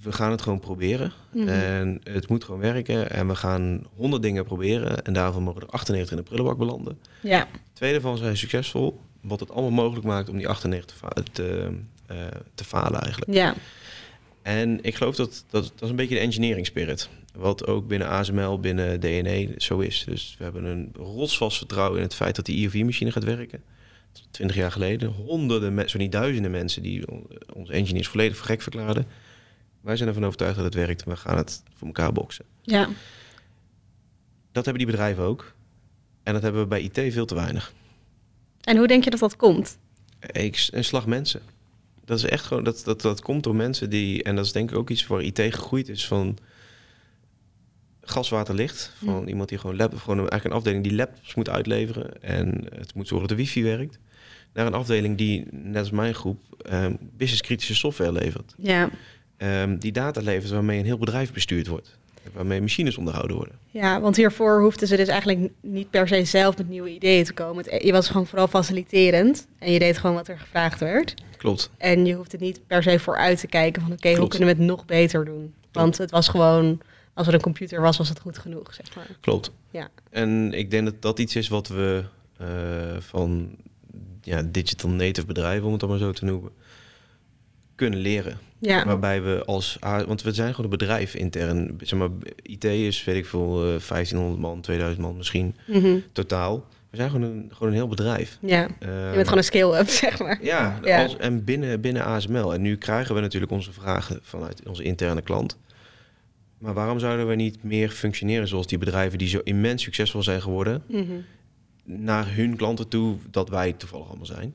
we 0.02 0.12
gaan 0.12 0.30
het 0.30 0.42
gewoon 0.42 0.60
proberen 0.60 1.12
Mhm. 1.32 1.48
en 1.48 2.00
het 2.04 2.28
moet 2.28 2.44
gewoon 2.44 2.60
werken 2.60 3.10
en 3.10 3.28
we 3.28 3.34
gaan 3.34 3.82
honderd 3.94 4.22
dingen 4.22 4.44
proberen 4.44 5.04
en 5.04 5.12
daarvan 5.12 5.42
mogen 5.42 5.60
er 5.62 5.68
98 5.68 6.10
in 6.10 6.16
de 6.16 6.22
prullenbak 6.28 6.58
belanden. 6.58 6.98
ja, 7.22 7.46
Twee 7.72 7.92
daarvan 7.92 8.16
zijn 8.16 8.36
succesvol, 8.36 9.00
wat 9.20 9.40
het 9.40 9.50
allemaal 9.50 9.70
mogelijk 9.84 10.06
maakt 10.06 10.28
om 10.28 10.36
die 10.36 10.48
98 10.48 10.96
te, 11.32 11.68
eh, 12.06 12.16
te 12.54 12.64
falen 12.64 13.00
eigenlijk. 13.00 13.32
ja. 13.32 13.54
En 14.42 14.78
ik 14.84 14.94
geloof 14.94 15.16
dat, 15.16 15.44
dat 15.50 15.62
dat 15.74 15.82
is 15.82 15.88
een 15.90 15.96
beetje 15.96 16.14
de 16.14 16.20
engineering 16.20 16.66
spirit. 16.66 17.08
Wat 17.36 17.66
ook 17.66 17.86
binnen 17.88 18.08
ASML, 18.08 18.60
binnen 18.60 19.00
DNE 19.00 19.54
zo 19.56 19.78
is. 19.78 20.04
Dus 20.08 20.34
we 20.38 20.44
hebben 20.44 20.64
een 20.64 20.92
rotsvast 20.96 21.56
vertrouwen 21.58 21.96
in 21.98 22.04
het 22.04 22.14
feit 22.14 22.36
dat 22.36 22.44
die 22.46 22.56
IOV-machine 22.56 23.12
gaat 23.12 23.24
werken. 23.24 23.62
Twintig 24.30 24.56
jaar 24.56 24.72
geleden. 24.72 25.08
Honderden, 25.08 25.88
zo 25.88 25.98
niet 25.98 26.12
duizenden 26.12 26.50
mensen 26.50 26.82
die 26.82 27.10
on- 27.10 27.26
onze 27.54 27.72
engineers 27.72 28.08
volledig 28.08 28.36
voor 28.36 28.46
gek 28.46 28.62
verklaarden. 28.62 29.06
Wij 29.88 29.96
zijn 29.96 30.08
ervan 30.08 30.24
overtuigd 30.24 30.56
dat 30.56 30.64
het 30.64 30.74
werkt. 30.74 31.04
We 31.04 31.16
gaan 31.16 31.36
het 31.36 31.62
voor 31.74 31.86
elkaar 31.86 32.12
boksen. 32.12 32.44
ja. 32.62 32.88
Dat 34.52 34.64
hebben 34.64 34.84
die 34.84 34.92
bedrijven 34.92 35.24
ook. 35.24 35.54
En 36.22 36.32
dat 36.32 36.42
hebben 36.42 36.60
we 36.60 36.66
bij 36.66 36.80
IT 36.80 37.12
veel 37.12 37.26
te 37.26 37.34
weinig. 37.34 37.72
En 38.60 38.76
hoe 38.76 38.86
denk 38.86 39.04
je 39.04 39.10
dat 39.10 39.20
dat 39.20 39.36
komt? 39.36 39.78
Ik, 40.32 40.68
een 40.70 40.84
slag 40.84 41.06
mensen. 41.06 41.40
Dat 42.04 42.18
is 42.18 42.24
echt 42.24 42.44
gewoon, 42.44 42.64
dat, 42.64 42.82
dat, 42.84 43.00
dat 43.00 43.20
komt 43.20 43.42
door 43.42 43.54
mensen 43.54 43.90
die, 43.90 44.22
en 44.22 44.36
dat 44.36 44.44
is 44.44 44.52
denk 44.52 44.70
ik 44.70 44.76
ook 44.76 44.90
iets 44.90 45.06
waar 45.06 45.22
IT 45.22 45.40
gegroeid 45.40 45.88
is 45.88 46.06
van 46.06 46.38
gas, 48.00 48.28
water, 48.28 48.54
licht. 48.54 48.92
Van 49.04 49.28
iemand 49.28 49.48
die 49.48 49.58
gewoon, 49.58 49.76
lab, 49.76 49.96
gewoon 49.96 50.18
eigenlijk 50.18 50.44
een 50.44 50.52
afdeling 50.52 50.82
die 50.82 50.94
laptops 50.94 51.34
moet 51.34 51.48
uitleveren 51.48 52.22
en 52.22 52.66
het 52.74 52.94
moet 52.94 53.08
zorgen 53.08 53.28
dat 53.28 53.36
de 53.36 53.44
wifi 53.44 53.62
werkt. 53.62 53.98
Naar 54.52 54.66
een 54.66 54.74
afdeling 54.74 55.18
die, 55.18 55.46
net 55.50 55.76
als 55.76 55.90
mijn 55.90 56.14
groep, 56.14 56.40
ehm 56.62 56.94
businesskritische 57.00 57.74
software 57.74 58.12
levert. 58.12 58.54
Ja, 58.56 58.90
Ehm, 59.38 59.78
die 59.78 59.92
data 59.92 60.20
levert 60.20 60.52
waarmee 60.52 60.78
een 60.78 60.84
heel 60.84 60.98
bedrijf 60.98 61.32
bestuurd 61.32 61.66
wordt. 61.66 61.96
Waarmee 62.32 62.60
machines 62.60 62.96
onderhouden 62.96 63.36
worden. 63.36 63.54
ja, 63.70 64.00
want 64.00 64.16
hiervoor 64.16 64.60
hoefden 64.60 64.88
ze 64.88 64.96
dus 64.96 65.08
eigenlijk 65.08 65.50
niet 65.60 65.90
per 65.90 66.08
se 66.08 66.24
zelf 66.24 66.56
met 66.56 66.68
nieuwe 66.68 66.90
ideeën 66.94 67.24
te 67.24 67.32
komen. 67.32 67.64
Het- 67.68 67.82
Je 67.82 67.92
was 67.92 68.08
gewoon 68.08 68.26
vooral 68.26 68.48
faciliterend 68.48 69.46
en 69.58 69.72
je 69.72 69.78
deed 69.78 69.98
gewoon 69.98 70.16
wat 70.16 70.28
er 70.28 70.38
gevraagd 70.38 70.80
werd. 70.80 71.14
Klopt. 71.36 71.70
En 71.78 72.06
je 72.06 72.14
hoefde 72.14 72.36
niet 72.40 72.60
per 72.66 72.82
se 72.82 72.98
vooruit 72.98 73.40
te 73.40 73.46
kijken 73.46 73.82
van 73.82 73.92
oké, 73.92 74.14
hoe 74.14 74.28
kunnen 74.28 74.48
we 74.48 74.54
het 74.54 74.64
nog 74.64 74.84
beter 74.84 75.24
doen? 75.24 75.54
Want 75.72 75.98
het 75.98 76.10
was 76.10 76.28
gewoon, 76.28 76.80
als 77.14 77.26
er 77.26 77.34
een 77.34 77.40
computer 77.40 77.80
was, 77.80 77.96
was 77.96 78.08
het 78.08 78.20
goed 78.20 78.38
genoeg, 78.38 78.74
zeg 78.74 78.94
maar. 78.96 79.06
Klopt. 79.20 79.50
Ja. 79.70 79.88
En 80.10 80.52
ik 80.52 80.70
denk 80.70 80.84
dat 80.84 81.02
dat 81.02 81.18
iets 81.18 81.36
is 81.36 81.48
wat 81.48 81.68
we 81.68 82.04
eh, 82.38 82.46
van 82.98 83.50
ja, 84.22 84.42
digital 84.42 84.90
native 84.90 85.26
bedrijven, 85.26 85.64
om 85.66 85.70
het 85.70 85.80
dan 85.80 85.88
maar 85.88 85.98
zo 85.98 86.12
te 86.12 86.24
noemen, 86.24 86.50
kunnen 87.78 87.98
leren. 87.98 88.38
Ja, 88.60 88.84
Waarbij 88.86 89.22
we 89.22 89.42
als... 89.46 89.76
Want 89.80 90.22
we 90.22 90.32
zijn 90.32 90.54
gewoon 90.54 90.64
een 90.72 90.78
bedrijf 90.78 91.14
intern. 91.14 91.78
Zeg 91.80 91.98
maar, 91.98 92.08
IT 92.42 92.64
is, 92.64 93.04
weet 93.04 93.16
ik 93.16 93.26
veel, 93.26 93.56
eh, 93.74 93.80
1500 93.80 94.40
man, 94.40 94.60
2000 94.60 95.02
man 95.02 95.16
misschien 95.16 95.54
Mhm. 95.66 95.98
totaal. 96.12 96.66
We 96.90 96.96
zijn 96.96 97.10
gewoon 97.10 97.30
een, 97.30 97.48
gewoon 97.52 97.68
een 97.68 97.74
heel 97.78 97.88
bedrijf. 97.88 98.38
Ja, 98.40 98.60
je 98.80 99.10
bent 99.12 99.22
gewoon 99.24 99.38
een 99.38 99.44
scale-up, 99.44 99.88
zeg 100.04 100.18
maar. 100.18 100.38
Ja, 100.42 100.78
Ja. 100.84 101.02
Als, 101.02 101.16
en 101.16 101.44
binnen, 101.44 101.80
binnen 101.80 102.04
ASML. 102.04 102.54
En 102.54 102.62
nu 102.62 102.76
krijgen 102.76 103.14
we 103.14 103.20
natuurlijk 103.20 103.52
onze 103.52 103.72
vragen 103.72 104.18
vanuit 104.22 104.62
onze 104.68 104.82
interne 104.82 105.22
klant. 105.22 105.58
Maar 106.58 106.74
waarom 106.74 106.98
zouden 106.98 107.28
we 107.28 107.34
niet 107.34 107.62
meer 107.62 107.88
functioneren 107.90 108.48
zoals 108.48 108.66
die 108.66 108.78
bedrijven 108.78 109.18
die 109.18 109.28
zo 109.28 109.40
immens 109.44 109.82
succesvol 109.82 110.22
zijn 110.22 110.42
geworden, 110.42 110.82
Mhm. 110.88 111.04
naar 111.84 112.34
hun 112.34 112.56
klanten 112.56 112.88
toe, 112.88 113.16
dat 113.30 113.48
wij 113.48 113.72
toevallig 113.72 114.06
allemaal 114.08 114.26
zijn? 114.26 114.54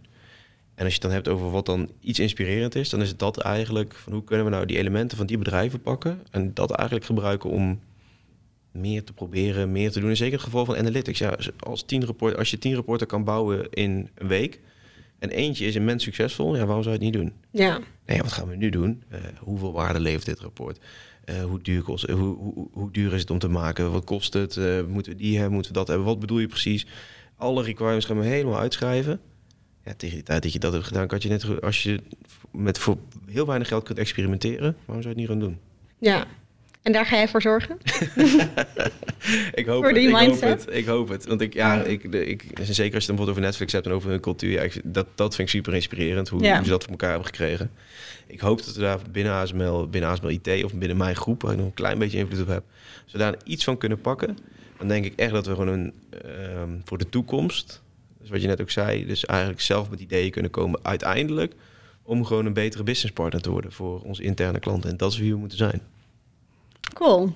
En 0.75 0.83
als 0.83 0.93
je 0.93 0.99
het 0.99 1.01
dan 1.01 1.11
hebt 1.11 1.27
over 1.27 1.51
wat 1.51 1.65
dan 1.65 1.89
iets 1.99 2.19
inspirerend 2.19 2.75
is, 2.75 2.89
dan 2.89 3.01
is 3.01 3.09
het 3.09 3.19
dat 3.19 3.37
eigenlijk 3.37 3.95
van 3.95 4.13
hoe 4.13 4.23
kunnen 4.23 4.45
we 4.45 4.51
nou 4.51 4.65
die 4.65 4.77
elementen 4.77 5.17
van 5.17 5.25
die 5.25 5.37
bedrijven 5.37 5.81
pakken 5.81 6.21
en 6.31 6.53
dat 6.53 6.71
eigenlijk 6.71 7.05
gebruiken 7.05 7.49
om 7.49 7.79
meer 8.71 9.03
te 9.03 9.13
proberen, 9.13 9.71
meer 9.71 9.91
te 9.91 9.99
doen. 9.99 10.09
En 10.09 10.17
zeker 10.17 10.33
in 10.33 10.39
het 10.39 10.47
geval 10.47 10.65
van 10.65 10.77
analytics. 10.77 11.19
Ja, 11.19 11.37
als, 11.59 11.83
tien 11.83 12.05
rapport, 12.05 12.37
als 12.37 12.51
je 12.51 12.57
tien 12.57 12.75
rapporten 12.75 13.07
kan 13.07 13.23
bouwen 13.23 13.69
in 13.69 14.09
een 14.15 14.27
week 14.27 14.59
en 15.19 15.29
eentje 15.29 15.65
is 15.65 15.75
immens 15.75 16.03
succesvol, 16.03 16.55
ja, 16.55 16.65
waarom 16.65 16.83
zou 16.83 16.95
je 16.95 17.05
het 17.05 17.13
niet 17.13 17.21
doen? 17.21 17.33
Ja, 17.51 17.79
Nee, 18.05 18.21
wat 18.21 18.31
gaan 18.31 18.47
we 18.47 18.55
nu 18.55 18.69
doen? 18.69 19.03
Eh, 19.09 19.19
hoeveel 19.39 19.71
waarde 19.71 19.99
levert 19.99 20.25
dit 20.25 20.39
rapport? 20.39 20.79
Eh, 21.25 21.43
hoe, 21.43 21.61
duur 21.61 21.81
kost, 21.81 22.03
eh, 22.03 22.15
hoe, 22.15 22.35
hoe, 22.35 22.67
hoe 22.71 22.91
duur 22.91 23.13
is 23.13 23.21
het 23.21 23.29
om 23.29 23.39
te 23.39 23.47
maken? 23.47 23.91
Wat 23.91 24.03
kost 24.03 24.33
het? 24.33 24.55
Moeten 24.87 25.11
we 25.11 25.17
die 25.17 25.35
hebben? 25.35 25.53
Moeten 25.53 25.71
we 25.71 25.77
dat 25.77 25.87
hebben? 25.87 26.05
Wat 26.05 26.19
bedoel 26.19 26.39
je 26.39 26.47
precies? 26.47 26.85
Alle 27.37 27.63
requirements 27.63 28.05
gaan 28.05 28.19
we 28.19 28.25
helemaal 28.25 28.59
uitschrijven. 28.59 29.19
Ja, 29.85 29.93
tegen 29.97 30.15
die 30.15 30.23
tijd 30.25 30.43
dat 30.43 30.53
je 30.53 30.59
dat 30.59 30.73
hebt 30.73 30.85
gedaan, 30.85 31.07
kan 31.07 31.19
je 31.21 31.29
net 31.29 31.61
als 31.61 31.83
je 31.83 31.99
met 32.51 32.77
voor 32.79 32.97
heel 33.31 33.45
weinig 33.45 33.67
geld 33.67 33.83
kunt 33.83 33.97
experimenteren, 33.99 34.75
waarom 34.85 35.03
zou 35.03 35.03
je 35.03 35.07
het 35.09 35.17
niet 35.17 35.27
gaan 35.27 35.39
doen? 35.39 35.59
ja. 35.97 36.25
En 36.81 36.91
daar 36.91 37.05
ga 37.05 37.15
jij 37.15 37.27
voor 37.27 37.41
zorgen? 37.41 37.77
ik 39.53 39.65
hoop 39.65 39.75
Voor 39.83 39.85
het, 39.85 39.95
die 39.95 40.07
ik 40.07 40.15
hoop 40.15 40.41
het, 40.41 40.65
ik 40.69 40.85
hoop 40.85 41.09
het. 41.09 41.25
Want 41.25 41.41
ik, 41.41 41.53
ja, 41.53 41.81
ik, 41.83 42.11
de, 42.11 42.25
ik, 42.25 42.41
zeker 42.41 42.55
als 42.65 42.75
je 42.77 42.83
het 42.83 42.91
bijvoorbeeld 42.91 43.29
over 43.29 43.41
Netflix 43.41 43.71
hebt 43.73 43.85
en 43.85 43.91
over 43.91 44.09
hun 44.09 44.19
cultuur, 44.19 44.51
ja, 44.51 44.61
ik- 44.61 44.81
dat, 44.83 45.07
dat 45.15 45.35
vind 45.35 45.47
ik 45.47 45.53
super 45.55 45.73
inspirerend, 45.73 46.29
hoe, 46.29 46.41
Ja. 46.43 46.55
hoe 46.55 46.63
ze 46.63 46.69
dat 46.69 46.81
voor 46.81 46.91
elkaar 46.91 47.09
hebben 47.09 47.27
gekregen. 47.27 47.71
Ik 48.27 48.39
hoop 48.39 48.65
dat 48.65 48.75
we 48.75 48.81
daar 48.81 48.99
binnen 49.11 49.33
ASML, 49.33 49.87
binnen 49.89 50.09
ASML 50.09 50.29
IT 50.29 50.63
of 50.63 50.73
binnen 50.73 50.97
mijn 50.97 51.15
groep, 51.15 51.41
waar 51.41 51.51
ik 51.51 51.57
nog 51.57 51.67
een 51.67 51.73
klein 51.73 51.99
beetje 51.99 52.17
invloed 52.17 52.41
op 52.41 52.47
heb, 52.47 52.63
we 53.11 53.17
daar 53.17 53.35
iets 53.43 53.63
van 53.63 53.77
kunnen 53.77 54.01
pakken, 54.01 54.37
dan 54.77 54.87
denk 54.87 55.05
ik 55.05 55.13
echt 55.15 55.31
dat 55.31 55.45
we 55.45 55.51
gewoon 55.55 55.67
een, 55.67 55.93
ehm, 56.23 56.69
voor 56.85 56.97
de 56.97 57.09
toekomst, 57.09 57.81
dus 58.23 58.31
wat 58.31 58.41
je 58.41 58.47
net 58.47 58.61
ook 58.61 58.69
zei, 58.69 59.05
dus 59.05 59.25
eigenlijk 59.25 59.61
zelf 59.61 59.89
met 59.89 59.99
ideeën 59.99 60.31
kunnen 60.31 60.51
komen 60.51 60.79
uiteindelijk, 60.83 61.53
om 62.03 62.25
gewoon 62.25 62.45
een 62.45 62.53
betere 62.53 62.83
businesspartner 62.83 63.41
te 63.41 63.49
worden 63.51 63.71
voor 63.71 64.01
onze 64.01 64.23
interne 64.23 64.59
klanten. 64.59 64.89
En 64.89 64.97
dat 64.97 65.11
is 65.11 65.17
wie 65.17 65.31
we 65.31 65.37
moeten 65.39 65.57
zijn. 65.57 65.81
Cool. 66.93 67.33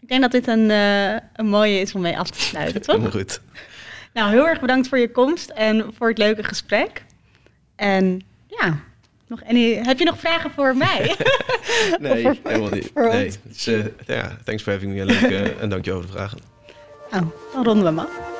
Ik 0.00 0.08
denk 0.08 0.20
dat 0.20 0.30
dit 0.32 0.46
een, 0.48 0.70
eh, 0.70 1.12
een 1.34 1.46
mooie 1.48 1.80
is 1.80 1.94
om 1.94 2.00
mee 2.00 2.18
af 2.18 2.30
te 2.30 2.40
sluiten, 2.40 2.80
toch? 2.82 2.94
Helemaal 2.94 3.10
goed. 3.20 3.40
Nou, 4.12 4.30
heel 4.30 4.46
erg 4.48 4.60
bedankt 4.60 4.88
voor 4.88 4.98
je 4.98 5.10
komst 5.10 5.48
en 5.50 5.90
voor 5.96 6.08
het 6.08 6.18
leuke 6.18 6.42
gesprek. 6.42 7.04
En 7.76 8.20
ja, 8.46 8.78
nog 9.26 9.44
any, 9.44 9.74
heb 9.74 9.98
je 9.98 10.04
nog 10.04 10.18
vragen 10.18 10.50
voor 10.50 10.76
mij? 10.76 11.16
Nee, 12.00 12.22
Voor- 12.22 12.36
helemaal 12.44 12.70
niet. 12.70 12.90
voor 12.94 13.08
Nee, 13.08 13.30
is, 13.50 13.66
eh, 13.66 13.84
ja, 14.06 14.38
thanks 14.44 14.62
for 14.62 14.72
having 14.72 14.92
me. 14.92 15.00
En, 15.00 15.06
leuk, 15.06 15.20
eh, 15.20 15.62
en 15.62 15.68
dank 15.68 15.84
je 15.84 15.92
over 15.92 16.06
de 16.06 16.12
vragen. 16.12 16.38
nou, 17.10 17.24
dan 17.52 17.64
ronden 17.64 17.82
we 17.82 17.88
hem 17.88 17.98
af. 17.98 18.37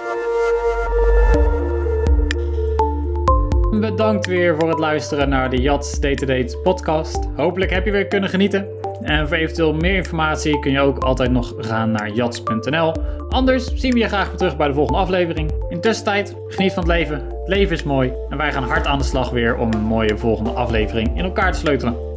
Bedankt 3.70 4.26
weer 4.26 4.56
voor 4.56 4.68
het 4.68 4.78
luisteren 4.78 5.28
naar 5.28 5.50
de 5.50 5.56
Jats 5.56 6.00
Date 6.00 6.14
to 6.14 6.26
Date 6.26 6.58
podcast. 6.58 7.18
Hopelijk 7.36 7.70
heb 7.70 7.84
je 7.84 7.90
weer 7.90 8.06
kunnen 8.06 8.30
genieten. 8.30 8.66
En 9.02 9.28
voor 9.28 9.36
eventueel 9.36 9.74
meer 9.74 9.94
informatie 9.94 10.58
kun 10.58 10.70
je 10.70 10.80
ook 10.80 10.98
altijd 10.98 11.30
nog 11.30 11.54
gaan 11.58 11.90
naar 11.90 12.10
jats.nl. 12.10 12.92
Anders 13.28 13.74
zien 13.74 13.92
we 13.92 13.98
je 13.98 14.08
graag 14.08 14.28
weer 14.28 14.36
terug 14.36 14.56
bij 14.56 14.68
de 14.68 14.74
volgende 14.74 15.00
aflevering. 15.00 15.52
In 15.68 15.80
tussentijd, 15.80 16.36
geniet 16.46 16.72
van 16.72 16.82
het 16.82 16.92
leven. 16.92 17.14
Het 17.14 17.48
leven 17.48 17.76
is 17.76 17.82
mooi 17.82 18.12
en 18.28 18.36
wij 18.36 18.52
gaan 18.52 18.64
hard 18.64 18.86
aan 18.86 18.98
de 18.98 19.04
slag 19.04 19.30
weer 19.30 19.56
om 19.56 19.72
een 19.72 19.82
mooie 19.82 20.16
volgende 20.16 20.50
aflevering 20.50 21.16
in 21.16 21.24
elkaar 21.24 21.52
te 21.52 21.58
sleutelen. 21.58 22.07